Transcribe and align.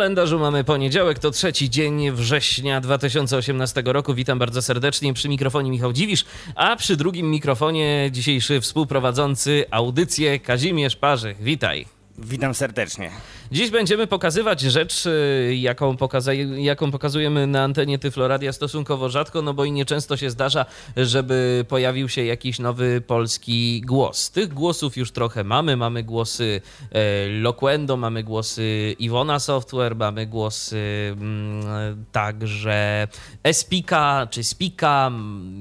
Kalendarzu 0.00 0.38
mamy 0.38 0.64
poniedziałek, 0.64 1.18
to 1.18 1.30
trzeci 1.30 1.70
dzień 1.70 2.10
września 2.10 2.80
2018 2.80 3.82
roku. 3.86 4.14
Witam 4.14 4.38
bardzo 4.38 4.62
serdecznie 4.62 5.14
przy 5.14 5.28
mikrofonie 5.28 5.70
Michał 5.70 5.92
Dziwisz, 5.92 6.24
a 6.54 6.76
przy 6.76 6.96
drugim 6.96 7.30
mikrofonie 7.30 8.08
dzisiejszy 8.12 8.60
współprowadzący 8.60 9.64
audycję 9.70 10.38
Kazimierz 10.38 10.96
Parzych. 10.96 11.42
Witaj. 11.42 11.86
Witam 12.18 12.54
serdecznie. 12.54 13.10
Dziś 13.52 13.70
będziemy 13.70 14.06
pokazywać 14.06 14.60
rzecz, 14.60 15.06
y, 15.06 15.56
jaką, 15.60 15.96
pokaza 15.96 16.34
jaką 16.34 16.90
pokazujemy 16.90 17.46
na 17.46 17.62
antenie 17.62 17.98
Tyfloradia 17.98 18.52
stosunkowo 18.52 19.08
rzadko, 19.08 19.42
no 19.42 19.54
bo 19.54 19.64
i 19.64 19.72
nieczęsto 19.72 20.16
się 20.16 20.30
zdarza, 20.30 20.66
żeby 20.96 21.64
pojawił 21.68 22.08
się 22.08 22.24
jakiś 22.24 22.58
nowy 22.58 23.00
polski 23.00 23.82
głos. 23.86 24.30
Tych 24.30 24.54
głosów 24.54 24.96
już 24.96 25.12
trochę 25.12 25.44
mamy. 25.44 25.76
Mamy 25.76 26.02
głosy 26.02 26.60
e, 26.92 27.28
Loquendo, 27.28 27.96
mamy 27.96 28.24
głosy 28.24 28.96
Iwona 28.98 29.38
Software, 29.38 29.96
mamy 29.96 30.26
głosy 30.26 30.78
mm, 31.12 32.04
także 32.12 33.08
Espika 33.42 34.26
czy 34.30 34.44
Spika, 34.44 35.10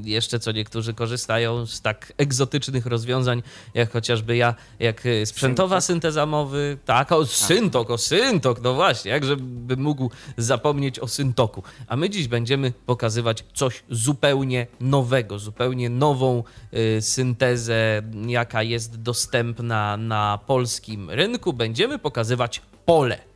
jeszcze 0.04 0.40
co 0.40 0.52
niektórzy 0.52 0.94
korzystają 0.94 1.66
z 1.66 1.82
tak 1.82 2.14
egzotycznych 2.18 2.86
rozwiązań, 2.86 3.44
jak 3.74 3.92
chociażby 3.92 4.38
ja, 4.38 4.56
jak 4.80 5.04
sprzętowa 5.26 5.82
synteza 5.82 6.26
mowy, 6.26 6.78
tak, 6.86 7.12
o 7.12 7.26
synto 7.26 7.79
syntok, 7.80 7.90
o 7.90 7.98
syntok, 7.98 8.62
no 8.62 8.74
właśnie, 8.74 9.12
jak 9.12 9.26
żeby 9.26 9.78
mógł 9.78 10.10
zapomnieć 10.38 11.00
o 11.00 11.08
syntoku. 11.08 11.64
A 11.88 11.96
my 11.96 12.10
dziś 12.10 12.28
będziemy 12.28 12.74
pokazywać 12.86 13.44
coś 13.54 13.84
zupełnie 13.90 14.68
nowego, 14.80 15.40
zupełnie 15.40 15.90
nową 15.90 16.44
y, 16.74 17.02
syntezę, 17.02 18.02
jaka 18.28 18.64
jest 18.64 19.02
dostępna 19.02 19.98
na 19.98 20.40
polskim 20.48 21.10
rynku. 21.10 21.54
Będziemy 21.54 22.00
pokazywać 22.00 22.62
pole. 22.86 23.30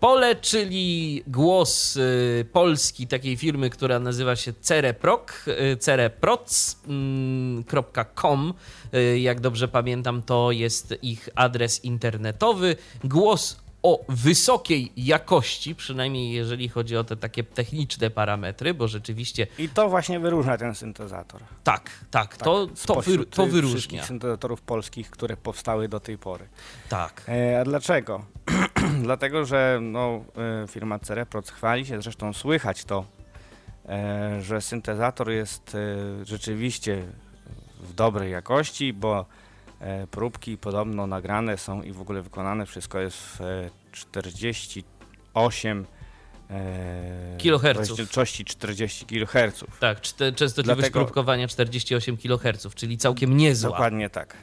Pole, 0.00 0.36
czyli 0.36 1.22
głos 1.26 1.96
y, 1.96 2.46
polski 2.52 3.06
takiej 3.06 3.36
firmy, 3.36 3.70
która 3.70 3.98
nazywa 3.98 4.36
się 4.36 4.52
Cereproc, 4.60 5.48
y, 5.48 5.76
cereproc.com. 5.76 8.54
Y, 8.94 9.18
jak 9.18 9.40
dobrze 9.40 9.68
pamiętam, 9.68 10.22
to 10.22 10.52
jest 10.52 10.94
ich 11.02 11.28
adres 11.34 11.84
internetowy. 11.84 12.76
Głos 13.04 13.56
o 13.82 14.04
wysokiej 14.08 14.92
jakości, 14.96 15.74
przynajmniej 15.74 16.32
jeżeli 16.32 16.68
chodzi 16.68 16.96
o 16.96 17.04
te 17.04 17.16
takie 17.16 17.44
techniczne 17.44 18.10
parametry, 18.10 18.74
bo 18.74 18.88
rzeczywiście. 18.88 19.46
I 19.58 19.68
to 19.68 19.88
właśnie 19.88 20.20
wyróżnia 20.20 20.58
ten 20.58 20.74
syntezator. 20.74 21.40
Tak, 21.64 21.90
tak, 22.10 22.36
tak 22.36 22.44
to, 22.44 22.66
to, 22.86 23.00
wy, 23.00 23.26
to 23.26 23.46
wyróżnia. 23.46 24.04
syntezatorów 24.04 24.62
polskich, 24.62 25.10
które 25.10 25.36
powstały 25.36 25.88
do 25.88 26.00
tej 26.00 26.18
pory. 26.18 26.48
Tak. 26.88 27.24
E, 27.28 27.60
a 27.60 27.64
dlaczego? 27.64 28.24
Dlatego, 29.02 29.44
że 29.44 29.78
no, 29.82 30.24
e, 30.64 30.68
firma 30.68 30.98
Cereproc 30.98 31.50
chwali 31.50 31.86
się, 31.86 32.02
zresztą 32.02 32.32
słychać 32.32 32.84
to, 32.84 33.04
e, 33.88 34.40
że 34.42 34.60
syntezator 34.60 35.30
jest 35.30 35.74
e, 35.74 36.24
rzeczywiście 36.24 37.02
w 37.80 37.94
dobrej 37.94 38.32
jakości, 38.32 38.92
bo 38.92 39.26
próbki 40.10 40.58
podobno 40.58 41.06
nagrane 41.06 41.58
są 41.58 41.82
i 41.82 41.92
w 41.92 42.00
ogóle 42.00 42.22
wykonane 42.22 42.66
wszystko 42.66 43.00
jest 43.00 43.18
w 43.18 43.40
48 43.92 45.86
e, 46.50 47.36
kiloherców. 47.38 47.88
Rozdzielczości 47.88 48.44
40 48.44 49.06
kHz. 49.06 49.64
Tak, 49.80 50.00
częstotliwość 50.00 50.64
Dlatego... 50.64 51.00
próbkowania 51.00 51.48
48 51.48 52.16
kHz, 52.16 52.74
czyli 52.74 52.98
całkiem 52.98 53.36
niezła. 53.36 53.70
Dokładnie 53.70 54.10
tak. 54.10 54.36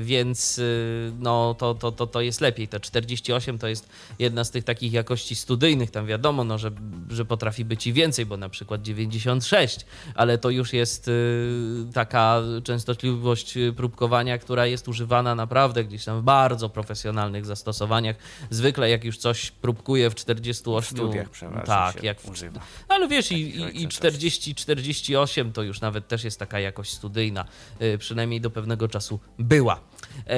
więc 0.00 0.58
y, 0.58 1.12
no, 1.18 1.54
to, 1.58 1.74
to, 1.74 1.92
to, 1.92 2.06
to 2.06 2.20
jest 2.20 2.40
lepiej. 2.40 2.68
To 2.68 2.80
48 2.80 3.58
to 3.58 3.68
jest 3.68 3.88
jedna 4.18 4.44
z 4.44 4.50
tych 4.50 4.64
takich 4.64 4.92
jakości 4.92 5.34
studyjnych, 5.34 5.90
tam 5.90 6.06
wiadomo, 6.06 6.44
no, 6.44 6.58
że, 6.58 6.70
że 7.10 7.24
potrafi 7.24 7.64
być 7.64 7.86
i 7.86 7.92
więcej, 7.92 8.26
bo 8.26 8.36
na 8.36 8.48
przykład 8.48 8.82
96, 8.82 9.86
ale 10.14 10.38
to 10.38 10.50
już 10.50 10.72
jest 10.72 11.08
y, 11.08 11.52
taka 11.94 12.42
częstotliwość 12.64 13.54
próbkowania, 13.76 14.38
która 14.38 14.66
jest 14.66 14.88
używana 14.88 15.34
naprawdę 15.34 15.84
gdzieś 15.84 16.04
tam 16.04 16.20
w 16.20 16.22
bardzo 16.22 16.68
profesjonalnych 16.68 17.46
zastosowaniach. 17.46 18.16
Zwykle 18.50 18.90
jak 18.90 19.04
już 19.04 19.18
coś 19.18 19.50
próbkuje 19.50 20.10
w 20.10 20.14
48... 20.14 20.82
W 20.82 20.86
studiach 20.86 21.28
tak, 21.64 22.02
jak 22.02 22.20
w, 22.20 22.28
używa. 22.28 22.60
Ale 22.88 23.08
wiesz, 23.08 23.32
i, 23.32 23.56
i, 23.56 23.82
i 23.82 23.88
40-48 23.88 25.52
to 25.52 25.62
już 25.62 25.80
nawet 25.80 26.08
też 26.08 26.24
jest 26.24 26.38
taka 26.38 26.60
jakość 26.60 26.92
studyjna, 26.92 27.44
y, 27.82 27.98
przynajmniej 27.98 28.40
do 28.40 28.50
pewnego 28.50 28.88
czasu 28.88 29.20
była. 29.42 29.80
E, 30.26 30.36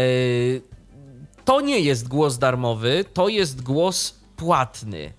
to 1.45 1.61
nie 1.61 1.81
jest 1.81 2.09
głos 2.09 2.39
darmowy, 2.39 3.05
to 3.15 3.29
jest 3.29 3.63
głos 3.63 4.25
płatny. 4.37 5.13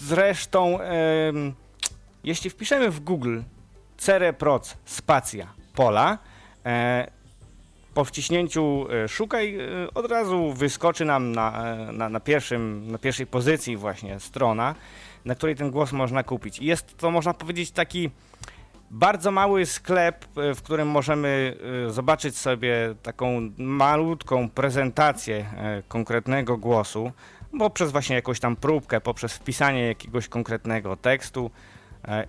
zresztą 0.00 0.80
e, 0.80 1.32
jeśli 2.24 2.50
wpiszemy 2.50 2.90
w 2.90 3.00
Google 3.00 3.40
cereproc 3.96 4.76
spacja 4.84 5.46
pola, 5.74 6.18
e, 6.66 7.20
po 7.94 8.04
wciśnięciu 8.04 8.86
e, 8.90 9.08
szukaj 9.08 9.58
e, 9.60 9.94
od 9.94 10.10
razu 10.10 10.52
wyskoczy 10.52 11.04
nam 11.04 11.32
na, 11.32 11.66
e, 11.66 11.92
na, 11.92 12.08
na, 12.08 12.20
pierwszym, 12.20 12.92
na 12.92 12.98
pierwszej 12.98 13.26
pozycji 13.26 13.76
właśnie 13.76 14.20
strona, 14.20 14.74
na 15.24 15.34
której 15.34 15.56
ten 15.56 15.70
głos 15.70 15.92
można 15.92 16.22
kupić. 16.22 16.58
I 16.58 16.64
jest 16.64 16.96
to, 16.96 17.10
można 17.10 17.34
powiedzieć, 17.34 17.70
taki 17.70 18.10
bardzo 18.90 19.30
mały 19.30 19.66
sklep, 19.66 20.26
w 20.54 20.62
którym 20.62 20.88
możemy 20.88 21.56
zobaczyć 21.88 22.38
sobie 22.38 22.94
taką 23.02 23.50
malutką 23.58 24.48
prezentację 24.48 25.46
konkretnego 25.88 26.56
głosu, 26.56 27.12
poprzez 27.58 27.92
właśnie 27.92 28.16
jakąś 28.16 28.40
tam 28.40 28.56
próbkę, 28.56 29.00
poprzez 29.00 29.34
wpisanie 29.34 29.86
jakiegoś 29.86 30.28
konkretnego 30.28 30.96
tekstu, 30.96 31.50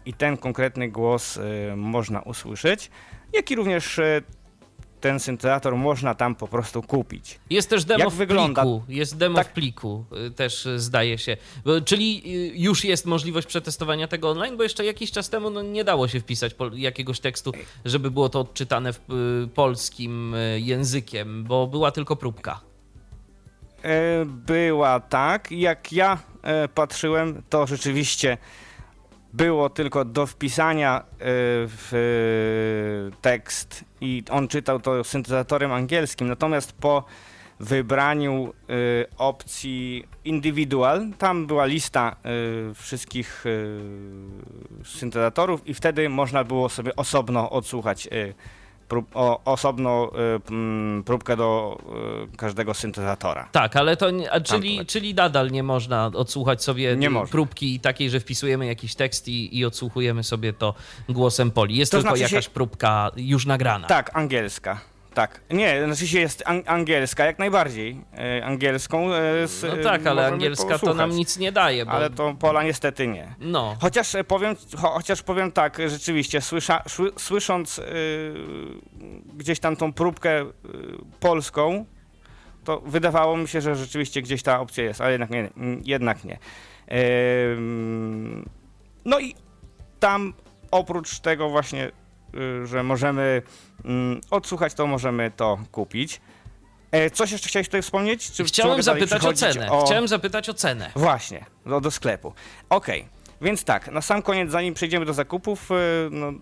i 0.06 0.14
ten 0.14 0.38
konkretny 0.38 0.90
głos 0.90 1.38
e, 1.38 1.76
można 1.76 2.22
usłyszeć, 2.22 2.92
jak 3.34 3.52
i 3.52 3.56
również 3.56 4.00
e, 4.00 4.22
ten 5.02 5.20
syntezator 5.20 5.76
można 5.76 6.16
tam 6.16 6.36
po 6.36 6.48
prostu 6.48 6.82
kupić. 6.82 7.40
Jest 7.50 7.70
też 7.70 7.86
demo 7.86 8.04
Jak 8.04 8.10
w 8.10 8.16
wygląda? 8.16 8.62
pliku. 8.62 8.84
Jest 8.90 9.18
demo 9.18 9.36
tak. 9.36 9.48
w 9.48 9.52
pliku, 9.52 10.06
też 10.36 10.68
zdaje 10.76 11.18
się. 11.18 11.38
Czyli 11.86 12.22
już 12.62 12.84
jest 12.84 13.06
możliwość 13.06 13.48
przetestowania 13.48 14.08
tego 14.08 14.30
online, 14.30 14.58
bo 14.58 14.64
jeszcze 14.64 14.86
jakiś 14.86 15.12
czas 15.12 15.30
temu 15.30 15.50
no, 15.50 15.62
nie 15.62 15.84
dało 15.84 16.08
się 16.08 16.20
wpisać 16.20 16.56
jakiegoś 16.74 17.20
tekstu, 17.20 17.52
żeby 17.86 18.12
było 18.12 18.30
to 18.30 18.40
odczytane 18.40 18.94
w 18.94 19.00
polskim 19.54 20.36
językiem, 20.58 21.44
bo 21.44 21.68
była 21.68 21.92
tylko 21.92 22.16
próbka. 22.16 22.60
Była 24.26 25.00
tak. 25.00 25.52
Jak 25.52 25.94
ja 25.94 26.18
patrzyłem, 26.76 27.44
to 27.50 27.68
rzeczywiście 27.68 28.38
było 29.34 29.70
tylko 29.70 30.06
do 30.06 30.26
wpisania 30.28 31.00
y, 31.00 31.16
w 31.68 33.12
tekst 33.22 33.86
i 34.02 34.24
on 34.30 34.48
czytał 34.48 34.80
to 34.80 35.04
syntezatorem 35.04 35.72
angielskim, 35.72 36.28
natomiast 36.28 36.74
po 36.74 37.04
wybraniu 37.60 38.54
y, 38.70 39.06
opcji 39.18 40.08
individual, 40.26 41.08
tam 41.18 41.48
była 41.48 41.66
lista 41.66 42.16
wszystkich 42.76 43.46
syntezatorów 44.86 45.68
i 45.68 45.74
wtedy 45.74 46.10
można 46.10 46.44
było 46.44 46.70
sobie 46.70 46.96
osobno 46.96 47.50
odsłuchać 47.50 48.10
prób, 48.92 49.12
o, 49.16 49.42
osobną 49.46 50.10
y, 50.10 51.04
próbkę 51.04 51.38
do 51.38 51.78
y, 52.34 52.38
każdego 52.38 52.74
syntezatora. 52.74 53.50
Tak, 53.52 53.76
ale 53.76 53.98
to, 53.98 54.10
nie, 54.12 54.32
a 54.32 54.42
czyli, 54.42 54.86
czyli 54.86 55.14
nadal 55.16 55.52
nie 55.52 55.64
można 55.64 56.06
odsłuchać 56.16 56.64
sobie 56.64 56.96
Nie 56.98 57.10
można. 57.10 57.32
próbki 57.32 57.80
takiej, 57.80 58.10
że 58.10 58.20
wpisujemy 58.20 58.66
jakiś 58.66 58.96
tekst 58.96 59.28
i, 59.28 59.58
i 59.58 59.66
odsłuchujemy 59.66 60.24
sobie 60.24 60.54
to 60.54 60.74
głosem 61.10 61.52
Poli. 61.52 61.76
Jest 61.78 61.92
To 61.92 61.98
tylko 61.98 62.16
znaczy 62.16 62.30
się- 62.30 62.36
jakaś 62.36 62.50
próbka 62.50 63.12
już 63.16 63.46
nagrana. 63.46 63.88
Tak, 63.88 64.18
angielska. 64.18 64.82
Tak. 65.14 65.42
Nie, 65.50 65.86
znaczy 65.86 66.08
się 66.08 66.20
jest 66.20 66.44
an- 66.46 66.64
angielska, 66.66 67.26
jak 67.26 67.40
najbardziej. 67.40 68.02
E, 68.18 68.46
angielską. 68.46 69.14
E, 69.14 69.48
z, 69.48 69.64
No 69.64 69.74
e, 69.74 69.78
tak, 69.84 70.08
ale 70.08 70.28
angielska 70.28 70.66
to 70.66 70.72
posłuchać. 70.72 70.98
nam 70.98 71.10
nic 71.12 71.38
nie 71.38 71.52
daje, 71.52 71.86
bo... 71.86 71.92
Ale 71.92 72.10
to 72.10 72.36
pola 72.40 72.64
niestety 72.64 73.08
nie. 73.08 73.36
No, 73.40 73.76
Chociaż 73.82 74.16
e, 74.16 74.24
powiem, 74.24 74.56
cho, 74.78 74.88
chociaż 74.90 75.22
powiem 75.24 75.52
tak, 75.52 75.80
e, 75.80 75.90
rzeczywiście, 75.90 76.42
słysza, 76.42 76.84
słysząc 77.18 77.80
y, 77.80 77.84
gdzieś 79.38 79.60
tam 79.60 79.76
tą 79.76 79.94
próbkę 79.94 80.42
y, 80.42 80.48
polską, 81.20 81.86
to 82.64 82.80
wydawało 82.80 83.38
mi 83.38 83.48
się, 83.48 83.62
że 83.62 83.76
rzeczywiście 83.76 84.22
gdzieś 84.22 84.44
ta 84.44 84.60
opcja 84.60 84.84
jest, 84.84 85.02
ale 85.02 85.12
jednak 85.12 85.30
nie. 85.30 85.50
Jednak 85.84 86.24
nie. 86.24 86.40
Ym, 87.58 88.50
no 89.06 89.20
i 89.20 89.36
tam 90.00 90.34
oprócz 90.72 91.20
tego 91.20 91.50
właśnie, 91.50 91.92
że 92.64 92.84
możemy 92.84 93.42
mm, 93.86 94.22
odsłuchać, 94.32 94.74
to 94.74 94.88
możemy 94.88 95.32
to 95.32 95.58
kupić. 95.72 96.22
E, 96.92 97.10
Coś 97.10 97.32
jeszcze 97.32 97.50
chciałeś 97.50 97.68
tutaj 97.68 97.82
wspomnieć? 97.82 98.32
Czy, 98.32 98.44
chciałem 98.44 98.84
zapytać 98.84 99.26
o 99.26 99.34
cenę. 99.34 99.70
Chciałem 99.86 100.08
zapytać 100.08 100.50
o 100.50 100.54
cenę. 100.54 100.92
Właśnie, 100.96 101.46
do, 101.66 101.82
do 101.82 101.92
sklepu. 101.92 102.34
Okej, 102.70 103.06
więc 103.42 103.64
tak, 103.64 103.92
na 103.92 104.02
sam 104.02 104.22
koniec, 104.22 104.52
zanim 104.52 104.74
przejdziemy 104.74 105.06
do 105.06 105.14
zakupów, 105.14 105.72
e, 105.72 105.76
no, 106.12 106.34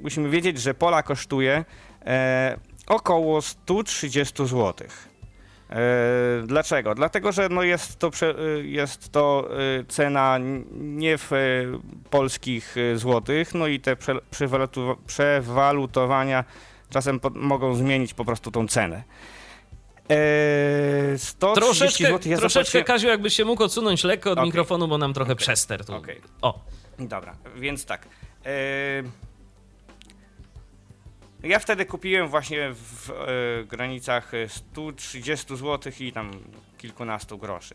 musimy 0.00 0.30
wiedzieć, 0.30 0.60
że 0.60 0.74
Pola 0.74 1.02
kosztuje 1.02 1.64
e, 2.06 2.58
około 2.86 3.42
130 3.42 4.46
zł. 4.46 4.74
E, 5.70 5.76
dlaczego? 6.46 6.94
Dlatego, 6.94 7.32
że 7.32 7.48
no 7.48 7.62
jest, 7.62 7.98
to 7.98 8.10
e, 8.22 8.60
jest 8.62 9.12
to 9.12 9.48
e, 9.80 9.84
cena 9.84 10.38
nie 10.80 11.18
w 11.18 11.30
polskich 12.10 12.74
złotych, 12.94 13.54
no 13.54 13.66
i 13.66 13.80
te 13.80 13.96
przewalutowania 15.06 16.44
czasem 16.90 17.20
mogą 17.34 17.74
zmienić 17.74 18.14
po 18.14 18.24
prostu 18.24 18.50
tą 18.50 18.68
cenę. 18.68 19.02
E, 20.10 21.18
130 21.18 21.60
Troszeczkę, 21.60 22.04
zł 22.04 22.30
ja 22.32 22.38
troszeczkę 22.38 22.78
zapłaciłem- 22.78 22.84
Kaziu, 22.84 23.08
jakbyś 23.08 23.34
się 23.34 23.44
mógł 23.44 23.62
odsunąć 23.64 24.04
lekko 24.04 24.30
od 24.30 24.38
Okej. 24.38 24.48
mikrofonu, 24.48 24.88
bo 24.88 24.98
nam 24.98 25.14
trochę 25.14 25.32
Okej. 25.32 25.40
przester 25.42 25.84
tu. 25.84 25.94
Okej. 25.94 26.20
O, 26.42 26.60
Dobra, 26.98 27.34
więc 27.56 27.84
tak. 27.84 28.06
e, 28.46 28.48
Ja 31.48 31.58
wtedy 31.58 31.86
kupiłem 31.86 32.28
właśnie 32.28 32.72
w 32.72 33.10
e, 33.10 33.64
granicach 33.64 34.32
130 34.48 35.56
zł 35.56 35.92
i 36.00 36.12
tam 36.12 36.30
kilkunastu 36.78 37.38
groszy. 37.38 37.74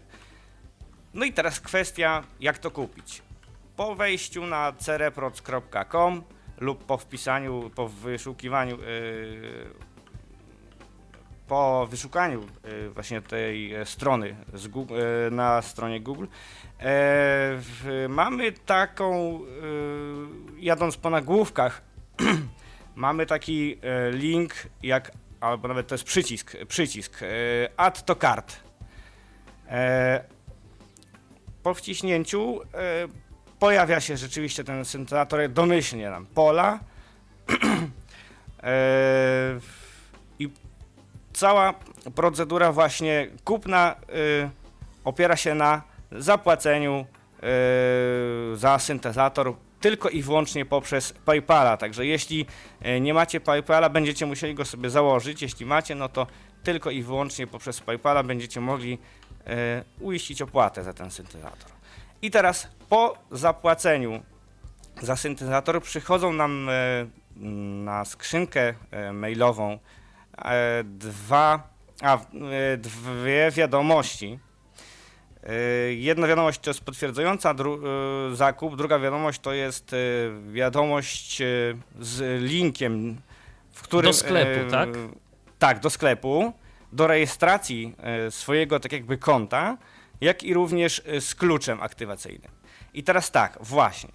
No 1.14 1.26
i 1.26 1.34
teraz 1.34 1.60
kwestia, 1.60 2.24
jak 2.40 2.58
to 2.58 2.72
kupić. 2.72 3.22
Po 3.76 3.96
wejściu 3.96 4.46
na 4.46 4.74
cereproc.com 4.74 6.24
lub 6.58 6.86
po 6.86 6.98
wpisaniu, 6.98 7.72
po 7.76 7.88
wyszukiwaniu, 7.88 8.76
e, 8.76 8.80
po 11.48 11.88
wyszukaniu 11.88 12.42
e, 12.64 12.90
właśnie 12.90 13.22
tej 13.22 13.76
e, 13.76 13.86
strony 13.86 14.36
Google, 14.70 14.96
e, 15.28 15.32
na 15.32 15.62
stronie 15.62 16.02
Google, 16.02 16.26
e, 16.26 16.30
w, 17.58 18.06
mamy 18.10 18.52
taką, 18.52 19.40
e, 19.40 19.40
jadąc 20.60 20.98
po 20.98 21.10
nagłówkach, 21.10 21.82
mamy 22.96 23.26
taki 23.26 23.78
e, 23.82 24.12
link, 24.12 24.54
jak, 24.84 25.12
albo 25.40 25.68
nawet 25.68 25.88
to 25.88 25.96
jest 25.96 26.04
przycisk, 26.04 26.56
przycisk, 26.68 27.24
e, 27.24 27.28
add 27.78 28.06
to 28.06 28.16
cart. 28.16 28.56
E, 29.70 30.24
po 31.64 31.74
wciśnięciu 31.74 32.60
pojawia 33.60 34.00
się 34.00 34.18
rzeczywiście 34.18 34.64
ten 34.64 34.86
syntezator 34.86 35.50
domyślnie 35.50 36.10
nam 36.10 36.26
pola 36.26 36.80
i 40.40 40.50
cała 41.34 41.74
procedura 42.16 42.72
właśnie 42.72 43.28
kupna 43.44 43.96
opiera 45.04 45.36
się 45.36 45.56
na 45.56 45.82
zapłaceniu 46.12 47.06
za 48.54 48.80
syntezator 48.80 49.54
tylko 49.84 50.10
i 50.10 50.22
wyłącznie 50.22 50.66
poprzez 50.66 51.14
PayPala. 51.14 51.78
Także 51.78 52.06
jeśli 52.06 52.46
y, 52.86 53.00
nie 53.02 53.14
macie 53.14 53.40
PayPala, 53.40 53.90
będziecie 53.90 54.26
musieli 54.26 54.56
go 54.56 54.66
sobie 54.66 54.90
założyć. 54.90 55.42
Jeśli 55.42 55.66
macie, 55.66 55.96
no 55.96 56.10
to 56.10 56.28
tylko 56.64 56.92
i 56.92 57.04
wyłącznie 57.04 57.48
poprzez 57.48 57.80
PayPala 57.80 58.24
będziecie 58.24 58.62
mogli 58.62 58.94
y, 58.94 60.04
uiścić 60.04 60.42
opłatę 60.42 60.84
za 60.84 60.94
ten 60.94 61.12
syntezator. 61.12 61.72
I 62.22 62.32
teraz 62.32 62.68
po 62.90 63.18
zapłaceniu 63.32 64.24
za 65.02 65.16
syntezator 65.16 65.82
przychodzą 65.82 66.34
nam 66.34 66.70
e, 66.70 66.74
na 67.86 68.06
skrzynkę 68.06 68.74
e, 68.92 69.14
mailową 69.14 69.80
e, 70.38 70.84
dwa, 70.84 71.68
a, 72.02 72.18
e, 72.18 72.78
dwie 72.78 73.52
wiadomości. 73.52 74.40
E, 75.44 75.94
Jedna 75.94 76.28
wiadomość 76.28 76.60
to 76.60 76.70
jest 76.70 76.84
potwierdzająca 76.84 77.54
dru, 77.54 77.80
e, 78.32 78.36
zakup, 78.36 78.76
druga 78.76 79.00
wiadomość 79.00 79.40
to 79.40 79.54
jest 79.54 79.94
e, 79.94 79.98
wiadomość 80.52 81.42
z 82.00 82.42
linkiem, 82.44 83.22
w 83.72 83.82
którym... 83.82 84.12
Do 84.12 84.18
sklepu, 84.18 84.72
tak? 84.72 84.90
Tak, 85.60 85.80
do 85.80 85.90
sklepu, 85.90 86.54
do 86.92 87.08
rejestracji 87.08 87.96
swojego 88.30 88.80
tak 88.80 88.92
jakby 88.92 89.18
konta, 89.18 89.78
jak 90.22 90.44
i 90.44 90.54
również 90.54 91.02
z 91.20 91.36
kluczem 91.36 91.82
aktywacyjnym. 91.82 92.52
I 92.94 93.04
teraz 93.04 93.32
tak, 93.32 93.58
właśnie. 93.62 94.10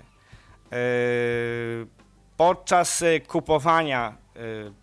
Podczas 2.36 3.04
kupowania 3.26 4.16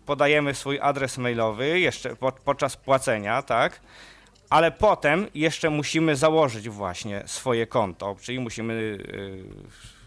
podajemy 0.06 0.54
swój 0.54 0.80
adres 0.80 1.18
mailowy, 1.18 1.80
jeszcze 1.80 2.16
po, 2.16 2.32
podczas 2.32 2.76
płacenia, 2.76 3.42
tak? 3.42 3.80
Ale 4.50 4.70
potem 4.70 5.26
jeszcze 5.34 5.70
musimy 5.70 6.16
założyć 6.16 6.68
właśnie 6.68 7.22
swoje 7.26 7.66
konto, 7.66 8.16
czyli 8.22 8.40
musimy 8.40 8.98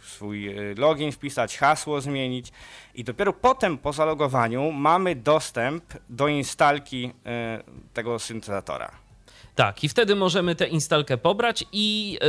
e, 0.03 0.07
swój 0.07 0.47
e, 0.47 0.75
login 0.77 1.11
wpisać, 1.11 1.57
hasło 1.57 2.01
zmienić 2.01 2.51
i 2.95 3.03
dopiero 3.03 3.33
potem 3.33 3.77
po 3.77 3.93
zalogowaniu 3.93 4.71
mamy 4.71 5.15
dostęp 5.15 5.83
do 6.09 6.27
instalki 6.27 7.11
e, 7.25 7.63
tego 7.93 8.19
syntezatora. 8.19 8.91
tak. 9.55 9.83
I 9.83 9.89
wtedy 9.89 10.15
możemy 10.15 10.55
tę 10.55 10.67
instalkę 10.67 11.17
pobrać 11.17 11.65
i 11.71 12.19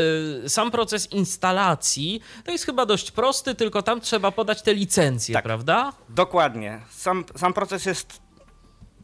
y, 0.44 0.48
sam 0.48 0.70
proces 0.70 1.12
instalacji 1.12 2.20
to 2.44 2.52
jest 2.52 2.66
chyba 2.66 2.86
dość 2.86 3.10
prosty, 3.10 3.54
tylko 3.54 3.82
tam 3.82 4.00
trzeba 4.00 4.30
podać 4.30 4.62
te 4.62 4.74
licencje, 4.74 5.32
Tak. 5.32 5.44
prawda? 5.44 5.92
Dokładnie. 6.08 6.80
Sam, 6.90 7.24
sam 7.36 7.52
proces 7.52 7.86
jest 7.86 8.20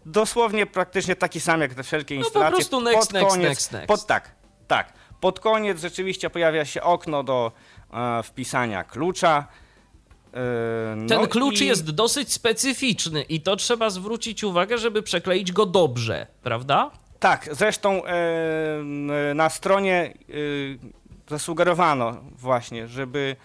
dosłownie 0.07 0.67
praktycznie 0.67 1.17
taki 1.17 1.41
sam 1.41 1.61
jak 1.61 1.75
te 1.75 1.83
wszelkie 1.83 2.15
No 2.15 2.21
po 2.21 2.27
instalacje. 2.27 2.55
prostu 2.57 2.81
next, 2.81 3.13
next, 3.13 3.29
koniec, 3.31 3.49
next, 3.49 3.73
next. 3.73 3.87
Pod, 3.89 4.07
tak, 4.07 4.35
tak. 4.69 4.93
Pod 5.21 5.41
koniec 5.41 5.81
rzeczywiście 5.81 6.31
pojawia 6.31 6.65
się 6.65 6.83
okno 6.83 7.23
do 7.23 7.53
e, 7.93 8.23
wpisania 8.23 8.85
klucza. 8.85 9.47
E, 10.33 11.07
Ten 11.09 11.21
no 11.21 11.27
klucz 11.27 11.61
i- 11.61 11.67
jest 11.67 11.91
dosyć 11.91 12.33
specyficzny 12.33 13.23
i 13.23 13.41
to 13.41 13.57
trzeba 13.57 13.91
zwrócić 13.91 14.45
uwagę, 14.45 14.79
żeby 14.79 15.03
przekleić 15.03 15.53
go 15.53 15.67
dobrze, 15.67 16.27
prawda? 16.43 16.91
Tak, 17.19 17.49
zresztą 17.53 18.05
e, 18.05 18.15
na 19.35 19.51
stronie 19.51 20.15
e, 20.29 21.31
zasugerowano 21.31 22.17
właśnie, 22.33 22.89
żeby 22.89 23.37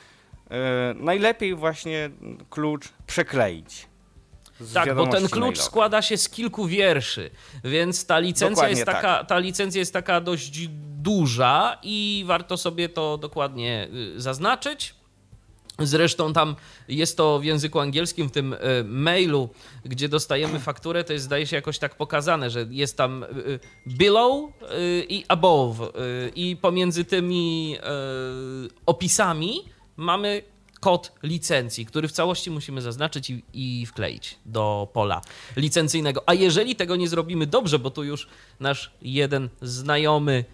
e, 0.50 0.94
najlepiej 0.94 1.56
właśnie 1.56 2.10
klucz 2.50 2.90
przekleić. 3.08 3.88
Tak, 4.74 4.96
bo 4.96 5.08
ten 5.08 5.22
klucz 5.22 5.32
mailowej. 5.32 5.56
składa 5.56 6.02
się 6.02 6.18
z 6.18 6.30
kilku 6.30 6.66
wierszy, 6.66 7.30
więc 7.64 8.06
ta 8.06 8.20
licencja, 8.20 8.50
Dokładnie 8.50 8.72
jest 8.72 8.86
tak. 8.86 8.96
taka, 8.96 9.24
ta 9.24 9.40
licencja 9.40 9.80
jest 9.80 9.94
taka 9.94 10.22
dość 10.22 10.68
duża 11.02 11.78
i 11.84 12.24
warto 12.28 12.58
sobie 12.58 12.90
to 12.90 13.18
dokładnie 13.18 13.88
y, 14.16 14.22
zaznaczyć. 14.22 14.96
Zresztą 15.80 16.34
tam 16.34 16.56
jest 16.88 17.18
to 17.18 17.40
w 17.40 17.44
języku 17.44 17.80
angielskim, 17.80 18.30
w 18.30 18.32
tym 18.32 18.54
y, 18.54 18.58
mailu, 18.86 19.50
gdzie 19.86 20.10
dostajemy 20.10 20.60
fakturę, 20.60 21.04
to 21.04 21.14
jest 21.14 21.26
zdaje 21.26 21.48
się 21.48 21.56
jakoś 21.56 21.80
tak 21.80 21.96
pokazane, 21.96 22.50
że 22.50 22.66
jest 22.70 22.98
tam 22.98 23.24
y, 23.24 23.60
below 23.86 24.50
i 25.10 25.26
above 25.28 25.92
i 26.36 26.58
pomiędzy 26.62 27.06
tymi 27.06 27.78
opisami 28.86 29.62
mamy 29.98 30.44
kod 30.82 31.12
licencji, 31.24 31.86
który 31.86 32.08
w 32.08 32.12
całości 32.12 32.52
musimy 32.52 32.82
zaznaczyć 32.82 33.30
i, 33.30 33.44
i 33.54 33.86
wkleić 33.86 34.38
do 34.46 34.88
pola 34.94 35.22
licencyjnego. 35.56 36.24
A 36.26 36.34
jeżeli 36.34 36.76
tego 36.76 36.96
nie 36.96 37.08
zrobimy 37.08 37.48
dobrze, 37.48 37.80
bo 37.80 37.92
tu 37.92 38.04
już 38.04 38.28
nasz 38.60 38.92
jeden 39.02 39.50
znajomy 39.62 40.46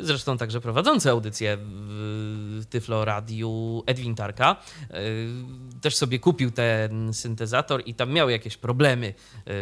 zresztą 0.00 0.38
także 0.38 0.60
prowadzący 0.60 1.10
audycję 1.10 1.58
w 1.60 2.64
Tyflo 2.70 3.04
Radiu 3.04 3.82
Edwin 3.86 4.14
Tarka, 4.14 4.56
też 5.80 5.96
sobie 5.96 6.18
kupił 6.18 6.50
ten 6.50 7.14
syntezator 7.14 7.82
i 7.86 7.94
tam 7.94 8.12
miał 8.12 8.30
jakieś 8.30 8.56
problemy 8.56 9.14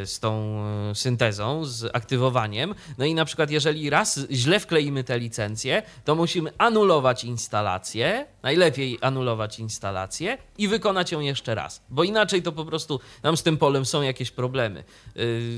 z 0.05 0.21
tą 0.21 0.63
syntezą, 0.95 1.65
z 1.65 1.91
aktywowaniem. 1.93 2.75
No 2.99 3.05
i 3.05 3.15
na 3.15 3.25
przykład 3.25 3.51
jeżeli 3.51 3.91
raz 3.91 4.21
źle 4.31 4.61
wkleimy 4.61 5.05
tę 5.05 5.19
licencję, 5.19 5.83
to 6.05 6.15
musimy 6.15 6.53
anulować 6.59 7.25
instalację, 7.25 8.27
najlepiej 8.43 8.99
anulować 9.01 9.59
instalację 9.59 10.39
i 10.59 10.69
wykonać 10.69 11.13
ją 11.13 11.21
jeszcze 11.21 11.55
raz, 11.55 11.83
bo 11.91 12.05
inaczej 12.05 12.43
to 12.43 12.53
po 12.53 12.65
prostu 12.65 13.01
nam 13.23 13.37
z 13.37 13.43
tym 13.43 13.57
polem 13.57 13.87
są 13.87 14.03
jakieś 14.03 14.31
problemy. 14.31 14.85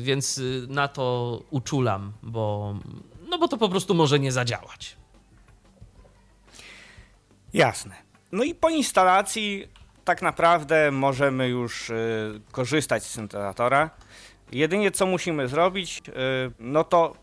Więc 0.03 0.41
na 0.69 0.89
to 0.89 1.43
uczulam, 1.51 2.13
bo, 2.23 2.75
no 3.31 3.39
bo 3.39 3.49
to 3.49 3.57
po 3.57 3.69
prostu 3.69 3.95
może 3.95 4.19
nie 4.19 4.33
zadziałać. 4.33 4.97
Jasne. 7.53 7.97
No 8.33 8.45
i 8.45 8.55
po 8.55 8.69
instalacji 8.69 9.69
tak 10.05 10.23
naprawdę 10.23 10.91
możemy 10.91 11.49
już 11.49 11.91
y, 11.91 12.41
korzystać 12.53 13.05
z 13.05 13.11
syntezatora. 13.11 13.91
Jedynie 14.53 14.91
co 14.91 15.07
musimy 15.07 15.49
zrobić, 15.49 16.03
y, 16.09 16.13
no 16.59 16.85
to 16.85 17.15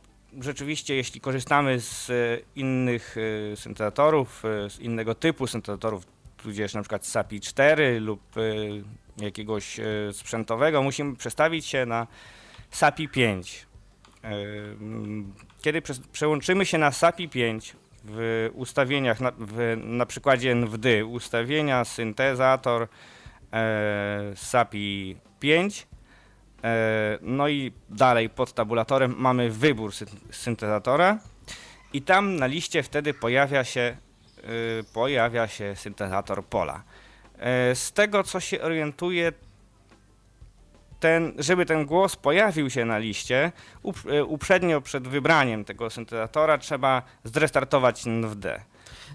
rzeczywiście 0.41 0.95
jeśli 0.95 1.21
korzystamy 1.21 1.79
z 1.79 2.09
y, 2.09 2.43
innych 2.55 3.17
y, 3.17 3.53
syntezatorów, 3.55 4.43
y, 4.65 4.69
z 4.69 4.79
innego 4.79 5.15
typu 5.15 5.47
syntezatorów, 5.47 6.03
tudzież 6.37 6.73
na 6.73 6.81
przykład 6.81 7.05
SAPI 7.05 7.41
4 7.41 7.99
lub 7.99 8.37
y, 8.37 8.83
jakiegoś 9.17 9.79
sprzętowego, 10.11 10.83
musimy 10.83 11.15
przestawić 11.15 11.65
się 11.65 11.85
na 11.85 12.07
SAPI 12.71 13.09
5. 13.09 13.67
Kiedy 15.62 15.81
przełączymy 16.12 16.65
się 16.65 16.77
na 16.77 16.91
SAPI 16.91 17.29
5 17.29 17.75
w 18.03 18.50
ustawieniach, 18.53 19.19
na, 19.19 19.31
w, 19.38 19.77
na 19.84 20.05
przykładzie 20.05 20.51
NVD, 20.51 21.05
ustawienia, 21.05 21.86
syntezator 21.86 22.88
e, 23.53 24.31
SAPI 24.36 25.17
5, 25.39 25.88
e, 26.63 27.17
no 27.22 27.48
i 27.48 27.72
dalej 27.89 28.29
pod 28.29 28.53
tabulatorem 28.53 29.15
mamy 29.17 29.50
wybór 29.50 29.91
syntezatora 30.31 31.19
i 31.93 32.01
tam 32.01 32.36
na 32.36 32.46
liście 32.46 32.84
wtedy 32.84 33.13
pojawia 33.13 33.63
się, 33.63 33.81
e, 33.81 34.43
pojawia 34.93 35.48
się 35.48 35.75
syntezator 35.75 36.46
pola. 36.46 36.84
Z 37.74 37.91
tego 37.91 38.24
co 38.24 38.39
się 38.39 38.62
orientuję, 38.62 39.31
ten, 41.00 41.34
żeby 41.38 41.66
ten 41.66 41.86
głos 41.86 42.16
pojawił 42.16 42.70
się 42.70 42.86
na 42.86 42.98
liście, 42.98 43.51
e, 44.10 44.24
uprzednio 44.24 44.82
przed 44.82 45.08
wybraniem 45.08 45.66
tego 45.66 45.89
syntezatora 45.89 46.58
trzeba 46.58 47.01
zrestartować 47.24 48.06
NVD. 48.06 48.62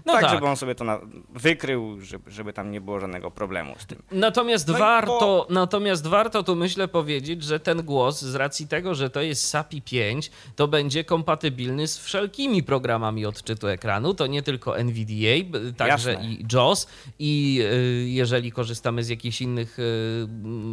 No 0.05 0.13
tak, 0.13 0.21
tak, 0.21 0.31
żeby 0.31 0.47
on 0.47 0.57
sobie 0.57 0.75
to 0.75 0.83
na, 0.83 0.99
wykrył, 1.29 2.01
żeby, 2.01 2.31
żeby 2.31 2.53
tam 2.53 2.71
nie 2.71 2.81
było 2.81 2.99
żadnego 2.99 3.31
problemu 3.31 3.75
z 3.77 3.85
tym. 3.85 4.03
Natomiast, 4.11 4.67
no 4.67 4.73
warto, 4.73 5.19
po... 5.19 5.53
natomiast 5.53 6.07
warto 6.07 6.43
tu 6.43 6.55
myślę 6.55 6.87
powiedzieć, 6.87 7.43
że 7.43 7.59
ten 7.59 7.83
głos 7.83 8.21
z 8.21 8.35
racji 8.35 8.67
tego, 8.67 8.95
że 8.95 9.09
to 9.09 9.21
jest 9.21 9.47
SAPI 9.49 9.81
5, 9.81 10.31
to 10.55 10.67
będzie 10.67 11.03
kompatybilny 11.03 11.87
z 11.87 11.97
wszelkimi 11.97 12.63
programami 12.63 13.25
odczytu 13.25 13.67
ekranu. 13.67 14.13
To 14.13 14.27
nie 14.27 14.41
tylko 14.41 14.77
NVDA, 14.77 15.59
także 15.77 16.11
Jasne. 16.11 16.27
i 16.27 16.45
JAWS. 16.53 16.87
I 17.19 17.61
y, 17.61 18.09
jeżeli 18.09 18.51
korzystamy 18.51 19.03
z 19.03 19.09
jakichś 19.09 19.41
innych 19.41 19.79
y, 19.79 20.27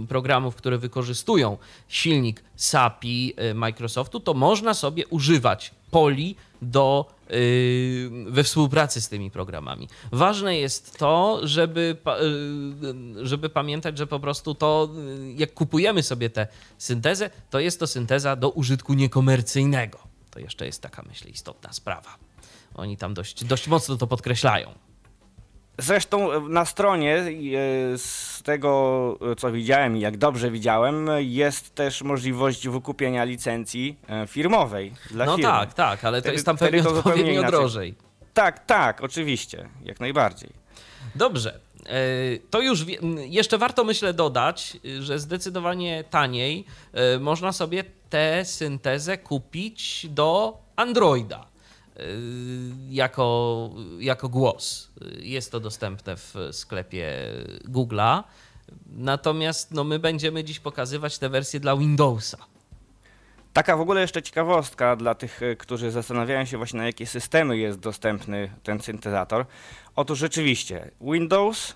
programów, 0.08 0.56
które 0.56 0.78
wykorzystują 0.78 1.58
silnik 1.88 2.42
SAPI 2.56 3.34
y, 3.50 3.54
Microsoftu, 3.54 4.20
to 4.20 4.34
można 4.34 4.74
sobie 4.74 5.06
używać 5.06 5.74
poli 5.90 6.36
do, 6.62 7.06
we 8.26 8.44
współpracy 8.44 9.00
z 9.00 9.08
tymi 9.08 9.30
programami. 9.30 9.88
Ważne 10.12 10.58
jest 10.58 10.98
to, 10.98 11.40
żeby, 11.42 11.96
yy, 13.14 13.26
żeby 13.26 13.48
pamiętać, 13.48 13.98
że 13.98 14.06
po 14.06 14.20
prostu 14.20 14.54
to, 14.54 14.88
yy, 14.94 15.32
jak 15.32 15.54
kupujemy 15.54 16.02
sobie 16.02 16.30
tę 16.30 16.46
syntezę, 16.78 17.30
to 17.50 17.60
jest 17.60 17.80
to 17.80 17.86
synteza 17.86 18.36
do 18.36 18.50
użytku 18.50 18.94
niekomercyjnego. 18.94 19.98
To 20.30 20.40
jeszcze 20.40 20.66
jest 20.66 20.82
taka, 20.82 21.02
myślę, 21.02 21.30
istotna 21.30 21.72
sprawa. 21.72 22.16
Oni 22.74 22.96
tam 22.96 23.14
dość, 23.14 23.44
dość 23.44 23.68
mocno 23.68 23.96
to 23.96 24.06
podkreślają. 24.06 24.89
Zresztą 25.80 26.32
e, 26.32 26.40
na 26.40 26.64
stronie 26.64 27.16
e, 27.16 27.28
z 27.98 28.42
tego, 28.42 29.18
e, 29.32 29.36
co 29.36 29.52
widziałem 29.52 29.96
i 29.96 30.00
jak 30.00 30.16
dobrze 30.16 30.50
widziałem, 30.50 31.10
jest 31.18 31.74
też 31.74 32.02
możliwość 32.02 32.68
wykupienia 32.68 33.24
licencji 33.24 33.98
firmowej 34.26 34.94
dla 35.10 35.26
no 35.26 35.36
firmy. 35.36 35.52
No 35.52 35.58
tak, 35.58 35.74
tak, 35.74 36.04
ale 36.04 36.18
to 36.18 36.22
wtedy, 36.22 36.34
jest 36.34 36.46
tam 36.46 36.56
pewnie 36.56 36.82
to 36.82 36.90
odpowiednio 36.90 37.42
drożej. 37.42 37.94
Tak, 38.34 38.66
tak, 38.66 39.00
oczywiście, 39.02 39.68
jak 39.84 40.00
najbardziej. 40.00 40.50
Dobrze. 41.14 41.60
To 42.50 42.60
już 42.60 42.84
jeszcze 43.16 43.58
warto 43.58 43.84
myślę 43.84 44.14
dodać, 44.14 44.76
że 45.00 45.18
zdecydowanie 45.18 46.04
taniej 46.10 46.64
można 47.20 47.52
sobie 47.52 47.84
tę 48.10 48.44
syntezę 48.44 49.18
kupić 49.18 50.06
do 50.10 50.58
Androida. 50.76 51.46
Y, 52.00 52.70
jako, 52.90 53.70
jako 53.98 54.28
głos. 54.28 54.90
Jest 55.18 55.52
to 55.52 55.60
dostępne 55.60 56.16
w 56.16 56.34
sklepie 56.52 57.12
Google'a. 57.64 58.22
Natomiast 58.86 59.72
no, 59.72 59.84
my 59.84 59.98
będziemy 59.98 60.44
dziś 60.44 60.60
pokazywać 60.60 61.18
tę 61.18 61.28
wersję 61.28 61.60
dla 61.60 61.76
Windowsa. 61.76 62.38
Taka 63.52 63.76
w 63.76 63.80
ogóle 63.80 64.00
jeszcze 64.00 64.22
ciekawostka 64.22 64.96
dla 64.96 65.14
tych, 65.14 65.42
y, 65.42 65.56
którzy 65.56 65.90
zastanawiają 65.90 66.44
się 66.44 66.56
właśnie 66.56 66.78
na 66.78 66.86
jakie 66.86 67.06
systemy 67.06 67.58
jest 67.58 67.78
dostępny 67.78 68.50
ten 68.62 68.80
syntezator. 68.80 69.46
Otóż 69.96 70.18
rzeczywiście 70.18 70.90
Windows, 71.00 71.74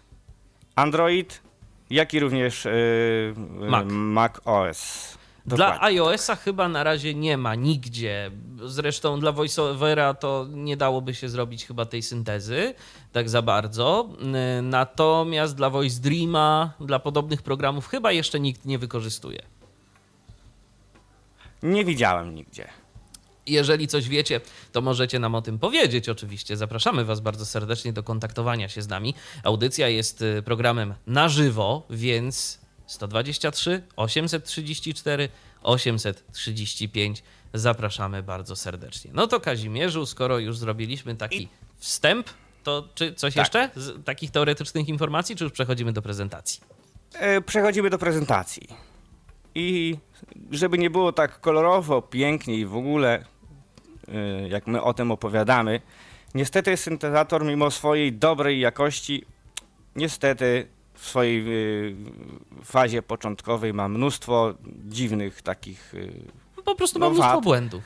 Android, 0.74 1.42
jak 1.90 2.14
i 2.14 2.20
również 2.20 2.64
yy, 2.64 3.34
Mac. 3.68 3.86
Mac 3.88 4.32
OS. 4.44 5.18
Dokładnie. 5.46 5.78
Dla 5.78 5.82
iOS-a 5.82 6.36
chyba 6.36 6.68
na 6.68 6.84
razie 6.84 7.14
nie 7.14 7.38
ma 7.38 7.54
nigdzie. 7.54 8.30
Zresztą 8.64 9.20
dla 9.20 9.32
VoiceOvera 9.32 10.14
to 10.14 10.46
nie 10.50 10.76
dałoby 10.76 11.14
się 11.14 11.28
zrobić 11.28 11.66
chyba 11.66 11.84
tej 11.84 12.02
syntezy 12.02 12.74
tak 13.12 13.28
za 13.28 13.42
bardzo. 13.42 14.08
Natomiast 14.62 15.56
dla 15.56 15.70
Voice 15.70 16.00
Dreama, 16.00 16.72
dla 16.80 16.98
podobnych 16.98 17.42
programów 17.42 17.88
chyba 17.88 18.12
jeszcze 18.12 18.40
nikt 18.40 18.64
nie 18.64 18.78
wykorzystuje. 18.78 19.42
Nie 21.62 21.84
widziałem 21.84 22.34
nigdzie. 22.34 22.68
Jeżeli 23.46 23.88
coś 23.88 24.08
wiecie, 24.08 24.40
to 24.72 24.80
możecie 24.80 25.18
nam 25.18 25.34
o 25.34 25.42
tym 25.42 25.58
powiedzieć. 25.58 26.08
Oczywiście 26.08 26.56
zapraszamy 26.56 27.04
Was 27.04 27.20
bardzo 27.20 27.46
serdecznie 27.46 27.92
do 27.92 28.02
kontaktowania 28.02 28.68
się 28.68 28.82
z 28.82 28.88
nami. 28.88 29.14
Audycja 29.42 29.88
jest 29.88 30.22
y, 30.22 30.42
programem 30.42 30.94
na 31.06 31.28
żywo, 31.28 31.86
więc 31.90 32.63
123 32.86 33.82
834 33.96 35.28
835. 35.62 37.22
Zapraszamy 37.54 38.22
bardzo 38.22 38.56
serdecznie. 38.56 39.10
No 39.14 39.26
to 39.26 39.40
Kazimierzu, 39.40 40.06
skoro 40.06 40.38
już 40.38 40.58
zrobiliśmy 40.58 41.16
taki 41.16 41.42
I... 41.42 41.48
wstęp, 41.76 42.30
to 42.62 42.88
czy 42.94 43.14
coś 43.14 43.34
tak. 43.34 43.42
jeszcze 43.42 43.70
z 43.76 44.04
takich 44.04 44.30
teoretycznych 44.30 44.88
informacji, 44.88 45.36
czy 45.36 45.44
już 45.44 45.52
przechodzimy 45.52 45.92
do 45.92 46.02
prezentacji? 46.02 46.60
E, 47.14 47.40
przechodzimy 47.40 47.90
do 47.90 47.98
prezentacji. 47.98 48.68
I 49.54 49.96
żeby 50.50 50.78
nie 50.78 50.90
było 50.90 51.12
tak 51.12 51.40
kolorowo, 51.40 52.02
pięknie 52.02 52.54
i 52.54 52.66
w 52.66 52.76
ogóle, 52.76 53.24
e, 54.08 54.48
jak 54.48 54.66
my 54.66 54.82
o 54.82 54.94
tym 54.94 55.10
opowiadamy, 55.10 55.80
niestety 56.34 56.76
syntezator, 56.76 57.44
mimo 57.44 57.70
swojej 57.70 58.12
dobrej 58.12 58.60
jakości, 58.60 59.24
niestety 59.96 60.68
w 61.04 61.08
swojej 61.08 61.44
y, 61.48 61.96
fazie 62.64 63.02
początkowej 63.02 63.74
ma 63.74 63.88
mnóstwo 63.88 64.54
dziwnych 64.84 65.42
takich. 65.42 65.94
Y, 65.94 66.62
po 66.64 66.74
prostu 66.74 66.98
ma 66.98 67.06
no, 67.06 67.10
mnóstwo 67.12 67.34
wad. 67.34 67.44
błędów. 67.44 67.82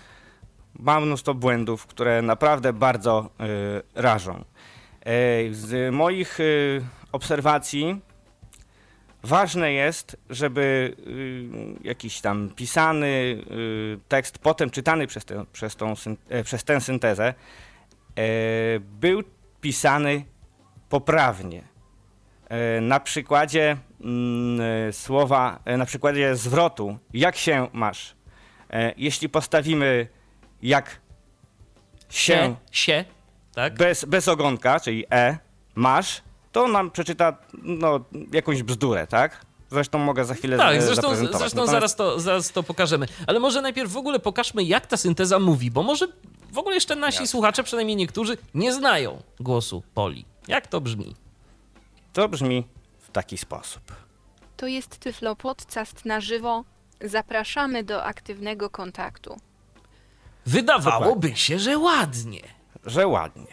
Ma 0.79 1.01
mnóstwo 1.01 1.35
błędów, 1.35 1.87
które 1.87 2.23
naprawdę 2.23 2.73
bardzo 2.73 3.31
y, 3.41 4.03
rażą. 4.03 4.45
Z 5.51 5.95
moich 5.95 6.39
obserwacji 7.13 8.01
ważne 9.23 9.73
jest, 9.73 10.17
żeby 10.31 10.97
jakiś 11.85 12.21
tam 12.21 12.51
pisany 12.57 13.45
tekst, 14.09 14.39
potem 14.39 14.71
czytany 14.71 15.07
przez, 15.07 15.25
te, 15.25 15.45
przez, 15.53 15.77
tą, 15.77 15.95
e, 16.29 16.45
przez 16.45 16.65
tę 16.65 16.81
syntezę, 16.81 17.35
był 19.01 19.23
pisany 19.61 20.25
poprawnie 20.89 21.63
E, 21.63 21.78
na 22.81 23.01
przykładzie 23.01 23.77
mm, 24.01 24.61
e, 24.89 24.93
słowa, 24.93 25.61
e, 25.65 25.77
na 25.77 25.87
przykładzie 25.87 26.37
zwrotu, 26.37 26.99
jak 27.15 27.37
się 27.37 27.69
masz. 27.73 28.15
Jeśli 28.97 29.29
postawimy 29.29 30.09
jak 30.63 31.01
się, 32.09 32.33
się, 32.33 32.57
się 32.73 33.05
tak? 33.55 33.75
bez, 33.75 34.05
bez 34.05 34.29
ogonka, 34.29 34.81
czyli 34.81 35.05
e, 35.13 35.39
masz, 35.75 36.23
to 36.53 36.69
nam 36.69 36.91
przeczyta 36.91 37.37
no, 37.63 38.01
jakąś 38.33 38.63
bzdurę, 38.63 39.07
tak? 39.07 39.47
Zresztą 39.71 39.99
mogę 39.99 40.25
za 40.25 40.35
chwilę 40.35 40.57
Tak, 40.57 40.83
zresztą, 40.83 41.15
zresztą 41.17 41.39
Natomiast... 41.39 41.71
zaraz, 41.71 41.97
to, 41.97 42.21
zaraz 42.21 42.53
to 42.53 42.63
pokażemy. 42.63 43.07
Ale 43.27 43.41
może 43.41 43.63
najpierw 43.63 43.93
w 43.93 43.97
ogóle 43.97 44.19
pokażmy, 44.19 44.65
jak 44.65 44.87
ta 44.87 44.97
synteza 44.97 45.39
mówi, 45.39 45.71
bo 45.71 45.83
może 45.83 46.09
w 46.53 46.59
ogóle 46.59 46.75
jeszcze 46.75 46.97
nasi 46.97 47.27
słuchacze, 47.27 47.63
przynajmniej 47.65 47.97
niektórzy, 47.97 48.37
nie 48.55 48.73
znają 48.73 49.23
głosu 49.41 49.83
Poli. 49.95 50.25
Jak 50.49 50.67
to 50.67 50.81
brzmi? 50.81 51.15
To 52.19 52.29
brzmi 52.29 52.65
w 52.99 53.11
taki 53.11 53.39
sposób. 53.39 53.83
To 54.57 54.67
jest 54.67 54.99
Tyflo 54.99 55.37
Podcast 55.37 56.05
na 56.05 56.21
żywo. 56.21 56.65
Zapraszamy 57.01 57.85
do 57.85 58.05
aktywnego 58.05 58.71
kontaktu. 58.71 59.37
Wydawałoby 60.47 61.37
się, 61.37 61.59
że 61.59 61.79
ładnie. 61.79 62.41
Że 62.85 63.07
ładnie. 63.07 63.47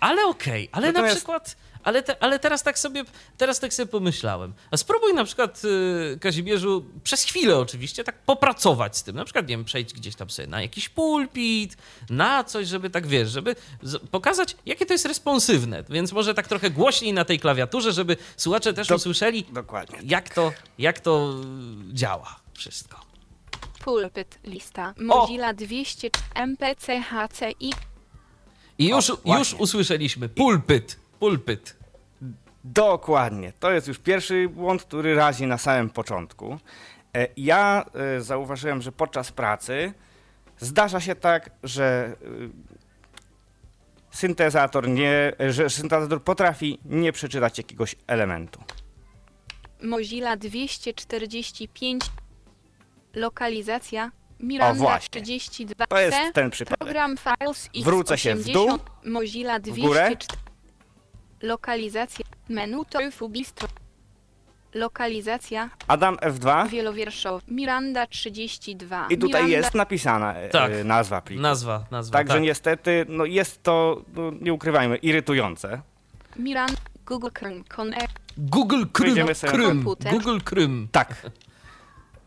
Ale 0.00 0.26
okej, 0.26 0.68
ale 0.72 0.86
na 0.86 0.92
Natomiast- 0.92 1.16
przykład, 1.16 1.56
ale, 1.86 2.02
te, 2.02 2.22
ale 2.22 2.38
teraz 2.38 2.62
tak 2.62 2.78
sobie, 2.78 3.04
teraz 3.36 3.60
tak 3.60 3.74
sobie 3.74 3.86
pomyślałem. 3.86 4.54
A 4.70 4.76
spróbuj 4.76 5.14
na 5.14 5.24
przykład, 5.24 5.62
y, 5.64 6.18
Kazimierzu, 6.20 6.84
przez 7.04 7.22
chwilę 7.24 7.58
oczywiście, 7.58 8.04
tak 8.04 8.18
popracować 8.22 8.96
z 8.96 9.02
tym. 9.02 9.16
Na 9.16 9.24
przykład, 9.24 9.48
nie 9.48 9.56
wiem, 9.56 9.64
przejść 9.64 9.94
gdzieś 9.94 10.14
tam 10.16 10.30
sobie 10.30 10.48
na 10.48 10.62
jakiś 10.62 10.88
pulpit, 10.88 11.76
na 12.10 12.44
coś, 12.44 12.68
żeby 12.68 12.90
tak, 12.90 13.06
wiesz, 13.06 13.30
żeby 13.30 13.56
pokazać, 14.10 14.56
jakie 14.66 14.86
to 14.86 14.94
jest 14.94 15.06
responsywne. 15.06 15.84
Więc 15.90 16.12
może 16.12 16.34
tak 16.34 16.48
trochę 16.48 16.70
głośniej 16.70 17.12
na 17.12 17.24
tej 17.24 17.40
klawiaturze, 17.40 17.92
żeby 17.92 18.16
słuchacze 18.36 18.72
też 18.74 18.88
Dok- 18.88 18.96
usłyszeli, 18.96 19.44
Dokładnie. 19.52 19.98
jak 20.02 20.34
to, 20.34 20.52
jak 20.78 21.00
to 21.00 21.34
działa 21.92 22.40
wszystko. 22.54 23.00
Pulpit 23.84 24.38
lista 24.44 24.94
Mozilla 24.98 25.54
200 25.54 26.10
MPC 26.34 27.02
HCI 27.02 27.72
I 28.78 28.88
już, 28.88 29.10
O, 29.10 29.38
już 29.38 29.54
usłyszeliśmy 29.54 30.28
pulpyt, 30.28 30.96
pulpyt. 31.20 31.75
Dokładnie. 32.74 33.52
To 33.60 33.70
jest 33.70 33.88
już 33.88 33.98
pierwszy 33.98 34.48
błąd, 34.48 34.82
który 34.82 35.14
razi 35.14 35.46
na 35.46 35.58
samym 35.58 35.90
początku. 35.90 36.58
E, 37.16 37.28
Ja 37.36 37.84
e, 38.16 38.20
zauważyłem, 38.20 38.82
że 38.82 38.92
podczas 38.92 39.32
pracy 39.32 39.92
zdarza 40.58 41.00
się 41.00 41.14
tak, 41.14 41.50
że 41.62 42.16
e, 42.22 42.26
syntezator 44.10 44.88
nie, 44.88 45.32
że 45.48 45.70
syntezator 45.70 46.22
potrafi 46.22 46.78
nie 46.84 47.12
przeczytać 47.12 47.58
jakiegoś 47.58 47.96
elementu. 48.06 48.60
Mozilla 49.82 50.36
245 50.36 52.04
Lokalizacja 53.14 54.10
Miranda 54.40 54.82
właśnie. 54.82 55.22
32 55.22 55.86
To 55.86 56.00
jest 56.00 56.16
ten 56.34 56.50
przypadek. 56.50 56.78
Program 56.78 57.16
Files 57.16 57.68
X80 57.68 57.84
Wrócę 57.84 58.18
się 58.18 58.34
w 58.34 58.44
dół, 58.44 58.78
Mozilla 59.04 59.58
w 59.58 59.78
górę. 59.78 60.06
204 60.06 60.45
Lokalizacja 61.42 62.24
Menu 62.48 62.84
to 62.84 63.28
bistro 63.28 63.68
Lokalizacja 64.74 65.70
Adam 65.88 66.16
F2 66.16 66.68
wielowierszowa 66.68 67.40
Miranda 67.48 68.06
32 68.06 69.06
i 69.10 69.18
tutaj 69.18 69.42
Miranda 69.42 69.56
jest 69.56 69.74
napisana 69.74 70.34
e, 70.34 70.48
Tak. 70.48 70.72
nazwa 70.84 71.20
pliku. 71.20 71.42
Nazwa, 71.42 71.84
nazwa. 71.90 72.12
Także 72.18 72.34
tak. 72.34 72.42
niestety 72.42 73.06
no 73.08 73.24
jest 73.24 73.62
to, 73.62 74.02
no, 74.14 74.32
nie 74.40 74.52
ukrywajmy, 74.52 74.96
irytujące. 74.96 75.82
Miranda 76.36 76.80
Google 77.06 77.28
Chrome 77.38 77.64
Connect 77.68 78.18
Google 78.38 78.84
na 79.16 79.50
Krym. 79.50 79.84
Google 80.10 80.38
Krym. 80.44 80.88
Tak. 80.92 81.30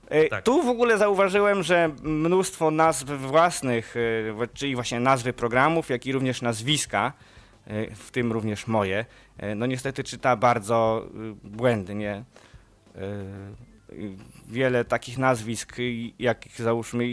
E, 0.10 0.28
Tak. 0.28 0.44
Tu 0.44 0.64
w 0.64 0.68
ogóle 0.68 0.98
zauważyłem, 0.98 1.64
że 1.64 1.90
mnóstwo 2.04 2.72
nazw 2.72 3.06
własnych, 3.06 3.96
e, 4.42 4.48
czyli 4.54 4.76
właśnie 4.76 5.00
nazwy 5.00 5.34
programów, 5.34 5.90
jak 5.90 6.06
i 6.06 6.12
również 6.12 6.42
nazwiska, 6.42 7.14
e, 7.16 7.39
w 7.96 8.12
tym 8.12 8.32
również 8.32 8.68
moje, 8.68 9.06
e, 9.38 9.56
no 9.56 9.66
niestety 9.66 10.04
czyta 10.04 10.36
bardzo 10.36 11.06
e, 11.06 11.10
błędnie. 11.44 12.24
E, 12.96 13.00
Wiele 14.48 14.86
takich 14.86 15.18
nazwisk, 15.18 15.76
jakich 16.20 16.62
załóżmy, 16.62 17.06
e, 17.06 17.08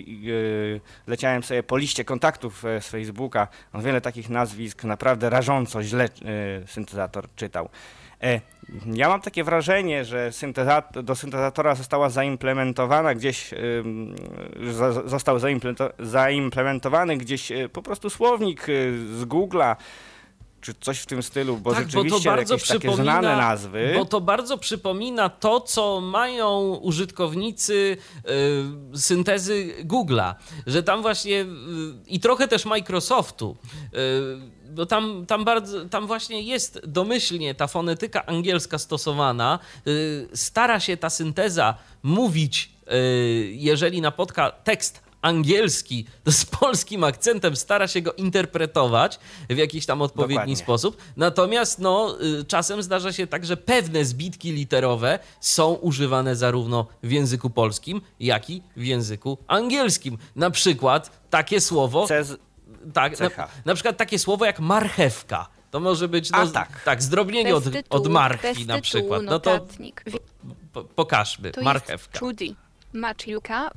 leciałem 1.11 1.43
sobie 1.43 1.63
po 1.63 1.77
liście 1.77 2.05
kontaktów 2.05 2.65
e, 2.65 2.81
z 2.81 2.89
Facebooka, 2.89 3.49
no 3.75 3.83
wiele 3.83 4.01
takich 4.01 4.31
nazwisk 4.31 4.85
naprawdę 4.85 5.31
rażąco 5.31 5.83
źle 5.83 6.05
e, 6.05 6.09
syntezator 6.67 7.29
czytał. 7.37 7.69
E, 8.23 8.41
Ja 8.93 9.09
mam 9.09 9.21
takie 9.21 9.45
wrażenie, 9.45 10.05
że 10.05 10.29
syntezat- 10.33 11.03
do 11.03 11.15
syntezatora 11.15 11.75
została 11.75 12.09
zaimplementowana 12.11 13.15
gdzieś, 13.15 13.55
został 15.07 15.39
zaimplemento- 15.39 15.91
zaimplementowany 15.99 17.17
gdzieś 17.17 17.53
e, 17.53 17.69
po 17.69 17.83
prostu 17.83 18.11
słownik 18.11 18.61
e, 18.63 18.65
z 19.19 19.25
Google'a, 19.25 19.77
czy 20.67 20.75
coś 20.81 20.99
w 20.99 21.07
tym 21.07 21.23
stylu, 21.23 21.57
bo 21.57 21.75
tak, 21.75 21.87
bo 21.87 22.03
rzeczywiście 22.03 22.31
bardzo 22.31 22.55
jakieś 22.55 22.69
takie 22.69 22.95
znane 22.95 23.37
nazwy. 23.37 23.93
Bo 23.97 24.05
to 24.05 24.21
bardzo 24.21 24.59
przypomina 24.59 25.29
to, 25.29 25.61
co 25.61 26.01
mają 26.01 26.75
użytkownicy 26.83 27.97
y, 28.95 28.99
syntezy 28.99 29.75
Google'a, 29.85 30.35
że 30.67 30.83
tam 30.83 31.03
właśnie 31.03 31.43
y, 31.43 31.47
i 32.07 32.21
trochę 32.21 32.49
też 32.49 32.65
Microsoftu. 32.65 33.57
Y, 33.95 34.71
bo 34.71 34.87
tam, 34.87 35.27
tam, 35.27 35.45
bardzo, 35.45 35.85
tam 35.85 36.07
właśnie 36.07 36.43
jest 36.43 36.81
domyślnie 36.87 37.55
ta 37.55 37.67
fonetyka 37.67 38.27
angielska 38.27 38.79
stosowana. 38.79 39.59
Y, 39.87 40.29
stara 40.35 40.81
się 40.81 40.97
ta 40.97 41.11
synteza 41.11 41.75
mówić, 42.03 42.71
y, 42.93 43.53
jeżeli 43.55 44.01
napotka 44.01 44.51
tekst 44.51 45.06
angielski 45.23 46.07
to 46.25 46.33
z 46.33 46.45
polskim 46.45 47.05
akcentem 47.05 47.57
stara 47.57 47.89
się 47.89 48.03
go 48.03 48.13
interpretować 48.13 49.19
w 49.51 49.57
jakiś 49.57 49.87
tam 49.87 50.03
odpowiedni 50.03 50.35
Dokładnie. 50.35 50.57
sposób. 50.57 50.97
Natomiast 51.17 51.79
no, 51.79 52.17
y, 52.41 52.45
czasem 52.45 52.83
zdarza 52.83 53.13
się 53.13 53.27
tak, 53.27 53.47
że 53.47 53.57
pewne 53.57 54.05
zbitki 54.05 54.53
literowe 54.53 55.19
są 55.41 55.75
używane 55.75 56.37
zarówno 56.37 56.87
w 57.03 57.11
języku 57.11 57.51
polskim, 57.51 58.01
jak 58.21 58.51
i 58.51 58.63
w 58.77 58.85
języku 58.85 59.39
angielskim. 59.47 60.19
Na 60.37 60.51
przykład 60.51 61.11
takie 61.31 61.61
słowo, 61.61 62.07
Cez... 62.07 62.37
tak, 62.93 63.21
na, 63.21 63.31
na 63.65 63.75
przykład 63.75 63.97
takie 63.97 64.19
słowo 64.19 64.45
jak 64.45 64.61
marchewka. 64.61 65.49
To 65.71 65.81
może 65.81 66.09
być 66.09 66.31
no, 66.31 66.39
A, 66.39 66.47
tak. 66.47 66.83
tak, 66.85 67.03
zdrobnienie 67.03 67.57
od, 67.57 67.65
tytułu, 67.65 68.03
od 68.03 68.09
marchwi 68.09 68.67
na 68.67 68.81
przykład. 68.81 69.23
No 69.23 69.41
to 69.41 69.51
notatnik. 69.51 70.05
po, 70.73 70.85
pokażmy. 70.85 71.51
To 71.51 71.63
Marchewka. 71.63 71.95
jest 71.95 72.13
Trudy 72.13 72.55
Maciuka 72.93 73.71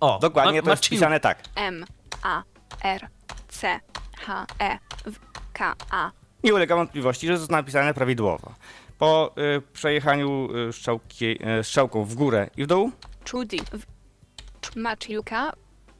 O, 0.00 0.18
Dokładnie 0.22 0.60
ma- 0.60 0.64
to 0.64 0.70
jest 0.70 0.88
pisane 0.88 1.20
tak. 1.20 1.38
M 1.54 1.84
A 2.22 2.42
R 2.84 3.08
C 3.48 3.80
H 4.18 4.46
E 4.58 4.78
W 5.06 5.16
K 5.52 5.74
A 5.90 6.10
Nie 6.44 6.54
ulega 6.54 6.76
wątpliwości, 6.76 7.26
że 7.26 7.32
jest 7.32 7.50
napisane 7.50 7.94
prawidłowo. 7.94 8.54
Po 8.98 9.34
y, 9.58 9.62
przejechaniu 9.72 10.48
y, 10.68 10.72
strzałki, 10.72 11.38
y, 11.60 11.64
strzałką 11.64 12.04
w 12.04 12.14
górę 12.14 12.50
i 12.56 12.64
w 12.64 12.66
dół, 12.66 12.90
Trudy 13.24 13.56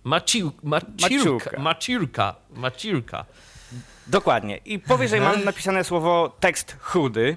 Maciu, 0.04 0.52
maciurka, 0.62 0.98
Maciurka. 1.02 1.60
maciurka, 1.60 2.34
maciurka. 2.50 3.24
Dokładnie. 4.06 4.56
I 4.56 4.78
powyżej 4.78 5.20
mam 5.20 5.44
napisane 5.44 5.84
słowo 5.84 6.36
tekst 6.40 6.76
chudy. 6.80 7.36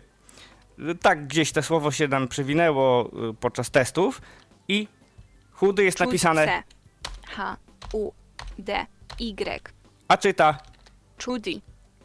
Tak 1.01 1.27
gdzieś 1.27 1.51
to 1.51 1.63
słowo 1.63 1.91
się 1.91 2.07
nam 2.07 2.27
przewinęło 2.27 3.09
y, 3.29 3.33
podczas 3.33 3.71
testów 3.71 4.21
i 4.67 4.87
chudy 5.57 5.83
jest 5.83 5.99
napisane, 5.99 6.45
C 6.45 6.63
H 7.27 7.57
U 7.93 8.11
D 8.59 8.85
Y 9.19 9.61
a 10.07 10.17
czyta 10.17 10.57
Trudy 11.17 11.61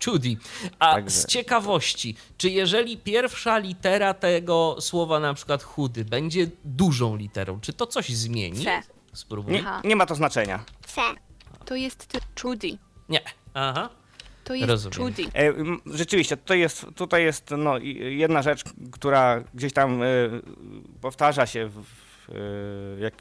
Judy. 0.06 0.36
A 0.78 0.94
Także- 0.94 1.10
z 1.20 1.26
ciekawości, 1.26 2.16
czy 2.36 2.50
jeżeli 2.50 2.96
pierwsza 2.96 3.58
litera 3.58 4.14
tego 4.14 4.76
słowa, 4.80 5.20
na 5.20 5.34
przykład 5.34 5.62
chudy, 5.62 6.04
będzie 6.04 6.46
dużą 6.64 7.16
literą, 7.16 7.60
czy 7.60 7.72
to 7.72 7.86
coś 7.86 8.08
zmieni? 8.08 8.64
C. 8.64 8.82
Spróbuj. 9.12 9.54
nie, 9.54 9.64
nie 9.84 9.96
ma 9.96 10.06
to 10.06 10.14
znaczenia. 10.14 10.64
C 10.86 11.00
To 11.64 11.74
jest 11.74 12.18
Trudy 12.34 12.78
Nie. 13.08 13.20
Aha. 13.54 13.88
To 14.44 14.54
jest 14.54 14.68
Rozumiem. 14.68 14.92
Trudy 14.92 15.22
E, 15.34 15.52
Rzeczywiście, 15.86 16.36
tutaj 16.36 16.60
jest, 16.60 16.86
tutaj 16.96 17.24
jest 17.24 17.50
no, 17.58 17.78
jedna 18.10 18.42
rzecz, 18.42 18.62
która 18.92 19.44
gdzieś 19.54 19.72
tam 19.72 20.02
e, 20.02 20.06
powtarza 21.00 21.46
się, 21.46 21.66
w, 21.68 21.84
w, 21.84 22.28
e, 22.30 23.00
jak, 23.00 23.14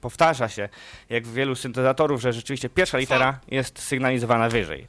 powtarza 0.00 0.48
się, 0.48 0.68
jak 1.08 1.26
w 1.26 1.34
wielu 1.34 1.54
syntezatorów, 1.54 2.20
że 2.20 2.32
rzeczywiście 2.32 2.68
pierwsza 2.68 2.98
litera 2.98 3.38
jest 3.50 3.78
sygnalizowana 3.78 4.48
wyżej. 4.48 4.86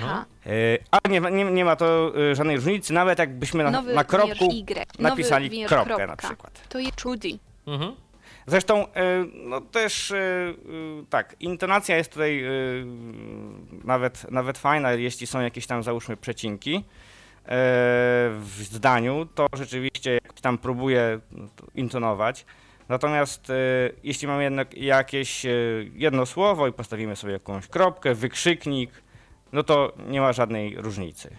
H 0.00 0.24
E, 0.46 0.50
A 0.90 1.08
nie, 1.08 1.20
ma- 1.20 1.30
nie, 1.30 1.44
nie 1.44 1.64
ma 1.64 1.76
to 1.76 2.12
e, 2.30 2.34
żadnej 2.34 2.56
różnicy, 2.56 2.92
nawet 2.92 3.18
jakbyśmy 3.18 3.64
na, 3.64 3.82
na 3.82 4.04
kropku 4.04 4.44
Y 4.50 5.02
napisali 5.02 5.64
kropkę 5.66 5.84
kropka. 5.86 6.06
na 6.06 6.16
przykład. 6.16 6.68
To 6.68 6.78
jest 6.78 6.96
Trudy 6.96 7.28
Mhm. 7.66 7.92
Zresztą, 8.48 8.86
no 9.34 9.60
też 9.60 10.12
tak, 11.10 11.36
intonacja 11.40 11.96
jest 11.96 12.10
tutaj 12.12 12.44
nawet, 13.84 14.30
nawet 14.30 14.58
fajna, 14.58 14.92
jeśli 14.92 15.26
są 15.26 15.40
jakieś 15.40 15.66
tam, 15.66 15.82
załóżmy, 15.82 16.16
przecinki 16.16 16.84
w 18.40 18.56
zdaniu, 18.62 19.26
to 19.34 19.46
rzeczywiście 19.52 20.12
jak 20.12 20.32
tam 20.40 20.58
próbuję 20.58 21.20
intonować. 21.74 22.44
Natomiast 22.88 23.50
e, 23.50 23.54
jeśli 24.04 24.28
mamy 24.28 24.42
jednak 24.44 24.74
jakieś 24.74 25.46
e, 25.46 25.50
jedno 25.94 26.26
słowo 26.26 26.68
i 26.68 26.72
postawimy 26.72 27.16
sobie 27.16 27.32
jakąś 27.32 27.66
kropkę, 27.66 28.14
wykrzyknik, 28.14 28.90
no 29.52 29.62
to 29.62 29.92
nie 30.08 30.20
ma 30.20 30.32
żadnej 30.32 30.76
różnicy. 30.76 31.36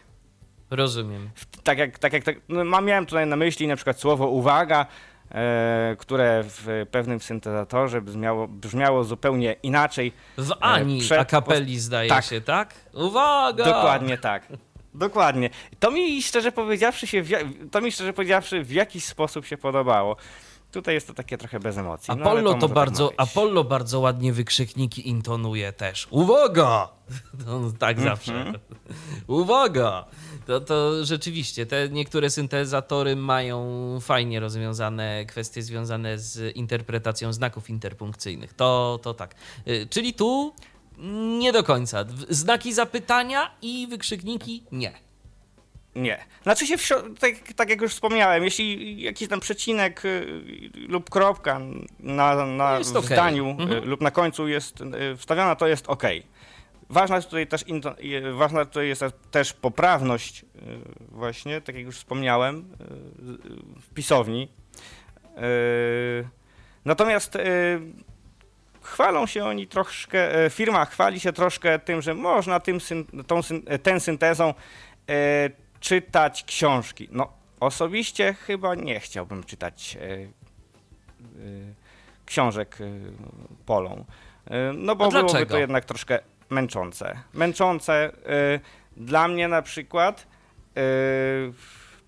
Rozumiem. 0.69 1.29
Tak 1.63 1.77
jak, 1.77 1.99
tak 1.99 2.13
jak 2.13 2.23
tak, 2.23 2.35
no, 2.49 2.65
mam- 2.65 2.85
miałem 2.85 3.05
tutaj 3.05 3.27
na 3.27 3.35
myśli 3.35 3.67
na 3.67 3.75
przykład 3.75 3.99
słowo 3.99 4.27
uwaga, 4.27 4.85
e, 5.31 5.95
które 5.99 6.43
w 6.45 6.85
pewnym 6.91 7.19
syntezatorze 7.19 8.01
brzmiało, 8.01 8.47
brzmiało 8.47 9.03
zupełnie 9.03 9.55
inaczej. 9.63 10.11
W 10.37 10.51
Ani 10.59 10.99
przed- 11.01 11.19
a 11.19 11.25
kapeli 11.25 11.79
zdaje 11.79 12.09
tak. 12.09 12.25
się, 12.25 12.41
tak? 12.41 12.73
Uwaga! 12.93 13.63
Dokładnie 13.65 14.17
tak. 14.17 14.47
Dokładnie. 14.93 15.49
To 15.79 15.91
mi 15.91 16.21
szczerze 16.23 16.51
powiedziawszy 16.51 17.07
się, 17.07 17.23
to 17.71 17.81
mi 17.81 17.91
szczerze 17.91 18.13
powiedziawszy 18.13 18.63
w 18.63 18.71
jakiś 18.71 19.05
sposób 19.05 19.45
się 19.45 19.57
podobało. 19.57 20.15
Tutaj 20.71 20.93
jest 20.95 21.07
to 21.07 21.13
takie 21.13 21.37
trochę 21.37 21.59
bez 21.59 21.77
emocji. 21.77 22.13
no, 22.15 22.21
Apollo 22.21 22.49
to, 22.49 22.55
może 22.55 22.67
tak 22.67 22.75
bardzo. 22.75 23.11
Apollo 23.17 23.63
bardzo 23.63 23.99
ładnie 23.99 24.33
wykrzykniki 24.33 25.09
intonuje 25.09 25.73
też. 25.73 26.07
Uwaga! 26.11 26.89
No, 27.45 27.71
tak 27.79 27.97
Mhm. 27.97 28.15
zawsze. 28.15 28.53
Uwaga! 29.27 30.05
To, 30.47 30.61
to 30.61 31.05
rzeczywiście, 31.05 31.65
te 31.65 31.89
niektóre 31.89 32.29
syntezatory 32.29 33.15
mają 33.15 33.67
fajnie 34.01 34.39
rozwiązane 34.39 35.25
kwestie 35.25 35.61
związane 35.63 36.19
z 36.19 36.55
interpretacją 36.55 37.33
znaków 37.33 37.69
interpunkcyjnych. 37.69 38.53
To, 38.53 38.99
to 39.03 39.13
tak. 39.13 39.35
Y, 39.67 39.87
Czyli 39.89 40.13
tu 40.13 40.53
nie 41.39 41.51
do 41.53 41.63
końca. 41.63 42.05
Znaki 42.29 42.73
zapytania 42.73 43.51
i 43.61 43.87
wykrzykniki 43.87 44.63
nie. 44.71 44.91
Nie. 45.97 46.25
Znaczy 46.43 46.67
się, 46.67 46.77
tak, 47.19 47.33
tak 47.55 47.69
jak 47.69 47.81
już 47.81 47.91
wspomniałem, 47.91 48.43
jeśli 48.43 49.01
jakiś 49.01 49.27
tam 49.27 49.39
przecinek 49.39 50.05
y, 50.05 50.41
lub 50.87 51.09
kropka 51.09 51.59
na, 51.99 52.45
na 52.45 52.79
w 52.79 52.89
okej. 52.89 53.03
zdaniu 53.03 53.45
y, 53.45 53.61
Mhm. 53.63 53.85
lub 53.85 54.01
na 54.01 54.11
końcu 54.11 54.47
jest 54.47 54.81
y, 54.81 55.17
wstawiona, 55.17 55.55
to 55.55 55.67
jest 55.67 55.87
ok. 55.87 56.03
Ważna 56.89 57.15
jest 57.15 57.27
tutaj 57.27 57.47
też, 57.47 57.65
ważna 58.33 58.65
tutaj 58.65 58.87
jest 58.87 59.03
też 59.31 59.53
poprawność 59.53 60.45
właśnie, 61.11 61.61
tak 61.61 61.75
jak 61.75 61.85
już 61.85 61.97
wspomniałem, 61.97 62.69
w 63.81 63.93
pisowni. 63.93 64.47
Natomiast 66.85 67.37
chwalą 68.81 69.25
się 69.25 69.45
oni 69.45 69.67
troszkę, 69.67 70.29
firma 70.49 70.85
chwali 70.85 71.19
się 71.19 71.33
troszkę 71.33 71.79
tym, 71.79 72.01
że 72.01 72.13
można 72.13 72.59
tym, 72.59 72.79
tą, 73.27 73.39
ten 73.83 73.99
syntezą 73.99 74.53
czytać 75.79 76.43
książki. 76.43 77.07
No, 77.11 77.33
osobiście 77.59 78.33
chyba 78.33 78.75
nie 78.75 78.99
chciałbym 78.99 79.43
czytać 79.43 79.97
e, 80.01 80.13
e, 80.13 80.27
książek 82.25 82.77
e, 82.81 82.85
polą. 83.65 84.05
No 84.73 84.95
bo 84.95 85.09
byłoby 85.09 85.45
to 85.45 85.57
jednak 85.57 85.85
troszkę 85.85 86.19
męczące. 86.49 87.19
Męczące 87.33 88.11
dla 88.97 89.27
mnie 89.27 89.47
na 89.47 89.61
przykład 89.61 90.27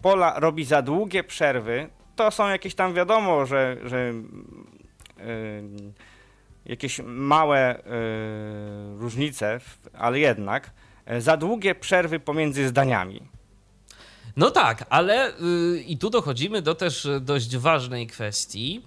pola 0.02 0.40
robi 0.40 0.66
za 0.66 0.82
długie 0.82 1.24
przerwy. 1.24 1.90
To 2.16 2.32
są 2.32 2.50
jakieś 2.50 2.76
tam 2.76 2.94
wiadomo, 2.94 3.46
że, 3.46 3.78
że 3.84 4.14
jakieś 6.66 7.02
małe 7.06 7.84
różnice, 9.00 9.60
ale 9.94 10.20
jednak 10.20 10.72
za 11.18 11.38
długie 11.38 11.76
przerwy 11.76 12.20
pomiędzy 12.20 12.68
zdaniami. 12.68 13.22
No 14.38 14.52
tak, 14.52 14.86
ale 14.90 15.30
y, 15.30 15.84
i 15.88 15.98
tu 15.98 16.10
dochodzimy 16.10 16.62
do 16.62 16.76
też 16.76 17.08
dość 17.22 17.58
ważnej 17.58 18.08
kwestii. 18.08 18.82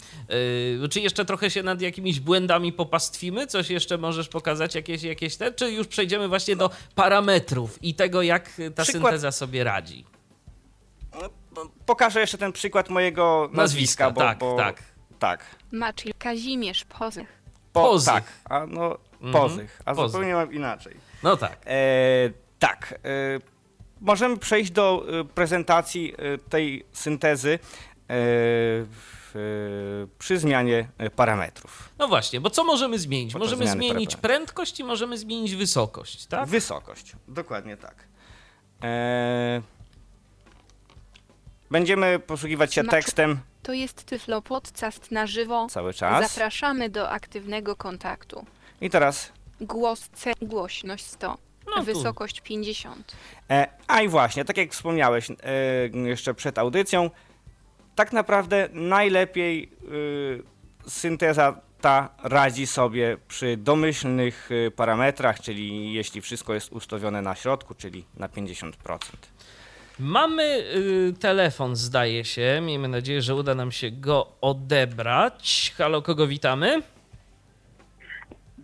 Y, 0.84 0.88
czy 0.88 1.00
jeszcze 1.00 1.24
trochę 1.24 1.50
się 1.50 1.62
nad 1.62 1.80
jakimiś 1.80 2.20
błędami 2.20 2.72
popastwimy? 2.72 3.46
Coś 3.46 3.70
jeszcze 3.70 3.98
możesz 3.98 4.28
pokazać, 4.28 4.74
jakieś, 4.74 5.02
jakieś 5.02 5.36
te? 5.36 5.52
Czy 5.52 5.70
już 5.72 5.86
przejdziemy 5.86 6.28
właśnie 6.28 6.56
do 6.56 6.70
parametrów 6.94 7.82
i 7.82 7.94
tego, 7.94 8.22
jak 8.22 8.50
ta 8.74 8.82
Przykład- 8.82 9.02
synteza 9.12 9.32
sobie 9.32 9.64
radzi? 9.64 10.04
Pokażę 11.86 12.20
jeszcze 12.20 12.38
ten 12.38 12.52
przykład 12.52 12.90
mojego 12.90 13.50
nazwiska, 13.52 14.04
Nazwiska, 14.04 14.10
bo, 14.10 14.20
tak, 14.20 14.38
bo, 14.38 14.56
tak. 14.56 14.82
tak. 15.18 15.44
Maciej 15.72 16.14
Kazimierz 16.18 16.84
Pozych. 16.84 17.42
Po, 17.72 17.82
Pozych. 17.82 18.12
Tak, 18.14 18.24
a 18.44 18.66
no 18.66 18.98
Mhm, 19.22 19.32
pozych, 19.32 19.82
a 19.84 19.94
pozych. 19.94 20.10
zupełnie 20.12 20.34
mam 20.34 20.52
inaczej. 20.52 20.96
No 21.22 21.36
tak. 21.36 21.56
E, 21.66 21.76
tak, 22.58 22.94
e, 23.04 23.51
możemy 24.02 24.36
przejść 24.36 24.70
do 24.70 25.04
e, 25.20 25.24
prezentacji 25.24 26.14
e, 26.18 26.38
tej 26.38 26.84
syntezy 26.92 27.58
e, 28.10 28.14
przy 30.18 30.38
zmianie 30.38 30.88
parametrów. 31.16 31.88
No 31.98 32.08
właśnie, 32.08 32.40
bo 32.40 32.50
co 32.50 32.64
możemy 32.64 32.98
zmienić? 32.98 33.32
Podczas 33.32 33.50
Możemy 33.50 33.70
zmienić 33.70 33.88
parametrów. 33.92 34.20
prędkość 34.20 34.80
i 34.80 34.84
możemy 34.84 35.18
zmienić 35.18 35.54
wysokość, 35.56 36.26
tak? 36.26 36.48
Wysokość, 36.48 37.12
dokładnie 37.28 37.76
tak. 37.76 37.94
E, 38.84 39.62
będziemy 41.70 42.18
posługiwać 42.18 42.74
się 42.74 42.84
tekstem 42.84 43.40
To 43.62 43.72
jest 43.72 44.04
Tyflo 44.04 44.42
Podcast 44.42 45.10
na 45.10 45.26
żywo. 45.26 45.66
cały 45.70 45.94
czas. 45.94 46.32
Zapraszamy 46.32 46.90
do 46.90 47.10
aktywnego 47.10 47.76
kontaktu. 47.76 48.46
I 48.80 48.90
teraz 48.90 49.32
Głos 49.60 50.08
C, 50.14 50.32
głośność 50.42 51.04
100, 51.06 51.38
No 51.76 51.82
wysokość 51.82 52.40
50. 52.40 53.12
E, 53.50 53.68
a 53.86 54.02
i 54.02 54.08
właśnie, 54.08 54.44
tak 54.44 54.56
jak 54.56 54.72
wspomniałeś 54.72 55.30
e, 55.30 55.34
jeszcze 56.08 56.34
przed 56.34 56.58
audycją, 56.58 57.10
tak 57.94 58.12
naprawdę 58.12 58.68
najlepiej 58.72 59.72
y, 59.92 60.42
synteza 60.90 61.60
ta 61.80 62.08
radzi 62.22 62.66
sobie 62.66 63.16
przy 63.28 63.56
domyślnych 63.56 64.50
y, 64.50 64.70
parametrach, 64.70 65.40
czyli 65.40 65.92
jeśli 65.92 66.20
wszystko 66.20 66.54
jest 66.54 66.72
ustawione 66.72 67.22
na 67.22 67.34
środku, 67.34 67.74
czyli 67.74 68.04
na 68.16 68.28
50%. 68.28 68.72
Mamy 69.98 70.42
y, 70.42 71.14
telefon, 71.20 71.76
zdaje 71.76 72.24
się. 72.24 72.60
Miejmy 72.62 72.88
nadzieję, 72.88 73.22
że 73.22 73.34
uda 73.34 73.54
nam 73.54 73.72
się 73.72 73.90
go 73.90 74.32
odebrać. 74.40 75.74
Halo, 75.76 76.02
kogo 76.02 76.26
witamy? 76.26 76.82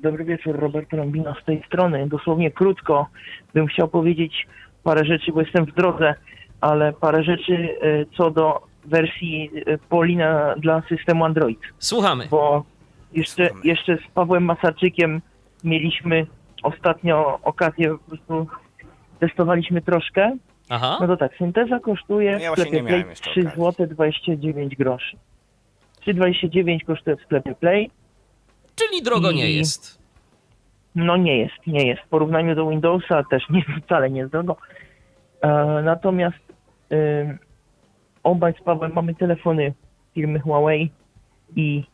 Dobry 0.03 0.25
wieczór, 0.25 0.57
Robert 0.59 0.93
Rambino 0.93 1.35
z 1.43 1.45
tej 1.45 1.63
strony. 1.67 2.09
Dosłownie 2.09 2.51
krótko 2.51 3.07
bym 3.55 3.67
chciał 3.67 3.89
powiedzieć 3.89 4.47
parę 4.85 5.05
rzeczy, 5.05 5.33
bo 5.33 5.41
jestem 5.41 5.65
w 5.65 5.75
drodze, 5.75 6.15
ale 6.61 6.93
parę 6.93 7.25
rzeczy 7.25 7.69
e, 7.83 8.05
co 8.17 8.31
do 8.31 8.61
wersji 8.85 9.51
e, 9.67 9.79
Polina 9.79 10.55
dla 10.59 10.83
systemu 10.89 11.25
Android. 11.25 11.61
Słuchamy. 11.79 12.27
Bo 12.31 12.65
jeszcze, 13.13 13.47
Słuchamy. 13.47 13.67
jeszcze 13.67 13.97
z 13.97 14.11
Pawłem 14.15 14.45
Masarczykiem 14.45 15.21
mieliśmy 15.65 16.27
ostatnio 16.63 17.39
okazję, 17.43 17.91
po 17.99 17.99
prostu 17.99 18.47
testowaliśmy 19.21 19.83
troszkę. 19.83 20.37
Aha. 20.69 20.99
No 21.01 21.07
to 21.07 21.17
tak, 21.17 21.37
synteza 21.39 21.81
kosztuje 21.81 22.33
No 22.33 22.39
ja 22.39 22.51
w 22.51 22.53
sklepie 22.53 22.71
nie 22.77 22.83
miałem 22.83 23.01
Play 23.01 23.11
jeszcze 23.11 23.31
3 23.31 23.41
okazji. 23.41 23.63
zł 23.63 23.87
29 23.87 24.77
groszy. 24.77 25.17
3,29 26.07 26.85
kosztuje 26.87 27.17
w 27.17 27.21
sklepie 27.23 27.55
Play. 27.55 27.91
Czyli 28.79 29.03
drogo 29.03 29.33
nie 29.33 29.51
I- 29.51 29.57
jest. 29.57 29.99
No 30.95 31.17
nie 31.17 31.39
jest, 31.39 31.67
nie 31.67 31.87
jest. 31.87 32.03
W 32.03 32.09
porównaniu 32.09 32.55
do 32.55 32.69
Windowsa 32.69 33.23
też 33.31 33.43
nie, 33.51 33.63
wcale 33.85 34.11
nie 34.11 34.21
jest 34.21 34.33
drogo. 34.33 34.57
E, 35.41 35.49
natomiast 35.85 36.39
e, 36.93 37.39
obaj 38.23 38.55
z 38.61 38.63
Pawłem 38.65 38.93
mamy 38.95 39.15
telefony 39.15 39.73
firmy 40.15 40.41
Huawei 40.41 40.91
i 41.57 41.85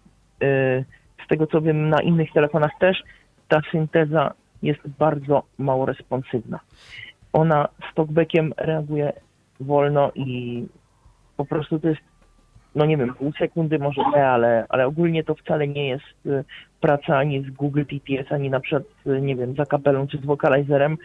e, 0.43 0.85
z 1.25 1.29
tego 1.29 1.47
co 1.47 1.61
wiem 1.61 1.89
na 1.89 2.03
innych 2.03 2.33
telefonach 2.33 2.71
też 2.81 3.03
ta 3.49 3.61
synteza 3.73 4.35
jest 4.63 4.81
bardzo 4.99 5.43
mało 5.59 5.87
responsywna. 5.87 6.61
Ona 7.33 7.69
z 7.91 7.95
talkbackiem 7.95 8.53
reaguje 8.57 9.13
wolno 9.61 10.13
i 10.15 10.65
po 11.37 11.45
prostu 11.45 11.79
to 11.81 11.89
jest 11.89 12.01
no 12.75 12.85
nie 12.85 12.97
wiem, 12.97 13.15
pół 13.15 13.33
sekundy 13.33 13.79
może 13.79 14.03
nie, 14.15 14.27
ale, 14.27 14.67
ale 14.69 14.87
ogólnie 14.87 15.25
to 15.25 15.35
wcale 15.35 15.69
nie 15.69 15.89
jest 15.89 16.27
e, 16.27 16.45
praca 16.81 17.19
ani 17.19 17.43
z 17.43 17.51
Google 17.51 17.85
TTS, 17.85 18.33
ani 18.33 18.51
na 18.51 18.61
przykład, 18.61 18.83
y, 19.07 19.21
nie 19.21 19.37
wiem, 19.37 19.55
za 19.55 19.67
kapelą 19.67 20.07
czy 20.07 20.19
z 20.19 20.25
wokalizerem, 20.25 20.97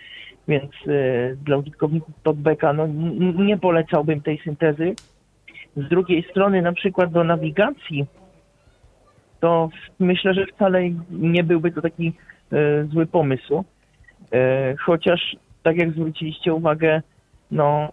więc 0.47 0.71
y, 0.88 1.38
dla 1.45 1.58
użytkowników 1.58 2.15
talkbacka 2.23 2.73
no, 2.73 2.88
nie 3.45 3.58
polecałbym 3.58 4.21
tej 4.21 4.38
syntezy. 4.43 4.95
Z 5.75 5.89
drugiej 5.89 6.23
strony, 6.32 6.62
na 6.62 6.73
przykład 6.73 7.12
do 7.12 7.23
nawigacji, 7.23 8.05
to 9.39 9.69
myślę, 9.99 10.34
że 10.34 10.45
wcale 10.45 10.82
nie 11.10 11.43
byłby 11.43 11.71
to 11.71 11.82
taki 11.82 12.13
y, 12.53 12.88
zły 12.91 13.05
pomysł. 13.05 13.63
Y, 14.34 14.77
chociaż, 14.77 15.36
tak 15.63 15.77
jak 15.77 15.91
zwróciliście 15.91 16.53
uwagę, 16.53 17.01
no 17.51 17.91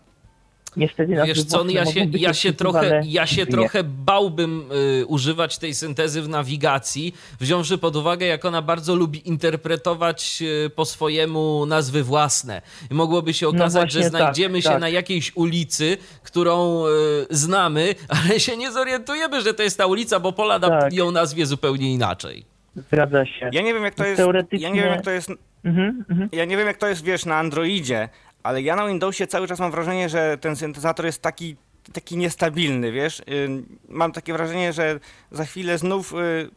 niestety 0.76 1.12
na 1.14 1.24
Wiesz 1.24 1.44
co, 1.44 1.68
ja 1.68 1.86
się, 1.86 2.06
ja 2.12 2.34
się 2.34 2.52
trochę, 2.52 3.02
ja 3.04 3.26
się 3.26 3.46
trochę 3.46 3.84
bałbym 3.84 4.72
y, 5.00 5.06
używać 5.06 5.58
tej 5.58 5.74
syntezy 5.74 6.22
w 6.22 6.28
nawigacji, 6.28 7.14
wziąwszy 7.40 7.78
pod 7.78 7.96
uwagę, 7.96 8.26
jak 8.26 8.44
ona 8.44 8.62
bardzo 8.62 8.94
lubi 8.94 9.28
interpretować 9.28 10.42
y, 10.66 10.70
po 10.70 10.84
swojemu 10.84 11.66
nazwy 11.66 12.02
własne. 12.02 12.62
I 12.90 12.94
mogłoby 12.94 13.34
się 13.34 13.48
okazać, 13.48 13.92
że 13.92 13.98
No 14.00 14.04
tak, 14.04 14.10
znajdziemy 14.10 14.62
się 14.62 14.68
tak. 14.68 14.80
na 14.80 14.88
jakiejś 14.88 15.36
ulicy, 15.36 15.96
którą 16.22 16.86
y, 16.86 16.90
znamy, 17.30 17.94
ale 18.28 18.40
się 18.40 18.56
nie 18.56 18.72
zorientujemy, 18.72 19.40
że 19.40 19.54
to 19.54 19.62
jest 19.62 19.78
ta 19.78 19.86
ulica, 19.86 20.20
bo 20.20 20.32
Pola 20.32 20.60
Tak. 20.60 20.92
ją 20.92 21.10
nazwie 21.10 21.46
zupełnie 21.46 21.92
inaczej. 21.92 22.44
Zgadza 22.92 23.26
się. 23.26 23.50
Ja 23.52 23.62
nie 23.62 23.74
wiem 23.74 23.84
jak 23.84 23.94
to 23.94 24.04
jest, 24.04 24.16
Teoretycznie- 24.16 24.68
ja 24.68 24.74
nie 24.74 24.82
wiem 24.82 24.90
jak 24.92 25.04
to 25.04 25.10
jest 25.10 25.30
Mhm, 25.66 26.04
mhm. 26.10 26.28
Ja 26.32 26.44
nie 26.44 26.56
wiem, 26.56 26.66
jak 26.66 26.76
to 26.76 26.88
jest, 26.88 27.04
wiesz, 27.04 27.24
na 27.24 27.36
Androidzie, 27.36 28.08
ale 28.46 28.62
ja 28.62 28.76
na 28.76 28.86
Windowsie 28.86 29.26
cały 29.26 29.46
czas 29.46 29.60
mam 29.60 29.70
wrażenie, 29.70 30.08
że 30.08 30.38
ten 30.38 30.56
syntezator 30.56 31.06
jest 31.06 31.22
taki 31.22 31.56
taki 31.92 32.16
niestabilny, 32.16 32.92
wiesz. 32.92 33.20
Y, 33.20 33.48
Mam 33.88 34.12
takie 34.12 34.32
wrażenie, 34.32 34.72
że 34.72 35.00
za 35.30 35.44
chwilę 35.44 35.78
znów 35.78 36.12
y, 36.12 36.50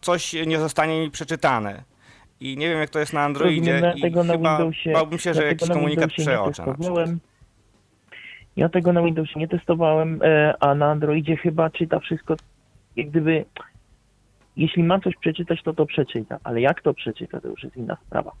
coś 0.00 0.32
nie 0.46 0.58
zostanie 0.58 1.00
mi 1.00 1.10
przeczytane. 1.10 1.82
I 2.40 2.56
nie 2.56 2.68
wiem, 2.68 2.78
jak 2.78 2.90
to 2.90 2.98
jest 2.98 3.12
na 3.12 3.20
Androidzie 3.22 3.72
Rozumiem, 3.72 3.96
i 3.96 4.12
na 4.26 4.32
chyba 4.32 4.58
Windowsie, 4.58 4.92
bałbym 4.92 5.18
się, 5.18 5.34
że 5.34 5.46
jakiś 5.46 5.68
na 5.68 5.74
komunikat 5.74 6.10
przeoczę. 6.10 6.64
na. 6.66 6.74
Ja 8.56 8.68
tego 8.68 8.92
na 8.92 9.02
Windowsie 9.02 9.40
nie 9.40 9.48
testowałem, 9.48 10.20
e, 10.22 10.54
a 10.60 10.74
na 10.74 10.90
Androidzie 10.90 11.36
chyba 11.36 11.70
czyta 11.70 12.00
wszystko, 12.00 12.36
jak 12.96 13.10
gdyby, 13.10 13.44
jeśli 14.56 14.82
ma 14.82 15.00
coś 15.00 15.16
przeczytać, 15.16 15.62
to 15.62 15.72
to 15.72 15.86
przeczyta, 15.86 16.38
ale 16.44 16.60
jak 16.60 16.82
to 16.82 16.94
przeczyta, 16.94 17.40
to 17.40 17.48
już 17.48 17.62
jest 17.62 17.76
inna 17.76 17.96
sprawa. 18.06 18.32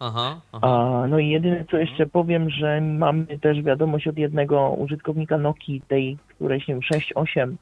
Aha, 0.00 0.40
aha. 0.52 1.06
No 1.08 1.18
i 1.18 1.28
jedyne 1.28 1.64
co 1.70 1.76
jeszcze 1.76 2.06
powiem, 2.06 2.50
że 2.50 2.80
mamy 2.80 3.38
też 3.38 3.62
wiadomość 3.62 4.08
od 4.08 4.18
jednego 4.18 4.70
użytkownika 4.70 5.38
Nokii, 5.38 5.82
tej 5.88 6.18
którejś 6.28 6.68
nie 6.68 6.74
wiem, 6.74 6.82
6.8, 6.92 7.54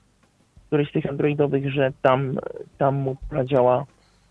którejś 0.66 0.88
z 0.88 0.92
tych 0.92 1.06
androidowych, 1.06 1.72
że 1.72 1.92
tam, 2.02 2.38
tam 2.78 2.94
mu 2.94 3.16
działa, 3.44 3.84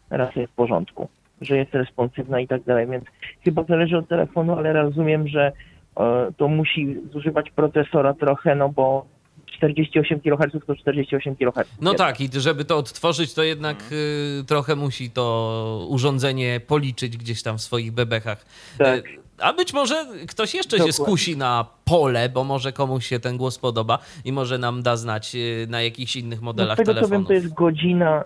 raz 0.09 0.35
jest 0.35 0.51
w 0.53 0.55
porządku, 0.55 1.07
że 1.41 1.57
jest 1.57 1.73
responsywna 1.73 2.39
i 2.39 2.47
tak 2.47 2.63
dalej, 2.63 2.87
więc 2.87 3.05
chyba 3.43 3.63
zależy 3.63 3.97
od 3.97 4.07
telefonu, 4.07 4.53
ale 4.53 4.73
rozumiem, 4.73 5.27
że 5.27 5.51
e, 5.99 6.31
to 6.37 6.47
musi 6.47 6.97
zużywać 7.13 7.51
procesora 7.51 8.13
trochę, 8.13 8.55
no 8.55 8.69
bo 8.69 9.05
48 9.57 10.19
kHz 10.19 10.65
to 10.67 10.75
48 10.75 11.35
kHz. 11.35 11.67
No 11.81 11.93
tak, 11.93 12.21
i 12.21 12.29
żeby 12.33 12.65
to 12.65 12.77
odtworzyć, 12.77 13.33
to 13.33 13.43
jednak 13.43 13.77
Mhm. 13.81 14.01
y, 14.41 14.43
trochę 14.47 14.75
musi 14.75 15.09
to 15.11 15.85
urządzenie 15.89 16.59
policzyć 16.67 17.17
gdzieś 17.17 17.43
tam 17.43 17.57
w 17.57 17.61
swoich 17.61 17.91
bebechach. 17.91 18.45
Tak. 18.77 19.05
Y, 19.05 19.17
A 19.41 19.53
być 19.53 19.73
może 19.73 20.05
ktoś 20.27 20.53
jeszcze 20.53 20.77
Dokładnie. 20.77 20.93
się 20.93 21.03
skusi 21.03 21.37
na 21.37 21.65
pole, 21.85 22.29
bo 22.29 22.43
może 22.43 22.71
komuś 22.73 23.05
się 23.05 23.19
ten 23.19 23.37
głos 23.37 23.57
podoba 23.59 23.99
i 24.25 24.31
może 24.31 24.57
nam 24.57 24.83
da 24.83 24.95
znać 24.97 25.35
y, 25.35 25.67
na 25.69 25.81
jakichś 25.81 26.15
innych 26.15 26.39
No, 26.41 26.45
modelach 26.45 26.77
z 26.77 26.77
tego 26.77 26.93
co 26.93 26.95
wiem, 26.95 27.01
telefonów. 27.01 27.27
to 27.27 27.33
jest 27.33 27.53
godzina, 27.53 28.23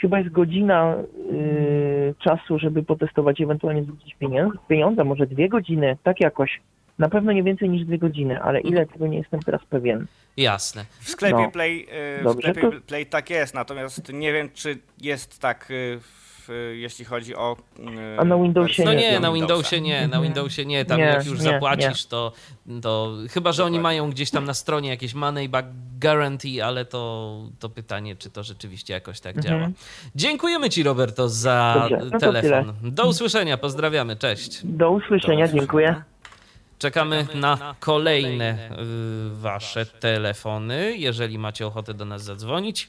chyba 0.00 0.18
jest 0.18 0.30
godzina 0.30 0.94
yy, 1.32 2.14
czasu, 2.24 2.58
żeby 2.58 2.82
potestować, 2.82 3.40
ewentualnie 3.40 3.82
zwrócić 3.82 4.14
pieniądze, 4.14 4.58
pieniądze, 4.68 5.04
może 5.04 5.26
dwie 5.26 5.48
godziny, 5.48 5.96
tak 6.02 6.20
jakoś. 6.20 6.60
Na 6.98 7.08
pewno 7.08 7.32
nie 7.32 7.42
więcej 7.42 7.68
niż 7.70 7.84
dwie 7.84 7.98
godziny, 7.98 8.42
ale 8.42 8.60
ile 8.60 8.80
Mhm. 8.80 8.88
tego 8.88 9.06
nie 9.06 9.18
jestem 9.18 9.40
teraz 9.40 9.60
pewien. 9.70 10.06
Jasne. 10.36 10.84
W 11.00 11.08
sklepie, 11.08 11.36
No. 11.42 11.50
Play, 11.50 11.86
y, 12.18 12.20
w 12.20 12.24
Dobrze, 12.24 12.48
sklepie 12.52 12.70
to- 12.76 12.80
Play 12.86 13.06
tak 13.06 13.30
jest, 13.30 13.54
natomiast 13.54 14.12
nie 14.12 14.32
wiem, 14.32 14.50
czy 14.54 14.78
jest 15.00 15.38
tak, 15.40 15.70
y, 15.70 15.98
w, 16.00 16.72
jeśli 16.74 17.04
chodzi 17.04 17.34
o. 17.36 17.56
y, 17.78 18.20
A 18.20 18.24
na 18.24 18.36
Windowsie 18.36 18.84
No 18.84 18.94
nie 18.94 19.20
na 19.20 19.32
Windowsie 19.32 19.80
nie, 19.80 19.98
na 19.98 20.04
Mhm. 20.04 20.22
Windowsie 20.22 20.66
nie. 20.66 20.84
Tam 20.84 20.98
Nie, 20.98 21.04
jak 21.04 21.26
już 21.26 21.38
nie, 21.38 21.44
zapłacisz, 21.44 22.06
To, 22.06 22.32
to 22.82 23.12
chyba, 23.30 23.52
że 23.52 23.64
oni 23.64 23.80
mają 23.80 24.10
gdzieś 24.10 24.30
tam 24.30 24.44
na 24.44 24.54
stronie 24.54 24.88
jakieś 24.88 25.14
money 25.14 25.48
back 25.48 25.68
guarantee, 26.00 26.60
ale 26.60 26.84
to, 26.84 27.38
to 27.58 27.68
pytanie, 27.68 28.16
czy 28.16 28.30
to 28.30 28.42
rzeczywiście 28.42 28.94
jakoś 28.94 29.20
tak 29.20 29.36
Mhm. 29.36 29.58
działa. 29.60 29.70
Dziękujemy 30.14 30.70
Ci, 30.70 30.82
Roberto, 30.82 31.28
za 31.28 31.86
Dobrze, 31.90 32.06
no 32.12 32.18
telefon. 32.18 32.72
Do 32.82 33.06
usłyszenia, 33.08 33.56
pozdrawiamy, 33.58 34.16
cześć. 34.16 34.60
Do 34.64 34.90
usłyszenia, 34.90 35.48
dziękuję. 35.48 36.02
Czekamy 36.84 37.26
na 37.34 37.74
kolejne 37.80 38.70
y, 38.72 38.76
wasze 39.40 39.86
telefony, 39.86 40.96
jeżeli 40.96 41.38
macie 41.38 41.66
ochotę 41.66 41.94
do 41.94 42.04
nas 42.04 42.24
zadzwonić. 42.24 42.88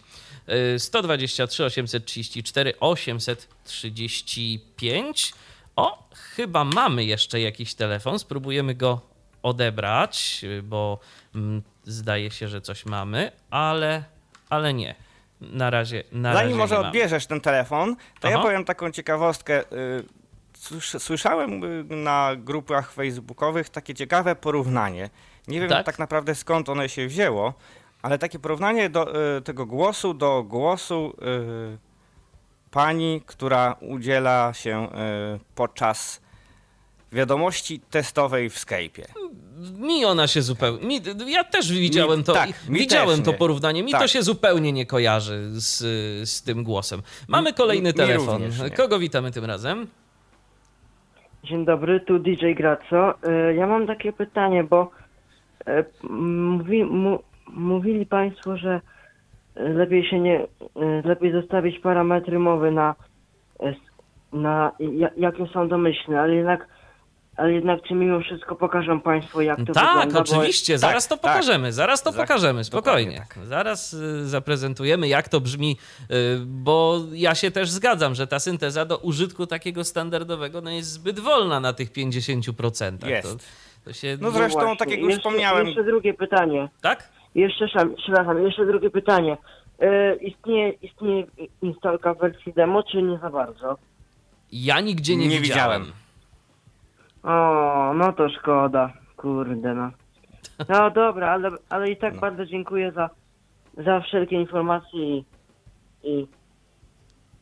Y, 0.75 0.79
123 0.79 1.65
834 1.65 2.73
835. 2.79 5.33
O, 5.75 6.09
chyba 6.35 6.63
mamy 6.63 7.05
jeszcze 7.05 7.41
jakiś 7.41 7.75
telefon. 7.75 8.19
Spróbujemy 8.19 8.75
go 8.75 9.01
odebrać, 9.43 10.41
y, 10.43 10.63
bo 10.63 10.99
mm, 11.35 11.61
zdaje 11.83 12.31
się, 12.31 12.47
że 12.47 12.61
coś 12.61 12.85
mamy, 12.85 13.31
ale, 13.49 14.03
ale 14.49 14.73
nie. 14.73 14.95
Na 15.41 15.69
razie, 15.69 16.03
na 16.11 16.33
razie 16.33 16.43
Zanim 16.43 16.57
może 16.57 16.75
nie 16.75 16.79
mamy. 16.79 16.87
odbierzesz 16.87 17.25
ten 17.25 17.41
telefon, 17.41 17.95
to 18.19 18.27
ja 18.27 18.33
Aha. 18.33 18.43
powiem 18.43 18.65
taką 18.65 18.91
ciekawostkę. 18.91 19.71
y, 19.71 20.03
Słyszałem 20.99 21.63
y, 21.63 21.83
na 21.95 22.31
grupach 22.37 22.91
facebookowych 22.91 23.69
takie 23.69 23.93
ciekawe 23.93 24.35
porównanie. 24.35 25.09
Nie 25.47 25.59
wiem 25.59 25.69
Tak? 25.69 25.85
tak, 25.85 25.99
naprawdę 25.99 26.35
skąd 26.35 26.69
one 26.69 26.89
się 26.89 27.07
wzięło, 27.07 27.53
ale 28.01 28.17
takie 28.17 28.39
porównanie 28.39 28.89
do 28.89 29.37
y, 29.37 29.41
tego 29.41 29.65
głosu 29.65 30.13
do 30.13 30.43
głosu 30.43 31.13
y, 31.73 31.77
pani, 32.71 33.21
która 33.25 33.75
udziela 33.81 34.53
się 34.53 34.87
podczas 35.55 36.21
wiadomości 37.11 37.79
testowej 37.79 38.49
w 38.49 38.55
Skype'ie. 38.55 39.03
Mi 39.77 40.05
ona 40.05 40.27
się 40.27 40.41
zupełnie. 40.41 40.87
Mi, 40.87 41.01
ja 41.31 41.43
też 41.43 41.71
widziałem 41.71 42.23
to. 42.23 42.33
tak, 42.33 42.49
mi 42.69 42.79
widziałem 42.79 43.17
też 43.17 43.25
to 43.25 43.31
nie. 43.31 43.37
porównanie. 43.37 43.83
Mi 43.83 43.91
to 43.91 43.99
Tak. 43.99 44.09
się 44.09 44.23
zupełnie 44.23 44.71
nie 44.71 44.85
kojarzy 44.85 45.49
z, 45.53 45.77
z 46.29 46.41
tym 46.41 46.63
głosem. 46.63 47.01
Mamy 47.27 47.53
kolejny 47.53 47.89
mi 47.89 47.93
telefon. 47.93 48.41
Kogo 48.77 48.99
witamy 48.99 49.31
tym 49.31 49.45
razem? 49.45 49.87
Dzień 51.45 51.65
dobry, 51.65 51.99
tu 51.99 52.19
DJ 52.19 52.53
Graco. 52.55 53.13
E, 53.23 53.53
Ja 53.55 53.67
mam 53.67 53.87
takie 53.87 54.13
pytanie, 54.13 54.63
bo 54.63 54.91
e, 55.67 55.83
mówi, 56.09 56.83
mu, 56.85 57.19
mówili 57.47 58.05
Państwo, 58.05 58.57
że 58.57 58.81
e, 59.55 59.69
lepiej 59.69 60.05
się 60.09 60.19
nie, 60.19 60.47
lepiej 61.03 61.31
zostawić 61.31 61.79
parametry 61.79 62.39
mowy 62.39 62.71
na, 62.71 62.95
na 64.33 64.71
ja- 64.79 65.09
jakie 65.17 65.47
są 65.47 65.67
domyślne, 65.67 66.21
ale 66.21 66.35
jednak, 66.35 66.67
ale 67.37 67.53
jednak 67.53 67.81
czy 67.87 67.93
mimo 67.93 68.19
wszystko 68.19 68.55
pokażą 68.55 69.01
Państwo 69.01 69.41
jak 69.41 69.57
to 69.65 69.73
tak, 69.73 69.95
wygląda? 70.05 70.13
bo- 70.13 70.19
oczywiście. 70.19 70.77
Zaraz 70.77 71.07
to 71.07 71.17
tak. 71.17 71.21
pokażemy. 71.33 71.73
Zaraz 71.73 72.03
to 72.03 72.13
pokażemy. 72.13 72.63
Spokojnie. 72.63 73.19
dokładnie 73.19 73.45
Zaraz 73.45 73.93
y, 73.93 74.27
zaprezentujemy, 74.27 75.07
jak 75.07 75.29
to 75.29 75.41
brzmi, 75.41 75.77
y, 76.11 76.15
bo 76.45 76.99
ja 77.13 77.35
się 77.35 77.51
też 77.51 77.69
zgadzam, 77.69 78.15
że 78.15 78.27
ta 78.27 78.39
synteza 78.39 78.85
do 78.85 78.97
użytku 78.97 79.47
takiego 79.47 79.83
standardowego 79.83 80.61
no, 80.61 80.69
jest 80.71 80.89
zbyt 80.91 81.19
wolna 81.19 81.59
na 81.59 81.73
tych 81.73 81.91
50%. 81.91 83.07
Jest. 83.07 83.39
To, 83.39 83.43
to 83.85 83.93
się. 83.93 84.17
No 84.21 84.31
zresztą, 84.31 84.59
właśnie. 84.59 84.77
tak 84.77 84.89
jak 84.89 84.99
już 84.99 85.09
jeszcze, 85.09 85.29
wspomniałem- 85.29 85.65
Jeszcze 85.67 85.83
drugie 85.83 86.13
pytanie. 86.13 86.69
Tak? 86.81 87.09
Jeszcze, 87.35 87.67
szam- 87.67 87.95
przepraszam, 87.95 88.43
jeszcze 88.45 88.65
drugie 88.65 88.89
pytanie. 88.89 89.37
E, 89.79 90.15
istnieje, 90.15 90.69
istnieje 90.69 91.25
instalka 91.61 92.13
w 92.13 92.17
wersji 92.17 92.53
demo, 92.53 92.83
czy 92.83 93.01
nie 93.01 93.17
za 93.19 93.29
bardzo? 93.29 93.77
Ja 94.51 94.79
nigdzie 94.81 95.15
nie, 95.15 95.27
Nie 95.27 95.39
widziałem. 95.39 95.81
widziałem. 95.81 96.04
O, 97.25 97.93
no 97.93 98.13
to 98.13 98.29
szkoda. 98.29 98.93
Kurde 99.17 99.73
no. 99.73 99.91
No 100.69 100.91
dobra, 100.91 101.31
ale, 101.31 101.51
ale 101.69 101.91
i 101.91 101.97
tak 101.97 102.13
No. 102.13 102.21
bardzo 102.21 102.45
dziękuję 102.45 102.91
za, 102.91 103.09
za 103.85 103.99
wszelkie 104.01 104.35
informacje 104.35 104.99
i, 105.17 105.25
i, 106.03 106.27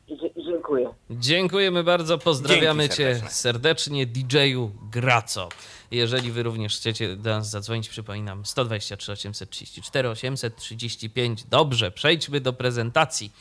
i, 0.07 0.17
dzie- 0.17 0.43
dziękuję. 0.51 0.89
Dziękujemy 1.09 1.83
bardzo, 1.83 2.17
pozdrawiamy 2.17 2.83
Dzięki 2.83 2.95
Cię 2.97 3.15
serdecznie, 3.27 4.05
DJ-u 4.05 4.71
Graco. 4.91 5.49
Jeżeli 5.91 6.31
Wy 6.31 6.43
również 6.43 6.75
chcecie 6.77 7.15
do 7.15 7.29
nas 7.29 7.49
zadzwonić, 7.49 7.89
przypominam 7.89 8.45
123 8.45 9.11
834 9.11 10.09
835. 10.09 11.43
Dobrze, 11.43 11.91
przejdźmy 11.91 12.41
do 12.41 12.53
prezentacji 12.53 13.31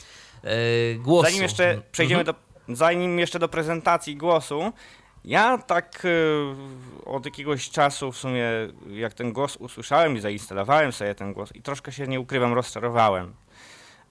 e, 0.44 0.94
głosu. 0.94 1.26
Zanim 1.28 1.42
jeszcze 1.42 1.82
przejdziemy 1.92 2.20
Mhm. 2.20 2.36
do, 2.68 2.74
zanim 2.74 3.18
jeszcze 3.18 3.38
do 3.38 3.48
prezentacji 3.48 4.16
głosu, 4.16 4.72
ja 5.24 5.58
tak 5.58 6.04
y, 6.04 6.44
od 7.06 7.24
jakiegoś 7.24 7.70
czasu 7.70 8.12
w 8.12 8.16
sumie, 8.18 8.44
jak 8.90 9.14
ten 9.14 9.32
głos 9.32 9.56
usłyszałem 9.56 10.16
i 10.16 10.20
zainstalowałem 10.20 10.92
sobie 10.92 11.14
ten 11.14 11.32
głos 11.32 11.54
i 11.54 11.62
troszkę 11.62 11.92
się 11.92 12.06
nie 12.06 12.20
ukrywam, 12.20 12.52
rozczarowałem, 12.54 13.34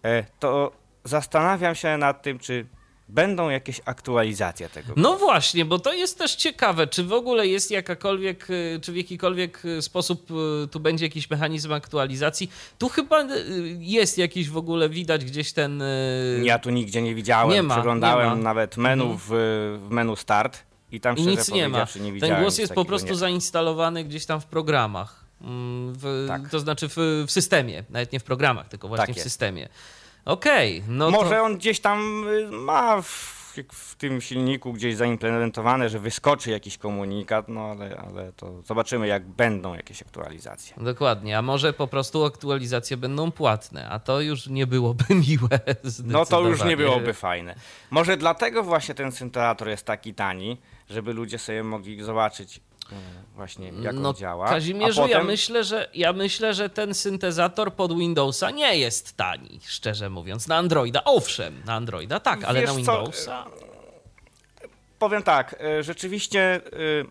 e, 0.06 0.24
to 0.40 0.72
zastanawiam 1.04 1.76
się 1.76 1.98
nad 1.98 2.22
tym, 2.22 2.40
czy 2.40 2.66
będą 3.10 3.50
jakieś 3.50 3.82
aktualizacje 3.86 4.70
tego. 4.70 4.94
No 4.98 5.18
właśnie, 5.18 5.66
bo 5.66 5.80
to 5.80 5.94
jest 5.94 6.18
też 6.18 6.36
ciekawe, 6.36 6.88
czy 6.88 7.04
w 7.04 7.14
ogóle 7.14 7.48
jest 7.48 7.72
jakakolwiek, 7.72 8.50
y, 8.50 8.80
czy 8.84 8.92
w 8.92 8.96
jakikolwiek 8.96 9.64
sposób 9.82 10.28
tu 10.72 10.80
będzie 10.80 11.06
jakiś 11.06 11.30
mechanizm 11.30 11.74
aktualizacji. 11.74 12.52
Tu 12.78 12.90
chyba 12.90 13.24
jest 13.80 14.18
jakiś 14.18 14.50
w 14.50 14.58
ogóle, 14.58 14.90
widać 14.90 15.26
gdzieś 15.26 15.54
ten... 15.54 15.84
Ja 16.44 16.60
tu 16.60 16.70
nigdzie 16.70 17.02
nie 17.02 17.16
widziałem, 17.16 17.52
Nie 17.52 17.64
ma, 17.64 17.74
przeglądałem 17.76 18.30
nie 18.30 18.36
ma. 18.36 18.42
nawet 18.42 18.78
menu 18.78 19.04
Mhm. 19.04 19.20
w, 19.20 19.28
w 19.88 19.92
menu 19.92 20.16
start 20.16 20.64
i 20.92 21.00
tam 21.00 21.18
I 21.18 21.26
nic 21.28 21.52
nie 21.52 21.70
ma. 21.70 21.86
nie 22.02 22.20
Ten 22.20 22.42
głos 22.42 22.58
jest 22.58 22.74
po 22.74 22.86
prostu 22.86 23.10
nie. 23.10 23.16
zainstalowany 23.16 24.04
gdzieś 24.04 24.26
tam 24.26 24.42
w 24.42 24.46
programach. 24.46 25.26
Mm, 25.42 25.94
W, 25.98 26.26
Tak. 26.28 26.50
To 26.50 26.60
znaczy 26.60 26.90
w, 26.90 26.96
w 27.28 27.32
systemie, 27.32 27.84
nawet 27.90 28.12
nie 28.12 28.20
w 28.20 28.24
programach, 28.24 28.68
tylko 28.70 28.88
właśnie 28.88 29.06
Tak 29.08 29.16
w 29.16 29.22
systemie. 29.22 29.70
Okej, 30.26 30.84
no 30.88 31.12
Może 31.12 31.36
to... 31.36 31.44
on 31.44 31.58
gdzieś 31.58 31.80
tam 31.80 32.28
y, 32.28 32.52
ma 32.52 33.02
w, 33.02 33.08
w 33.72 33.96
tym 33.96 34.22
silniku 34.22 34.74
gdzieś 34.74 34.96
zaimplementowane, 34.96 35.90
że 35.90 36.00
wyskoczy 36.00 36.52
jakiś 36.52 36.78
komunikat, 36.78 37.48
no 37.48 37.62
ale, 37.62 37.98
ale 37.98 38.34
to 38.34 38.62
zobaczymy, 38.62 39.08
jak 39.08 39.28
będą 39.28 39.74
jakieś 39.74 40.02
aktualizacje. 40.02 40.76
Dokładnie, 40.84 41.38
a 41.38 41.42
może 41.42 41.74
po 41.74 41.88
prostu 41.88 42.26
aktualizacje 42.26 42.98
będą 42.98 43.32
płatne, 43.32 43.90
a 43.90 44.00
to 44.00 44.22
już 44.22 44.48
nie 44.48 44.68
byłoby 44.68 45.06
miłe. 45.28 45.60
No 46.04 46.26
to 46.26 46.42
już 46.42 46.64
nie 46.64 46.78
byłoby 46.78 47.14
fajne. 47.14 47.56
Może 47.90 48.18
dlatego 48.18 48.64
właśnie 48.64 48.96
ten 48.96 49.12
syntezator 49.12 49.68
jest 49.70 49.86
taki 49.86 50.14
tani, 50.14 50.58
żeby 50.92 51.14
ludzie 51.14 51.38
sobie 51.38 51.64
mogli 51.64 52.04
zobaczyć, 52.04 52.58
e, 52.92 52.96
właśnie 53.36 53.72
jak 53.82 53.96
no, 53.96 54.10
on 54.10 54.16
działa. 54.16 54.50
Kazimierzu, 54.50 55.02
potem... 55.02 55.18
ja, 55.18 55.24
myślę, 55.24 55.64
że, 55.64 55.90
ja 55.94 56.14
myślę, 56.14 56.54
że 56.54 56.70
ten 56.70 56.94
syntezator 56.94 57.74
pod 57.74 57.98
Windowsa 57.98 58.52
nie 58.52 58.78
jest 58.78 59.18
tani, 59.18 59.60
szczerze 59.66 60.10
mówiąc. 60.10 60.48
Na 60.48 60.56
Androida, 60.56 61.04
owszem, 61.04 61.62
na 61.66 61.74
Androida 61.74 62.20
tak, 62.20 62.44
ale 62.44 62.62
Wiesz 62.62 62.70
na 62.70 62.74
co, 62.74 62.78
Windowsa... 62.78 63.46
Powiem 65.02 65.24
tak, 65.24 65.56
e, 65.60 65.84
rzeczywiście 65.84 66.42
e, 66.42 66.62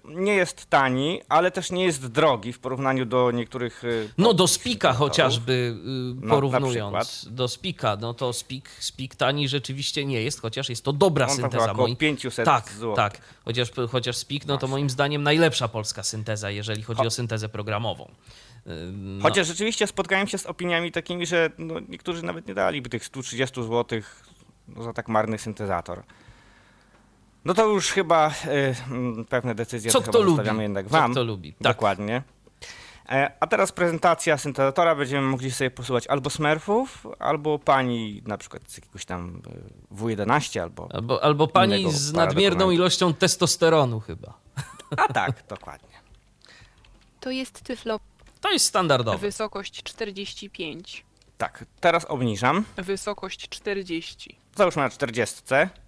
nie 0.05 0.35
jest 0.35 0.66
tani, 0.66 1.20
ale 1.29 1.50
też 1.50 1.70
nie 1.70 1.85
jest 1.85 2.07
drogi 2.07 2.53
w 2.53 2.59
porównaniu 2.59 3.05
do 3.07 3.31
niektórych. 3.31 3.85
e, 3.85 3.88
No 4.18 4.35
do 4.35 4.48
Spika 4.48 4.92
chociażby 4.92 5.76
No, 6.22 6.35
porównując, 6.35 7.09
przykład. 7.09 7.35
do 7.35 7.48
Spika, 7.48 7.96
no 8.00 8.14
to 8.14 8.33
Spik, 8.33 8.68
Spik 8.79 9.14
tani 9.14 9.48
rzeczywiście 9.48 10.05
nie 10.05 10.22
jest, 10.22 10.40
chociaż 10.40 10.68
jest 10.68 10.85
to 10.85 10.92
dobra 10.92 11.26
On 11.26 11.37
synteza. 11.37 11.72
około 11.72 11.88
Moim- 11.88 11.96
500 11.96 12.44
tak, 12.46 12.68
zł. 12.70 12.94
tak, 12.96 13.18
chociaż, 13.44 13.70
chociaż 13.90 14.16
Spik, 14.16 14.46
no 14.46 14.59
to 14.59 14.66
moim 14.68 14.90
zdaniem 14.90 15.22
najlepsza 15.22 15.68
polska 15.68 16.03
synteza, 16.03 16.50
jeżeli 16.50 16.83
chodzi 16.83 17.00
Cho- 17.03 17.07
o 17.07 17.11
syntezę 17.11 17.48
programową. 17.48 18.11
No. 18.92 19.22
Chociaż 19.22 19.46
rzeczywiście 19.46 19.87
spotkałem 19.87 20.26
się 20.29 20.38
z 20.38 20.46
opiniami 20.46 20.92
takimi, 20.92 21.26
że 21.26 21.50
no, 21.59 21.74
niektórzy 21.88 22.22
nawet 22.24 22.48
nie 22.48 22.55
daliby 22.55 22.88
tych 22.88 23.05
130 23.05 23.62
zł 23.62 24.00
no, 24.68 24.83
za 24.83 24.92
tak 24.92 25.09
marny 25.09 25.38
syntezator. 25.38 26.03
No 27.44 27.55
to 27.55 27.66
już 27.66 27.90
chyba 27.92 28.31
y, 29.20 29.24
pewne 29.29 29.55
decyzje 29.55 29.90
Co 29.90 30.00
to 30.00 30.11
kto 30.11 30.18
lubi, 30.22 30.31
zostawiamy 30.31 30.62
jednak 30.62 30.87
co 30.87 30.92
wam. 30.92 31.12
kto 31.12 31.24
lubi, 31.24 31.53
tak. 31.53 31.62
Dokładnie. 31.62 32.22
E, 33.09 33.33
A 33.40 33.46
teraz 33.46 33.72
prezentacja 33.72 34.38
syntezatora. 34.38 34.94
Będziemy 34.94 35.26
mogli 35.26 35.50
sobie 35.50 35.70
posłuchać 35.70 36.07
albo 36.07 36.31
Smurfów, 36.31 37.07
albo 37.18 37.59
pani 37.59 38.22
na 38.26 38.38
przykład 38.38 38.62
z 38.70 38.76
jakiegoś 38.76 39.05
tam 39.05 39.42
y, 39.92 39.94
W11 39.94 40.61
albo... 40.61 40.88
Albo, 40.92 41.24
albo 41.24 41.46
pani 41.48 41.92
z 41.92 42.12
nadmierną 42.12 42.70
ilością 42.70 43.14
testosteronu 43.14 44.00
chyba. 44.00 44.35
A 44.96 45.12
tak, 45.12 45.44
dokładnie. 45.48 45.88
To 47.20 47.31
jest 47.31 47.61
tyflo. 47.62 48.00
To 48.40 48.50
jest 48.50 48.66
standardowe. 48.66 49.18
Wysokość 49.18 49.83
45. 49.83 51.05
Tak, 51.38 51.64
teraz 51.81 52.05
obniżam. 52.05 52.64
Wysokość 52.76 53.48
40. 53.48 54.37
Załóżmy 54.57 54.83
na 54.83 54.91
40. 54.91 55.43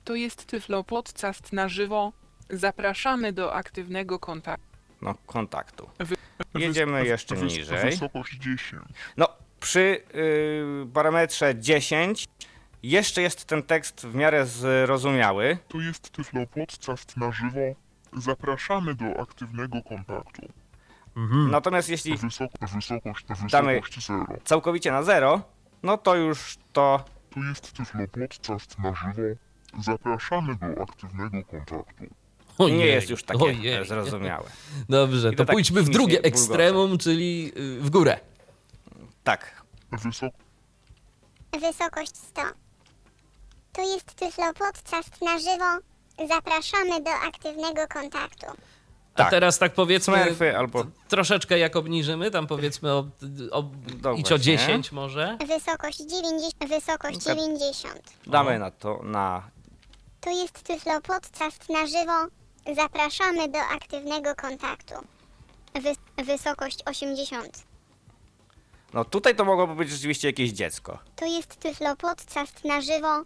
To 0.04 0.14
jest 0.14 0.46
tyflo 0.46 0.84
podcast 0.84 1.52
na 1.52 1.68
żywo. 1.68 2.12
Zapraszamy 2.50 3.32
do 3.32 3.54
aktywnego 3.54 4.18
kontaktu. 4.18 4.66
No, 5.02 5.14
kontaktu. 5.26 5.88
Wy- 5.98 6.16
Jedziemy 6.54 7.06
jeszcze 7.06 7.36
niżej. 7.36 7.90
Wysokość 7.90 8.32
10. 8.34 8.82
No, 9.16 9.28
przy 9.60 9.80
y, 10.14 10.86
parametrze 10.94 11.54
10 11.58 12.28
jeszcze 12.82 13.22
jest 13.22 13.44
ten 13.44 13.62
tekst 13.62 14.06
w 14.06 14.14
miarę 14.14 14.46
zrozumiały. 14.46 15.58
To 15.68 15.80
jest 15.80 16.10
Tyflo 16.10 16.40
Podcast 16.46 17.16
na 17.16 17.32
żywo. 17.32 17.74
Zapraszamy 18.16 18.94
do 18.94 19.20
aktywnego 19.20 19.82
kontaktu. 19.82 20.48
Natomiast 21.50 21.88
jeśli 21.88 22.16
Wysoko, 22.16 22.54
wysokość, 22.74 23.24
Damy- 23.50 23.80
wysokość 23.80 24.06
0. 24.06 24.26
całkowicie 24.44 24.92
na 24.92 25.02
0, 25.02 25.42
no 25.82 25.98
to 25.98 26.14
już 26.16 26.56
to 26.72 27.04
To 27.34 27.40
jest 27.40 27.72
Tyflo 27.72 28.00
Podcast 28.08 28.78
na 28.78 28.94
żywo. 28.94 29.22
Zapraszamy 29.82 30.56
do 30.56 30.82
aktywnego 30.82 31.38
kontaktu. 31.44 31.84
Ojej, 32.58 32.78
nie 32.78 32.86
jest 32.86 33.10
już 33.10 33.24
takie 33.24 33.44
ojej. 33.44 33.86
zrozumiałe. 33.86 34.50
Dobrze, 34.88 35.28
I 35.28 35.30
to 35.30 35.36
to 35.36 35.44
tak 35.44 35.54
pójdźmy 35.54 35.82
w 35.82 35.88
drugie 35.88 36.16
bulgocze. 36.16 36.28
ekstremum, 36.28 36.98
czyli 36.98 37.52
y, 37.56 37.80
w 37.80 37.90
górę. 37.90 38.20
Tak, 39.24 39.62
Wysoko, 39.92 40.36
Wysokość 41.60 42.16
100. 42.16 42.42
Tu 43.72 43.80
jest 43.80 44.14
Tyflo 44.14 44.52
Podcast 44.54 45.22
na 45.22 45.38
żywo. 45.38 45.88
Zapraszamy 46.28 47.02
do 47.02 47.10
aktywnego 47.10 47.88
kontaktu. 47.88 48.46
A 49.14 49.18
Tak. 49.18 49.30
teraz 49.30 49.58
tak 49.58 49.72
powiedzmy, 49.74 50.24
Smurfy 50.24 50.56
albo... 50.58 50.84
troszeczkę 51.08 51.58
jak 51.58 51.76
obniżymy, 51.76 52.30
tam 52.30 52.46
powiedzmy 52.46 52.92
o, 52.92 52.98
o, 53.50 53.64
No 54.02 54.12
idź 54.12 54.26
o 54.26 54.28
właśnie. 54.28 54.38
10 54.38 54.92
może. 54.92 55.38
Wysokość 55.46 55.98
90. 55.98 56.54
Wysokość 56.68 57.22
Za- 57.22 57.34
90. 57.34 58.00
Damy 58.26 58.58
na 58.58 58.70
to 58.70 59.00
na... 59.02 59.42
Tu 60.20 60.30
jest 60.30 60.62
Tyflo 60.62 61.00
Podcast 61.00 61.68
na 61.68 61.86
żywo. 61.86 62.26
Zapraszamy 62.76 63.48
do 63.48 63.58
aktywnego 63.58 64.34
kontaktu. 64.34 64.94
Wys- 65.74 66.24
wysokość 66.24 66.78
80. 66.86 67.62
No 68.94 69.04
tutaj 69.04 69.36
to 69.36 69.44
mogłoby 69.44 69.74
być 69.74 69.90
rzeczywiście 69.90 70.28
jakieś 70.28 70.50
dziecko. 70.50 70.98
Tu 71.16 71.24
jest 71.24 71.56
Tyflo 71.56 71.96
Podcast 71.96 72.64
na 72.64 72.80
żywo. 72.80 73.22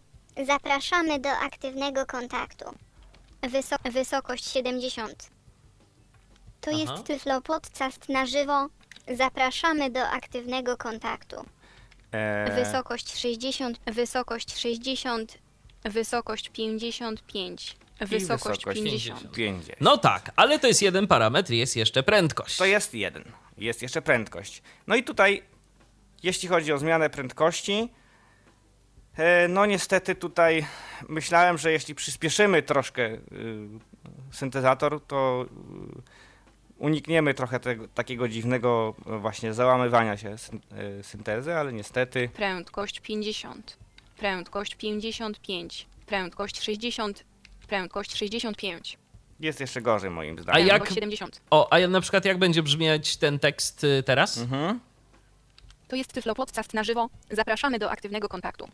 Zapraszamy 0.47 1.19
do 1.19 1.31
aktywnego 1.31 2.07
kontaktu. 2.07 2.65
Wyso- 3.43 3.93
wysokość 3.93 4.51
70. 4.51 5.31
Tu 6.67 6.71
Aha. 6.75 6.81
jest 6.81 7.07
Tyflo 7.07 7.41
Podcast 7.41 8.09
na 8.09 8.27
żywo. 8.27 8.69
Zapraszamy 9.17 9.91
do 9.91 10.09
aktywnego 10.09 10.77
kontaktu. 10.77 11.37
E, 12.13 12.65
Wysokość 12.65 13.19
60, 13.19 13.81
wysokość 13.87 14.59
60, 14.59 15.39
wysokość 15.85 16.49
55, 16.49 17.77
i 18.01 18.07
wysokość 18.07 18.65
50. 18.65 19.21
50. 19.21 19.35
50. 19.35 19.81
No 19.81 19.99
tak, 19.99 20.33
ale 20.37 20.59
to 20.59 20.67
jest 20.67 20.83
jeden 20.83 21.07
parametr, 21.07 21.53
jest 21.53 21.77
jeszcze 21.77 22.03
prędkość. 22.03 22.57
To 22.57 22.65
jest 22.65 22.95
jeden. 22.95 23.25
Jest 23.59 23.83
jeszcze 23.83 24.03
prędkość. 24.03 24.63
No 24.87 24.97
i 24.97 25.05
tutaj, 25.05 25.43
jeśli 26.23 26.49
chodzi 26.49 26.73
o 26.73 26.79
zmianę 26.79 27.11
prędkości, 27.11 27.89
e, 29.17 29.49
no 29.49 29.67
niestety 29.67 30.15
tutaj 30.15 30.67
myślałem, 31.09 31.59
że 31.59 31.73
jeśli 31.73 31.95
przyspieszymy 31.95 32.63
troszkę 32.63 33.03
y, 33.03 33.19
syntezator, 34.33 35.07
to 35.07 35.47
y, 36.03 36.26
unikniemy 36.79 37.35
trochę 37.35 37.61
tego, 37.61 37.89
takiego 37.89 38.29
dziwnego 38.29 38.95
y, 39.17 39.19
właśnie 39.19 39.55
załamywania 39.55 40.17
się 40.17 40.35
y, 41.01 41.03
syntezy, 41.03 41.55
ale 41.55 41.73
niestety 41.73 42.29
Prędkość 42.35 43.01
50. 43.01 43.77
Prędkość 44.17 44.75
55. 44.75 45.87
Prędkość 46.07 46.63
60. 46.63 47.25
Prędkość 47.69 48.17
65. 48.17 48.99
jest 49.41 49.61
jeszcze 49.61 49.83
gorzej 49.83 50.11
moim 50.11 50.39
A 50.39 50.43
zdaniem. 50.43 50.67
jak- 50.67 50.69
Prędkość 50.77 50.95
70. 50.95 51.41
O, 51.51 51.73
a 51.73 51.87
na 51.89 52.01
przykład 52.01 52.25
jak 52.25 52.39
będzie 52.39 52.63
brzmieć 52.63 53.17
ten 53.17 53.39
tekst 53.39 53.85
y, 53.85 54.03
teraz? 54.07 54.39
Mhm. 54.39 54.81
To 55.89 55.97
jest 55.97 56.13
Tyflo 56.13 56.35
Podcast 56.35 56.75
na 56.75 56.85
żywo. 56.85 57.09
Zapraszamy 57.31 57.79
do 57.79 57.91
aktywnego 57.91 58.29
kontaktu. 58.29 58.69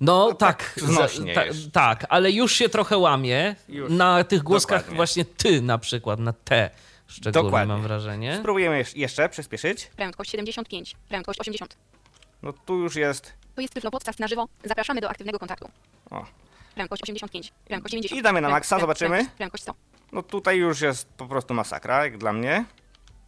No 0.00 0.34
tak 0.34 0.58
tak, 0.74 0.84
znośnie 0.84 1.34
ta, 1.34 1.42
tak, 1.72 2.06
ale 2.08 2.30
już 2.32 2.52
się 2.52 2.68
trochę 2.68 2.98
łamie. 2.98 3.56
Już, 3.68 3.90
na 3.92 4.24
tych 4.24 4.42
głoskach 4.42 4.78
dokładnie. 4.80 4.96
właśnie 4.96 5.24
ty 5.24 5.62
na 5.62 5.78
przykład, 5.78 6.20
na 6.20 6.32
te 6.32 6.70
szczególnie 7.06 7.32
Dokładnie. 7.48 7.74
mam 7.74 7.82
wrażenie. 7.82 8.36
Spróbujemy 8.40 8.82
jesz- 8.82 8.96
jeszcze 8.96 9.28
przyspieszyć. 9.28 9.86
Prędkość 9.96 10.30
75. 10.30 10.96
Prędkość 11.08 11.40
80. 11.40 11.76
No 12.42 12.52
tu 12.52 12.74
już 12.78 12.96
jest 12.96 13.32
To 13.54 13.60
jest 13.60 13.74
Tyflo 13.74 13.90
Podcast 13.90 14.18
na 14.20 14.28
żywo. 14.28 14.48
Zapraszamy 14.64 15.00
do 15.00 15.10
aktywnego 15.10 15.38
kontaktu. 15.38 15.68
O. 16.10 16.24
Prędkość 16.74 17.02
85. 17.02 17.52
Prędkość 17.64 17.92
90. 17.92 18.20
I 18.20 18.22
damy 18.22 18.40
na 18.40 18.48
maksa, 18.48 18.78
zobaczymy. 18.80 19.10
Prędkość, 19.16 19.36
prędkość 19.36 19.62
100. 19.62 19.74
No 20.12 20.22
tutaj 20.22 20.56
już 20.56 20.80
jest 20.80 21.08
po 21.08 21.26
prostu 21.26 21.54
masakra, 21.54 22.04
jak 22.04 22.18
dla 22.18 22.32
mnie. 22.32 22.64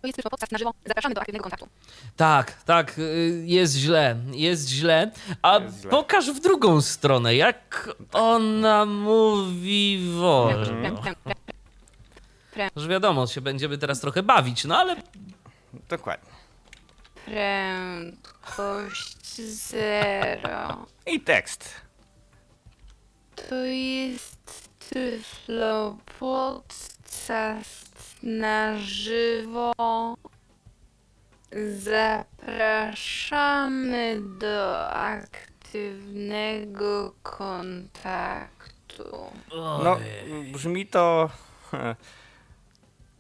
To 0.01 0.07
jest 0.07 0.17
Tyflo 0.17 0.31
Podcast 0.31 0.53
na 0.53 0.59
żywo. 0.59 0.75
Zapraszamy 0.87 1.15
do 1.15 1.21
aktywnego 1.21 1.43
kontaktu. 1.43 1.69
Tak, 2.17 2.63
tak, 2.63 2.99
y, 2.99 3.43
jest 3.47 3.75
źle, 3.75 4.17
jest 4.33 4.69
źle. 4.69 5.11
A 5.43 5.59
Jest 5.59 5.81
źle. 5.81 5.91
pokaż 5.91 6.31
w 6.31 6.41
drugą 6.41 6.81
stronę, 6.81 7.35
jak 7.37 7.91
ona 8.13 8.85
mówi 8.87 10.11
wolno. 10.21 11.03
Pręd, 12.59 12.73
Że 12.77 12.89
wiadomo, 12.89 13.27
się 13.27 13.41
będziemy 13.41 13.79
teraz 13.79 14.01
trochę 14.01 14.23
bawić, 14.23 14.65
no 14.65 14.79
ale 14.79 14.97
Dokładnie. 15.89 16.31
prędkość 17.25 19.35
0. 19.37 20.87
I 21.07 21.21
tekst. 21.21 21.75
To 23.49 23.55
jest 23.65 24.69
Tyflo 24.91 25.97
Podcast 26.19 28.19
na 28.23 28.79
żywo. 28.79 29.73
Zapraszamy 32.59 34.21
do 34.39 34.89
aktywnego 34.91 37.15
kontaktu. 37.23 39.33
No, 39.85 39.99
brzmi 40.53 40.87
to 40.87 41.31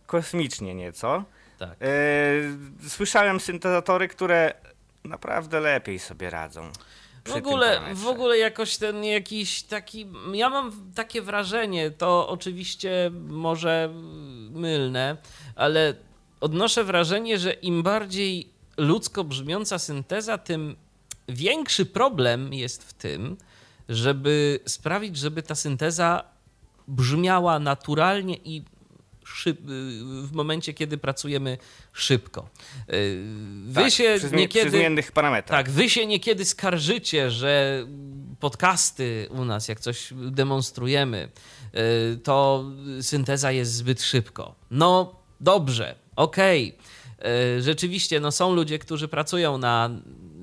kosmicznie 0.08 0.74
nieco. 0.74 1.24
tak. 1.58 1.76
E, 1.80 2.88
słyszałem 2.88 3.40
syntezatory, 3.40 4.08
które 4.08 4.54
naprawdę 5.04 5.60
lepiej 5.60 5.98
sobie 5.98 6.30
radzą. 6.30 6.70
W 7.24 7.32
ogóle, 7.32 7.80
w 7.94 8.06
ogóle 8.06 8.38
jakoś 8.38 8.76
ten 8.76 9.04
jakiś 9.04 9.62
taki. 9.62 10.06
Ja 10.32 10.50
mam 10.50 10.92
takie 10.94 11.22
wrażenie, 11.22 11.90
to 11.90 12.28
oczywiście 12.28 13.10
może 13.28 13.90
mylne, 14.50 15.16
ale 15.56 15.94
odnoszę 16.40 16.84
wrażenie, 16.84 17.38
że 17.38 17.52
im 17.52 17.82
bardziej 17.82 18.48
ludzko 18.76 19.24
brzmiąca 19.24 19.78
synteza, 19.78 20.38
tym 20.38 20.76
większy 21.28 21.86
problem 21.86 22.54
jest 22.54 22.84
w 22.84 22.92
tym, 22.92 23.36
żeby 23.88 24.60
sprawić, 24.66 25.16
żeby 25.16 25.42
ta 25.42 25.54
synteza 25.54 26.24
brzmiała 26.88 27.58
naturalnie 27.58 28.36
i 28.44 28.62
szyb, 29.34 29.58
w 30.22 30.32
momencie, 30.32 30.74
kiedy 30.74 30.98
pracujemy 30.98 31.58
szybko. 31.92 32.48
Y, 32.92 33.22
Wy 33.66 33.82
Tak, 33.82 33.90
się 33.92 34.14
przy, 34.18 34.36
niekiedy... 34.36 34.70
przy 34.70 34.78
zmiennych 34.78 35.12
parametrach. 35.12 35.58
Tak, 35.64 35.70
wy 35.70 35.90
się 35.90 36.06
niekiedy 36.06 36.44
skarżycie, 36.44 37.30
że 37.30 37.86
podcasty 38.40 39.28
u 39.30 39.44
nas, 39.44 39.68
jak 39.68 39.80
coś 39.80 40.12
demonstrujemy, 40.30 41.28
y, 42.14 42.18
to 42.18 42.64
synteza 43.00 43.52
jest 43.52 43.72
zbyt 43.72 44.02
szybko. 44.02 44.54
No 44.70 45.16
dobrze, 45.40 45.94
okej. 46.16 46.76
Y, 47.56 47.62
Rzeczywiście, 47.62 48.20
no 48.20 48.32
są 48.32 48.54
ludzie, 48.54 48.78
którzy 48.78 49.08
pracują 49.08 49.58
na 49.58 49.90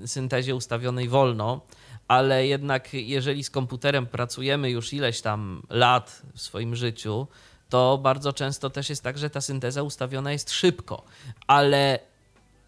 syntezie 0.06 0.56
ustawionej 0.56 1.10
wolno, 1.10 1.62
ale 2.08 2.48
jednak 2.48 2.94
jeżeli 2.94 3.44
z 3.44 3.50
komputerem 3.50 4.06
pracujemy 4.08 4.70
już 4.70 4.94
ileś 4.94 5.22
tam 5.22 5.62
lat 5.70 6.22
w 6.34 6.42
swoim 6.42 6.76
życiu, 6.76 7.28
to 7.70 7.98
bardzo 7.98 8.34
często 8.34 8.70
też 8.70 8.90
jest 8.90 9.04
tak, 9.04 9.18
że 9.18 9.30
ta 9.30 9.42
synteza 9.42 9.84
ustawiona 9.84 10.32
jest 10.32 10.52
szybko, 10.52 11.04
ale 11.48 12.00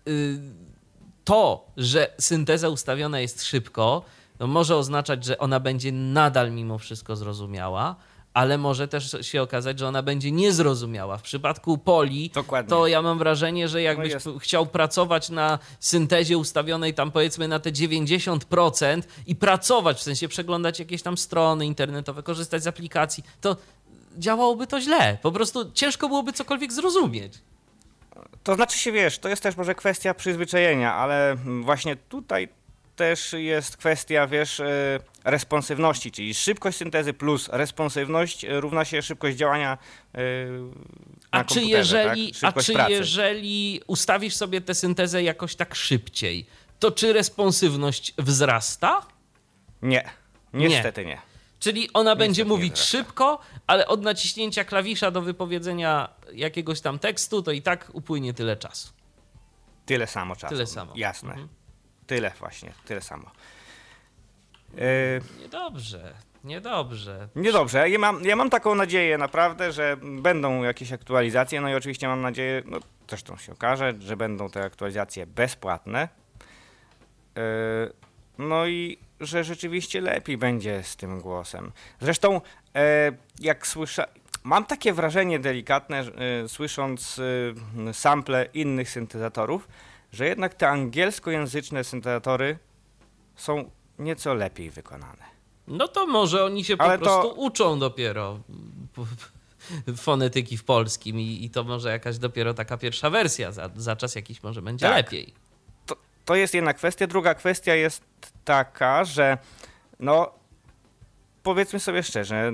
y, 0.07 0.39
to, 1.23 1.65
że 1.77 2.13
synteza 2.19 2.69
ustawiona 2.69 3.19
jest 3.19 3.43
szybko, 3.43 4.01
no 4.39 4.47
może 4.47 4.75
oznaczać, 4.77 5.25
że 5.25 5.37
ona 5.37 5.59
będzie 5.59 5.91
nadal 5.91 6.51
mimo 6.51 6.77
wszystko 6.77 7.15
zrozumiała, 7.15 7.95
ale 8.33 8.57
może 8.57 8.87
też 8.87 9.15
się 9.21 9.41
okazać, 9.41 9.79
że 9.79 9.87
ona 9.87 10.03
będzie 10.03 10.31
niezrozumiała. 10.31 11.17
W 11.17 11.21
przypadku 11.21 11.77
Poli, 11.77 12.29
Dokładnie. 12.33 12.69
to 12.69 12.87
ja 12.87 13.01
mam 13.01 13.17
wrażenie, 13.17 13.67
że 13.67 13.81
jakbyś 13.81 14.13
p- 14.13 14.39
chciał 14.39 14.65
pracować 14.65 15.29
na 15.29 15.59
syntezie 15.79 16.37
ustawionej 16.37 16.93
tam 16.93 17.11
powiedzmy 17.11 17.47
na 17.47 17.59
te 17.59 17.71
90% 17.71 19.01
i 19.27 19.35
pracować, 19.35 19.97
w 19.97 20.03
sensie 20.03 20.27
przeglądać 20.27 20.79
jakieś 20.79 21.01
tam 21.01 21.17
strony 21.17 21.65
internetowe, 21.65 22.23
korzystać 22.23 22.63
z 22.63 22.67
aplikacji, 22.67 23.23
to 23.41 23.55
działałoby 24.18 24.68
to 24.68 24.82
źle. 24.82 25.18
Po 25.22 25.32
prostu 25.32 25.72
ciężko 25.72 26.07
byłoby 26.07 26.34
cokolwiek 26.34 26.74
zrozumieć. 26.74 27.34
To 28.43 28.55
znaczy 28.55 28.78
się, 28.78 28.91
wiesz, 28.91 29.20
to 29.20 29.30
jest 29.30 29.43
też 29.43 29.57
może 29.57 29.76
kwestia 29.76 30.13
przyzwyczajenia, 30.13 30.93
ale 30.93 31.36
właśnie 31.61 31.95
tutaj 31.95 32.49
też 32.97 33.34
jest 33.34 33.78
kwestia, 33.78 34.28
wiesz, 34.28 34.59
e, 34.59 34.99
responsywności, 35.24 36.11
czyli 36.11 36.34
szybkość 36.34 36.78
syntezy 36.78 37.13
plus 37.13 37.49
responsywność 37.51 38.45
e, 38.45 38.59
równa 38.59 38.86
się 38.86 39.01
szybkość 39.01 39.38
działania 39.38 39.78
e, 40.15 40.20
A 41.32 41.43
czy, 41.43 41.61
jeżeli, 41.61 42.34
tak? 42.41 42.57
a 42.57 42.61
czy 42.61 42.74
pracy. 42.74 42.91
jeżeli 42.91 43.82
ustawisz 43.88 44.36
sobie 44.36 44.61
tę 44.61 44.76
syntezę 44.76 45.24
jakoś 45.24 45.55
tak 45.55 45.76
szybciej, 45.76 46.45
to 46.80 46.91
czy 46.91 47.13
responsywność 47.13 48.13
wzrasta? 48.18 49.01
Nie, 49.82 50.09
niestety 50.53 51.05
nie. 51.05 51.22
Czyli 51.59 51.93
ona 51.93 52.15
będzie 52.15 52.43
nie 52.43 52.49
mówić 52.49 52.80
szybko, 52.80 53.39
ale 53.68 53.88
od 53.88 54.01
naciśnięcia 54.01 54.63
klawisza 54.63 55.11
do 55.11 55.22
wypowiedzenia 55.22 56.09
jakiegoś 56.34 56.82
tam 56.82 56.99
tekstu, 56.99 57.43
to 57.43 57.51
i 57.51 57.61
tak 57.61 57.89
upłynie 57.93 58.34
tyle 58.34 58.57
czasu. 58.57 58.93
Tyle 59.86 60.07
samo 60.07 60.36
czasu. 60.36 60.53
Tyle 60.55 60.68
samo. 60.68 60.93
Jasne. 60.95 61.30
Mhm. 61.30 61.47
Tyle 62.07 62.32
właśnie, 62.39 62.74
tyle 62.86 63.01
samo. 63.01 63.32
E, 64.78 65.41
Niedobrze, 65.41 66.13
niedobrze. 66.43 67.30
Niedobrze. 67.36 67.89
Ja 67.89 67.99
mam, 67.99 68.24
ja 68.24 68.36
mam 68.36 68.49
taką 68.49 68.76
nadzieję 68.76 69.18
naprawdę, 69.18 69.72
że 69.72 69.97
będą 70.01 70.63
jakieś 70.63 70.91
aktualizacje. 70.91 71.61
No 71.61 71.70
i 71.70 71.76
oczywiście 71.76 72.07
mam 72.07 72.22
nadzieję, 72.22 72.61
no 72.65 72.80
zresztą 73.09 73.38
się 73.38 73.53
okaże, 73.53 73.93
że 73.99 74.18
będą 74.18 74.49
te 74.49 74.63
aktualizacje 74.63 75.26
bezpłatne. 75.28 76.09
Yy, 77.36 77.41
No 78.38 78.68
i 78.68 78.97
że 79.20 79.43
rzeczywiście 79.43 80.01
lepiej 80.01 80.38
będzie 80.38 80.84
z 80.84 80.95
tym 80.95 81.22
głosem. 81.22 81.72
Zresztą, 81.99 82.36
e, 82.36 82.41
jak 83.39 83.67
słyszę, 83.67 84.07
mam 84.43 84.65
takie 84.65 84.93
wrażenie 84.93 85.39
delikatne, 85.39 85.99
e, 85.99 86.47
słysząc 86.49 87.19
e, 87.89 87.93
sample 87.93 88.45
innych 88.53 88.89
syntezatorów, 88.89 89.67
że 90.11 90.25
jednak 90.28 90.53
te 90.53 90.69
angielskojęzyczne 90.69 91.84
syntezatory 91.84 92.57
są 93.36 93.71
nieco 93.99 94.34
lepiej 94.34 94.69
wykonane. 94.69 95.23
No 95.67 95.88
to 95.88 96.07
może 96.07 96.43
oni 96.45 96.63
się 96.63 96.78
po 96.78 96.84
Ale 96.84 96.97
to- 96.97 97.03
prostu 97.05 97.41
uczą 97.41 97.80
dopiero 97.80 98.39
fonetyki 99.97 100.57
w 100.57 100.63
polskim 100.63 101.19
i, 101.19 101.43
i 101.45 101.49
to 101.49 101.63
może 101.63 101.89
jakaś 101.91 102.17
dopiero 102.17 102.53
taka 102.53 102.78
pierwsza 102.78 103.09
wersja. 103.09 103.51
Za, 103.51 103.69
za 103.75 103.95
czas 103.95 104.15
jakiś 104.15 104.43
może 104.43 104.61
będzie 104.61 104.86
Tak. 104.88 104.95
lepiej. 104.97 105.34
to, 105.86 105.95
to 106.25 106.36
jest 106.36 106.53
jedna 106.53 106.73
kwestia. 106.73 107.07
Druga 107.07 107.34
kwestia 107.34 107.75
jest 107.75 108.03
taka, 108.45 109.03
że 109.05 109.38
no 109.99 110.32
powiedzmy 111.47 111.79
sobie 111.79 112.03
szczerze, 112.03 112.51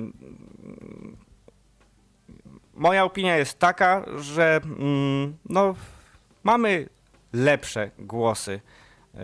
moja 2.74 3.04
opinia 3.04 3.38
jest 3.38 3.60
taka, 3.60 4.06
że 4.18 4.62
mm, 4.64 5.38
no 5.50 5.76
mamy 6.44 6.90
lepsze 7.34 7.92
głosy 8.00 8.62
yy, 9.14 9.22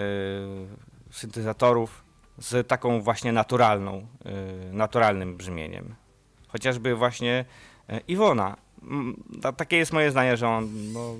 syntezatorów 1.11 2.03
z 2.37 2.67
taką 2.67 3.01
właśnie 3.01 3.31
naturalną, 3.31 4.07
yy, 4.25 4.73
naturalnym 4.73 5.37
brzmieniem. 5.37 5.95
Chociażby 6.47 6.95
właśnie 6.95 7.45
yy, 7.89 7.99
Iwona. 8.07 8.57
Mm, 8.83 9.23
ta- 9.41 9.53
Takie 9.53 9.77
jest 9.77 9.93
moje 9.93 10.11
zdanie, 10.11 10.37
że 10.37 10.47
on 10.47 10.93
no, 10.93 11.13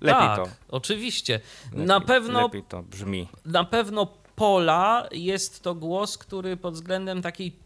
lepiej 0.00 0.20
tak, 0.20 0.36
to 0.36 0.48
oczywiście. 0.68 1.40
Na 1.72 2.00
pewno 2.00 2.42
lepiej 2.42 2.62
to 2.62 2.82
brzmi. 2.82 3.28
na 3.44 3.64
pewno 3.64 4.19
Pola 4.40 5.08
jest 5.12 5.62
to 5.62 5.74
głos, 5.74 6.18
który 6.18 6.56
pod 6.56 6.74
względem 6.74 7.22
takiej 7.22 7.56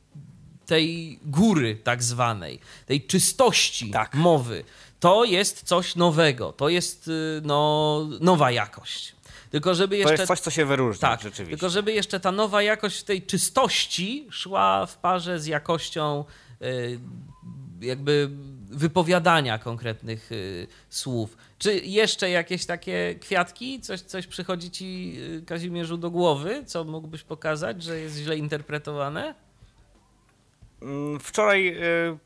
tej 0.66 1.18
góry 1.22 1.76
tak 1.84 2.02
zwanej, 2.02 2.60
tej 2.86 3.06
czystości 3.06 3.90
Tak. 3.90 4.14
mowy, 4.14 4.64
to 5.00 5.24
jest 5.24 5.62
coś 5.62 5.96
nowego, 5.96 6.52
to 6.52 6.68
jest 6.68 7.08
y, 7.08 7.40
no, 7.44 8.00
nowa 8.20 8.50
jakość. 8.50 9.14
Tylko 9.50 9.74
żeby 9.74 9.96
To 9.96 9.98
jeszcze 9.98 10.12
jest 10.22 10.26
coś, 10.28 10.40
co 10.40 10.50
się 10.50 10.64
wyróżnia 10.66 11.00
tak, 11.00 11.20
rzeczywiście. 11.20 11.50
tylko 11.50 11.70
żeby 11.70 11.92
jeszcze 11.92 12.20
ta 12.20 12.32
nowa 12.32 12.62
jakość 12.62 13.00
w 13.00 13.04
tej 13.04 13.22
czystości 13.22 14.26
szła 14.30 14.86
w 14.86 14.96
parze 14.98 15.40
z 15.40 15.46
jakością 15.46 16.24
y, 16.62 17.00
jakby 17.80 18.30
wypowiadania 18.74 19.58
konkretnych 19.58 20.32
y, 20.32 20.66
słów. 20.90 21.36
Czy 21.58 21.74
jeszcze 21.74 22.30
jakieś 22.30 22.66
takie 22.66 23.14
kwiatki? 23.20 23.80
Coś, 23.80 24.00
coś 24.00 24.26
przychodzi 24.26 24.70
ci, 24.70 25.16
y, 25.42 25.42
Kazimierzu, 25.46 25.96
do 25.96 26.10
głowy, 26.10 26.64
co 26.66 26.84
mógłbyś 26.84 27.22
pokazać, 27.22 27.82
że 27.82 27.98
jest 28.00 28.16
źle 28.16 28.36
interpretowane? 28.36 29.34
Mm, 30.82 31.20
Wczoraj 31.20 31.68
y, 31.68 32.18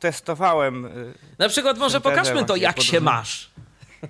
testowałem. 0.00 0.84
Y, 0.86 1.14
Na 1.38 1.48
przykład 1.48 1.78
może 1.78 2.00
pokażmy 2.00 2.44
to, 2.44 2.56
jak 2.56 2.80
się 2.80 3.00
masz. 3.00 3.50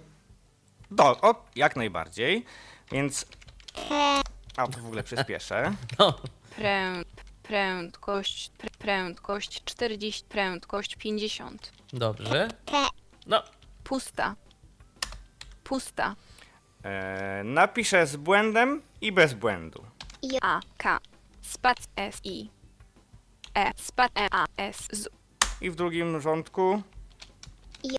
do, 0.91 1.05
o, 1.21 1.45
jak 1.57 1.77
najbardziej. 1.77 2.45
Więc. 2.93 3.27
A 4.57 4.67
to 4.69 4.79
w 4.81 4.87
ogóle 4.87 5.03
przyspieszę. 5.03 5.73
No, 5.99 6.19
Pręd, 6.57 7.09
prędkość, 7.43 8.51
pr- 8.59 8.71
prędkość 8.79 9.65
40, 9.65 10.25
prędkość 10.29 10.97
50. 10.97 11.73
dobrze. 11.93 12.49
No, 13.27 13.43
Pusta. 13.85 14.37
Pusta. 15.65 16.17
E, 16.85 17.43
napiszę 17.45 18.07
z 18.07 18.17
błędem 18.17 18.83
i 19.01 19.13
bez 19.13 19.35
błędu. 19.35 19.85
A, 20.43 20.61
K. 20.79 20.99
Spac 21.43 21.79
S, 21.97 22.21
I. 22.25 22.51
E, 23.55 23.73
spac 23.77 24.13
E, 24.17 24.29
A, 24.31 24.47
S, 24.57 24.89
Z, 24.93 25.09
I 25.61 25.71
w 25.71 25.75
drugim 25.77 26.21
rządku. 26.21 26.83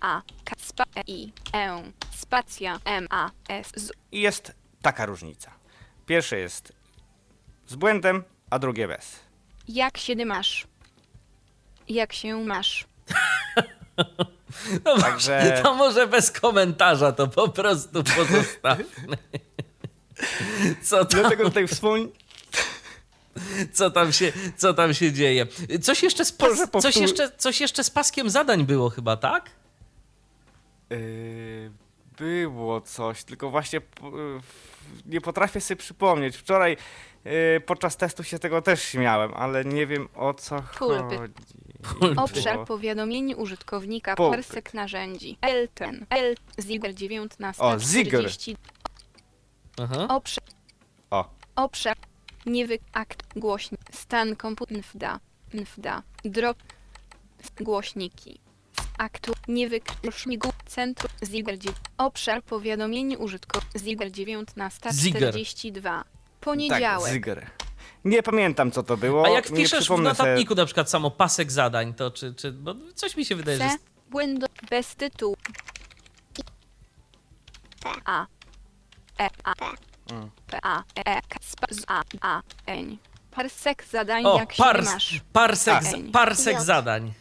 A, 0.01 0.21
K, 0.43 0.55
spa, 0.57 0.83
E, 0.95 1.01
I, 1.07 1.33
E, 1.53 1.83
spacja, 2.11 2.79
M, 2.85 3.07
A, 3.09 3.29
S, 3.49 3.71
Z. 3.75 3.91
I 4.11 4.21
jest 4.21 4.55
taka 4.81 5.05
różnica. 5.05 5.51
Pierwsze 6.05 6.37
jest 6.39 6.73
z 7.67 7.75
błędem, 7.75 8.23
a 8.49 8.59
drugie 8.59 8.87
bez. 8.87 9.19
Jak 9.67 9.97
się 9.97 10.25
masz? 10.25 10.67
Jak 11.89 12.13
się 12.13 12.43
masz? 12.43 12.85
no 14.85 14.97
Także- 14.97 15.61
to 15.63 15.73
może 15.75 16.07
bez 16.07 16.31
komentarza 16.31 17.11
to 17.11 17.27
po 17.27 17.49
prostu 17.49 18.03
pozostawmy. 18.03 19.17
Co 20.83 21.05
tam? 21.05 21.21
Dlatego 21.21 21.43
tutaj 21.43 21.67
wspomnę. 21.67 22.07
co 23.73 23.91
tam 23.91 24.13
się, 24.13 24.33
co 24.57 24.73
tam 24.73 24.93
się 24.93 25.11
dzieje. 25.11 25.47
Coś 25.81 26.03
jeszcze, 26.03 26.25
z 26.25 26.31
pas, 26.31 26.69
coś, 26.81 26.97
jeszcze, 26.97 27.31
coś 27.37 27.61
jeszcze 27.61 27.83
z 27.83 27.89
paskiem 27.89 28.29
zadań 28.29 28.65
było 28.65 28.89
chyba, 28.89 29.17
tak? 29.17 29.49
Yy, 30.89 31.71
było 32.17 32.81
coś, 32.81 33.23
tylko 33.23 33.49
właśnie 33.49 33.81
nie 35.05 35.21
potrafię 35.21 35.61
sobie 35.61 35.77
przypomnieć. 35.77 36.37
Wczoraj 36.37 36.77
yy, 37.25 37.31
podczas 37.65 37.97
testu 37.97 38.23
się 38.23 38.39
tego 38.39 38.61
też 38.61 38.83
śmiałem, 38.83 39.33
ale 39.33 39.65
nie 39.65 39.87
wiem 39.87 40.07
o 40.15 40.33
co 40.33 40.61
Pulpy. 40.79 41.17
chodzi. 41.17 41.33
Obszar 42.17 42.53
Było- 42.53 42.65
powiadomień 42.65 43.33
użytkownika 43.33 44.15
Pulpy. 44.15 44.35
persek 44.37 44.73
narzędzi. 44.73 45.37
L10, 45.41 46.05
L, 46.09 46.35
Ziger 46.61 46.93
19, 46.95 47.63
O, 47.63 47.79
Ziger. 47.79 48.11
40. 48.21 48.57
Aha. 49.83 50.07
Obszar, 50.09 50.43
O, 51.11 51.29
obszar, 51.55 51.97
niewyk, 52.45 52.81
akt, 52.93 53.23
głośnik, 53.39 53.81
stan 53.91 54.35
komputer, 54.35 54.77
nfda, 54.77 55.19
nfda, 55.53 56.03
drop, 56.25 56.57
głośniki, 57.61 58.39
Aktu. 58.97 59.33
Nie 59.47 59.69
wykluczmigu. 59.69 60.49
Centrum. 60.65 61.11
Ziger. 61.23 61.57
Obszar 61.97 62.43
powiadomień 62.43 63.15
użytkowników. 63.15 63.81
Ziger 63.81 64.11
1942. 64.11 66.03
Poniedziałek. 66.41 67.03
Tak, 67.05 67.13
Zyger. 67.13 67.47
Nie 68.05 68.23
pamiętam 68.23 68.71
co 68.71 68.83
to 68.83 68.97
było. 68.97 69.25
A 69.25 69.29
jak 69.29 69.49
nie 69.49 69.55
wpiszesz 69.55 69.89
w 69.89 69.99
notatniku 69.99 70.55
na 70.55 70.65
przykład 70.65 70.89
samo 70.89 71.11
pasek 71.11 71.51
zadań, 71.51 71.93
to 71.93 72.11
czy, 72.11 72.33
czy 72.33 72.51
bo 72.51 72.75
coś 72.95 73.17
mi 73.17 73.25
się 73.25 73.35
wydaje, 73.35 73.57
że 73.57 73.63
C. 73.63 73.71
jest... 73.71 73.85
Windows. 74.19 74.51
Bez 74.69 74.95
tytułu. 74.95 75.35
A. 78.05 78.25
E. 79.19 79.29
A. 79.43 79.53
Mm. 80.11 80.29
P. 80.47 80.59
A. 80.63 80.83
E. 80.95 81.21
K. 81.21 81.37
Sp. 81.51 81.61
Z. 81.69 81.83
A. 81.87 82.03
A. 82.21 82.41
N. 82.65 82.97
Parsek 83.31 83.83
zadań 83.91 84.25
O, 84.25 84.37
jak 84.39 84.53
się 84.53 84.63
pars, 84.63 84.93
masz. 84.93 85.21
parsek, 85.33 85.83
z- 85.83 86.11
parsek 86.11 86.61
zadań. 86.61 87.13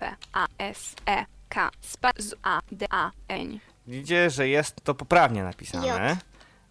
P. 0.00 0.16
A. 0.32 0.46
S. 0.58 0.94
E. 1.08 1.24
K. 1.48 1.70
Sp. 1.92 2.04
Z. 2.18 2.34
A. 2.42 2.60
D. 2.72 2.86
A. 2.90 3.10
N. 3.28 3.58
Widzicie, 3.86 4.30
że 4.30 4.48
jest 4.48 4.84
to 4.84 4.94
poprawnie 4.94 5.42
napisane. 5.42 5.86
J. 5.86 6.18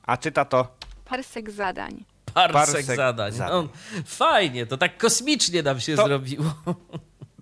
A 0.04 0.18
czyta 0.18 0.46
to 0.46 0.68
Parsek 1.06 1.52
zadań. 1.52 2.06
Parsek, 2.34 2.54
Parsek 2.54 2.86
zadań. 2.86 3.32
zadań. 3.32 3.54
No, 3.64 3.70
fajnie, 4.06 4.66
to 4.66 4.78
tak 4.78 4.98
kosmicznie 4.98 5.64
nam 5.64 5.80
się 5.80 5.96
To- 5.96 6.06
zrobiło. 6.06 6.54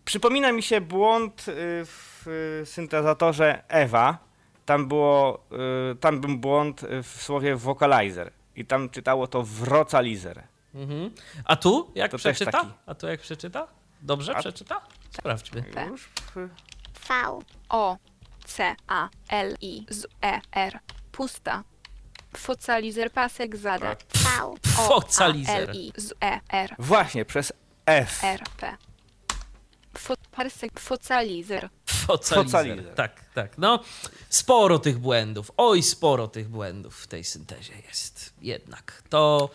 Przypomina 0.06 0.52
mi 0.52 0.64
się 0.64 0.82
błąd 0.82 1.46
y, 1.48 1.54
w 1.86 2.28
y, 2.62 2.66
syntezatorze 2.66 3.64
Ewa. 3.68 4.18
Tam 4.66 4.88
było, 4.88 5.46
y, 5.92 5.96
tam 5.96 6.22
był 6.22 6.38
błąd 6.38 6.84
y, 6.84 7.04
w 7.04 7.08
słowie 7.24 7.56
vocalizer 7.56 8.32
i 8.56 8.66
tam 8.66 8.90
czytało 8.90 9.28
to 9.28 9.44
wrocalizer. 9.44 10.44
Mhm. 10.76 11.12
A 11.46 11.56
tu 11.56 11.92
jak 11.96 12.12
To 12.12 12.18
też 12.18 12.22
przeczyta? 12.36 12.52
taki. 12.52 12.68
A 12.86 12.96
tu 12.96 13.08
jak 13.08 13.20
przeczyta? 13.20 13.68
Dobrze 14.08 14.36
A- 14.36 14.40
przeczyta? 14.40 14.82
Sprawdźmy. 15.18 15.64
Już 15.90 16.02
w, 16.06 16.36
V, 17.08 17.40
O. 17.70 17.98
C. 18.46 18.76
A. 18.88 19.10
L. 19.30 19.56
I. 19.62 19.86
Z. 19.90 20.06
E. 20.24 20.42
R. 20.52 20.80
Pusta. 21.12 21.64
Focalizer 22.38 23.12
pasek 23.12 23.56
zadań. 23.58 23.96
V, 24.14 24.44
O. 24.44 24.56
Focalizer. 24.88 25.70
A. 25.70 25.72
L. 25.72 25.76
I. 25.76 25.92
Z. 25.98 26.14
E. 26.24 26.40
R. 26.50 26.76
właśnie 26.80 27.26
przez 27.26 27.54
F. 27.86 28.24
R. 28.24 28.44
P. 28.58 28.78
Fo, 29.98 30.14
parsek 30.32 30.80
focalizer. 30.80 31.70
Focalizer. 31.86 32.94
Tak, 32.96 33.26
tak. 33.34 33.58
No, 33.58 33.84
sporo 34.30 34.80
tych 34.80 35.00
błędów. 35.00 35.52
Oj, 35.58 35.84
sporo 35.84 36.28
tych 36.28 36.50
błędów 36.50 36.98
w 37.02 37.08
tej 37.08 37.24
syntezie 37.24 37.74
jest. 37.88 38.34
Jednak. 38.42 39.04
To. 39.10 39.50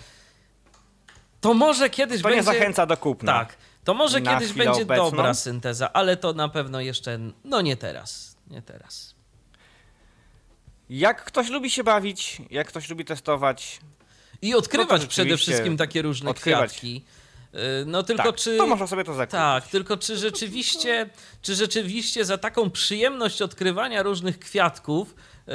To 1.40 1.55
może 1.55 1.90
kiedyś 1.90 2.22
To 2.22 2.28
nie 2.30 2.36
będzie. 2.36 2.53
zachęca 2.53 2.86
do 2.86 2.96
kupna. 2.96 3.32
Tak. 3.32 3.57
To 3.85 3.95
może 3.95 4.20
Na 4.20 4.35
kiedyś 4.39 4.53
będzie 4.53 4.83
obecną. 4.83 5.11
dobra 5.11 5.35
synteza, 5.35 5.93
ale 5.93 6.16
to 6.16 6.33
na 6.33 6.49
pewno 6.49 6.80
jeszcze. 6.80 7.18
No 7.45 7.61
nie 7.61 7.76
teraz. 7.76 8.37
Nie 8.51 8.62
teraz. 8.62 9.14
Jak 10.91 11.24
ktoś 11.24 11.49
lubi 11.49 11.70
się 11.70 11.85
bawić, 11.85 12.43
jak 12.51 12.68
ktoś 12.68 12.89
lubi 12.91 13.05
testować, 13.05 13.80
I 14.43 14.55
odkrywać 14.55 15.03
No 15.03 15.09
przede 15.09 15.37
wszystkim 15.37 15.76
takie 15.76 16.03
różne 16.03 16.30
odkrywać. 16.30 16.70
kwiatki. 16.70 17.05
Yy, 17.53 17.61
No 17.87 18.03
tylko 18.03 18.22
tak, 18.22 18.37
czy. 18.37 18.57
to 18.57 18.66
można 18.66 18.87
sobie 18.87 19.05
to 19.05 19.14
zakupić. 19.14 19.33
Tak, 19.33 19.68
tylko 19.68 19.97
czy 19.97 20.16
rzeczywiście, 20.16 21.11
czy 21.43 21.55
rzeczywiście 21.55 22.24
za 22.24 22.39
taką 22.39 22.70
przyjemność 22.70 23.43
odkrywania 23.43 24.03
różnych 24.03 24.39
kwiatków 24.39 25.14
yy, 25.47 25.55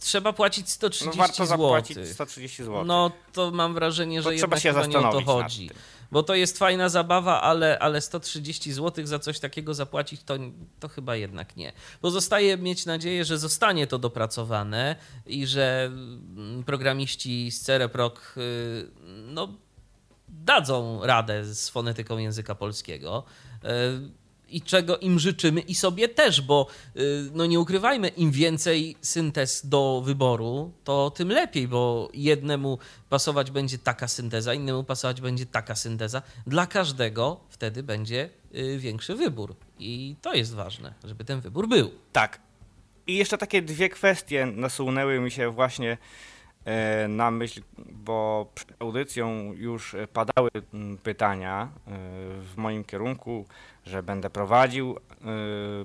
trzeba 0.00 0.32
płacić 0.32 0.66
no 0.66 0.70
130 0.70 1.18
warto 1.18 1.34
zł? 1.34 1.46
zapłacić 1.46 1.98
130 2.12 2.64
zł. 2.64 2.84
No 2.84 3.10
to 3.32 3.50
mam 3.50 3.74
wrażenie, 3.74 4.22
że 4.22 4.30
To 4.30 4.36
trzeba 4.36 4.56
jednak 4.56 4.60
się 4.60 4.68
chyba 4.68 4.86
nie 4.86 4.98
o 4.98 5.12
to 5.12 5.18
zastanowić 5.18 5.26
nad 5.26 5.36
chodzi. 5.36 5.68
tym. 5.68 5.76
Bo 6.12 6.22
to 6.22 6.34
jest 6.34 6.58
fajna 6.58 6.88
zabawa, 6.88 7.42
ale, 7.42 7.78
ale 7.78 8.00
130 8.00 8.72
zł 8.72 9.06
za 9.06 9.18
coś 9.18 9.40
takiego 9.40 9.74
zapłacić, 9.74 10.22
to, 10.22 10.34
to 10.80 10.88
chyba 10.88 11.16
jednak 11.16 11.56
nie. 11.56 11.72
Pozostaje 12.00 12.56
mieć 12.56 12.86
nadzieję, 12.86 13.24
że 13.24 13.38
zostanie 13.38 13.86
to 13.86 13.98
dopracowane 13.98 14.96
i 15.26 15.46
że 15.46 15.84
mm, 15.86 16.64
programiści 16.64 17.50
z 17.50 17.60
Cereproc 17.60 18.14
y, 18.36 18.90
no, 19.06 19.48
dadzą 20.28 21.06
radę 21.06 21.44
z 21.44 21.68
fonetyką 21.68 22.18
języka 22.18 22.54
polskiego. 22.54 23.24
I 24.50 24.62
czego 24.62 24.98
im 24.98 25.18
życzymy 25.18 25.60
i 25.60 25.74
sobie 25.74 26.08
też, 26.08 26.40
bo 26.40 26.66
y, 26.96 27.30
no 27.34 27.46
nie 27.46 27.60
ukrywajmy, 27.60 28.08
im 28.08 28.30
więcej 28.30 28.96
syntez 29.00 29.66
do 29.66 30.02
wyboru, 30.04 30.72
to 30.84 31.10
tym 31.10 31.28
lepiej, 31.28 31.68
bo 31.68 32.08
jednemu 32.14 32.78
pasować 33.08 33.50
będzie 33.50 33.78
taka 33.78 34.08
synteza, 34.08 34.54
innemu 34.54 34.84
pasować 34.84 35.20
będzie 35.20 35.46
taka 35.46 35.74
synteza. 35.74 36.22
Dla 36.46 36.66
każdego 36.66 37.40
wtedy 37.48 37.82
będzie 37.82 38.30
y, 38.54 38.78
większy 38.78 39.14
wybór. 39.14 39.56
I 39.78 40.16
to 40.22 40.34
jest 40.34 40.54
ważne, 40.54 40.94
żeby 41.04 41.24
ten 41.24 41.40
wybór 41.40 41.68
był. 41.68 41.90
Tak. 42.12 42.40
I 43.06 43.16
jeszcze 43.16 43.38
takie 43.38 43.62
dwie 43.62 43.88
kwestie 43.88 44.46
nasunęły 44.46 45.20
mi 45.20 45.30
się 45.30 45.50
właśnie 45.50 45.98
na 47.08 47.30
myśl, 47.30 47.62
bo 47.78 48.46
przed 48.54 48.82
audycją 48.82 49.52
już 49.52 49.94
e, 49.94 50.06
padały 50.06 50.50
pytania 51.02 51.62
e, 51.62 51.90
w 52.40 52.52
moim 52.56 52.84
kierunku, 52.84 53.46
że 53.86 54.02
będę 54.02 54.30
prowadził, 54.30 54.96
e, 54.96 55.24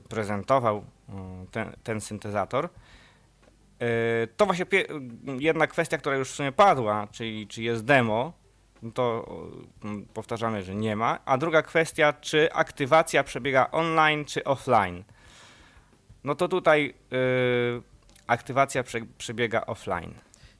prezentował 0.10 0.86
ten, 1.52 1.72
ten 1.84 2.02
syntezator. 2.02 2.70
E, 3.80 4.28
To 4.38 4.46
właśnie 4.46 4.66
jedna 5.40 5.68
kwestia, 5.68 5.98
która 5.98 6.16
już 6.16 6.32
w 6.32 6.36
sumie 6.36 6.52
padła, 6.52 7.08
czyli 7.12 7.48
czy 7.48 7.64
jest 7.64 7.86
demo, 7.86 8.34
no 8.84 8.92
to 8.92 9.26
powtarzamy, 10.14 10.64
że 10.64 10.76
nie 10.76 10.96
ma. 10.96 11.20
A 11.26 11.38
druga 11.38 11.62
kwestia, 11.62 12.14
czy 12.14 12.54
aktywacja 12.54 13.24
przebiega 13.24 13.72
online 13.72 14.26
czy 14.26 14.44
offline. 14.44 15.04
No 16.24 16.36
to 16.36 16.48
tutaj 16.48 16.94
aktywacja 18.28 18.84
prze, 18.84 19.00
przebiega 19.18 19.66
offline. 19.66 20.14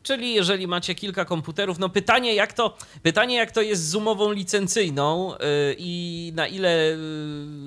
Czyli 0.06 0.34
jeżeli 0.34 0.68
macie 0.68 0.96
kilka 0.96 1.26
komputerów, 1.26 1.80
no 1.80 1.90
pytanie 1.90 2.36
jak 2.36 2.54
to, 2.54 2.78
pytanie 3.04 3.36
jak 3.36 3.52
to 3.52 3.62
jest 3.62 3.90
z 3.90 3.96
umową 3.96 4.32
licencyjną 4.32 5.32
yy, 5.32 5.38
i 5.78 6.32
na 6.36 6.48
ile 6.48 6.98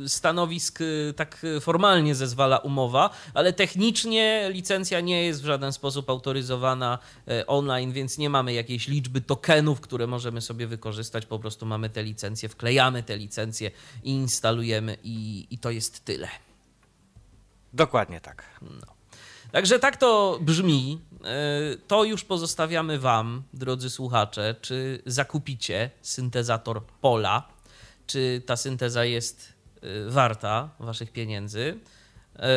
yy, 0.01 0.09
stanowisk 0.09 0.81
yy, 0.81 1.15
tak 1.17 1.47
formalnie 1.61 2.15
zezwala 2.15 2.59
umowa, 2.59 3.11
ale 3.35 3.53
technicznie 3.53 4.49
licencja 4.53 5.01
nie 5.01 5.25
jest 5.25 5.43
w 5.43 5.47
żaden 5.47 5.73
sposób 5.73 6.11
autoryzowana 6.11 6.99
online, 7.47 7.93
więc 7.93 8.19
nie 8.19 8.31
mamy 8.31 8.53
jakiejś 8.53 8.89
liczby 8.89 9.21
tokenów, 9.21 9.81
które 9.81 10.07
możemy 10.07 10.41
sobie 10.41 10.67
wykorzystać, 10.67 11.27
po 11.27 11.39
prostu 11.39 11.67
mamy 11.67 11.91
te 11.91 12.03
licencje, 12.03 12.49
wklejamy 12.49 13.03
te 13.03 13.17
licencje 13.17 13.71
i 14.05 14.11
instalujemy 14.11 14.97
i, 15.05 15.47
i 15.51 15.59
to 15.59 15.71
jest 15.71 16.05
tyle. 16.05 16.29
Dokładnie 17.73 18.21
tak. 18.21 18.61
Także 19.53 19.79
tak 19.79 19.97
to 19.97 20.39
brzmi. 20.41 21.01
E, 21.25 21.77
To 21.87 22.05
już 22.05 22.25
pozostawiamy 22.25 22.99
Wam, 22.99 23.43
drodzy 23.53 23.91
słuchacze, 23.91 24.55
czy 24.61 25.03
zakupicie 25.07 25.91
syntezator 26.03 26.83
Pola, 27.01 27.49
czy 28.07 28.43
ta 28.47 28.57
synteza 28.57 29.05
jest 29.05 29.53
e, 29.83 30.11
warta 30.11 30.69
Waszych 30.81 31.13
pieniędzy. 31.13 31.79
E, 32.37 32.49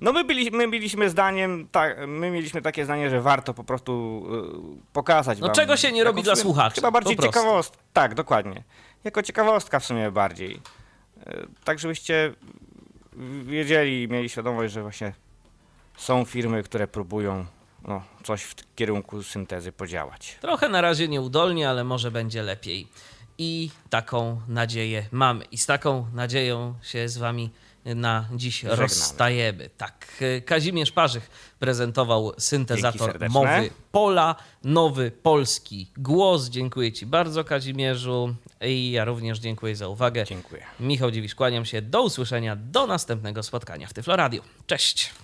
No 0.00 0.12
my, 0.12 0.24
byli, 0.24 0.50
my 0.50 0.66
mieliśmy 0.66 1.10
zdaniem, 1.10 1.68
tak, 1.72 1.96
my 2.06 2.30
mieliśmy 2.30 2.62
takie 2.62 2.84
zdanie, 2.84 3.10
że 3.10 3.20
warto 3.20 3.54
po 3.54 3.64
prostu 3.64 4.24
pokazać 4.92 5.38
No 5.38 5.46
wam 5.46 5.56
czego 5.56 5.76
się 5.76 5.92
nie 5.92 6.04
robi 6.04 6.22
dla 6.22 6.36
słuchaczy, 6.36 6.74
Chyba 6.74 6.90
bardziej 6.90 7.16
ciekawostka. 7.16 7.76
Tak, 7.92 8.14
dokładnie. 8.14 8.62
Jako 9.04 9.22
ciekawostka 9.22 9.80
w 9.80 9.84
sumie 9.84 10.10
bardziej. 10.10 10.60
Tak 11.64 11.78
żebyście 11.78 12.34
wiedzieli 13.44 14.02
i 14.02 14.08
mieli 14.08 14.28
świadomość, 14.28 14.72
że 14.72 14.82
właśnie 14.82 15.12
są 15.96 16.24
firmy, 16.24 16.62
które 16.62 16.88
próbują 16.88 17.46
no, 17.88 18.02
coś 18.24 18.42
w 18.42 18.54
kierunku 18.74 19.22
syntezy 19.22 19.72
podziałać. 19.72 20.38
Trochę 20.40 20.68
na 20.68 20.80
razie 20.80 21.08
nieudolnie, 21.08 21.70
ale 21.70 21.84
może 21.84 22.10
będzie 22.10 22.42
lepiej. 22.42 22.88
I 23.38 23.70
taką 23.90 24.40
nadzieję 24.48 25.06
mamy. 25.12 25.44
I 25.44 25.58
z 25.58 25.66
taką 25.66 26.06
nadzieją 26.12 26.74
się 26.82 27.08
z 27.08 27.18
wami 27.18 27.50
na 27.84 28.28
dziś 28.34 28.60
Żegnamy. 28.60 28.82
rozstajemy. 28.82 29.70
Tak, 29.76 30.22
Kazimierz 30.44 30.92
Parzych 30.92 31.54
prezentował 31.58 32.32
syntezator 32.38 33.30
mowy 33.30 33.70
Pola, 33.92 34.36
nowy 34.64 35.10
polski 35.10 35.90
głos. 35.96 36.48
Dziękuję 36.48 36.92
ci 36.92 37.06
bardzo 37.06 37.44
Kazimierzu 37.44 38.34
i 38.60 38.90
ja 38.90 39.04
również 39.04 39.38
dziękuję 39.38 39.76
za 39.76 39.88
uwagę. 39.88 40.24
Dziękuję. 40.24 40.62
Michał 40.80 41.10
Dziwisz, 41.10 41.34
kłaniam 41.34 41.64
się. 41.64 41.82
Do 41.82 42.02
usłyszenia, 42.02 42.56
do 42.56 42.86
następnego 42.86 43.42
spotkania 43.42 43.86
w 43.86 43.92
Tyflo 43.92 44.16
Radio. 44.16 44.42
Cześć! 44.66 45.23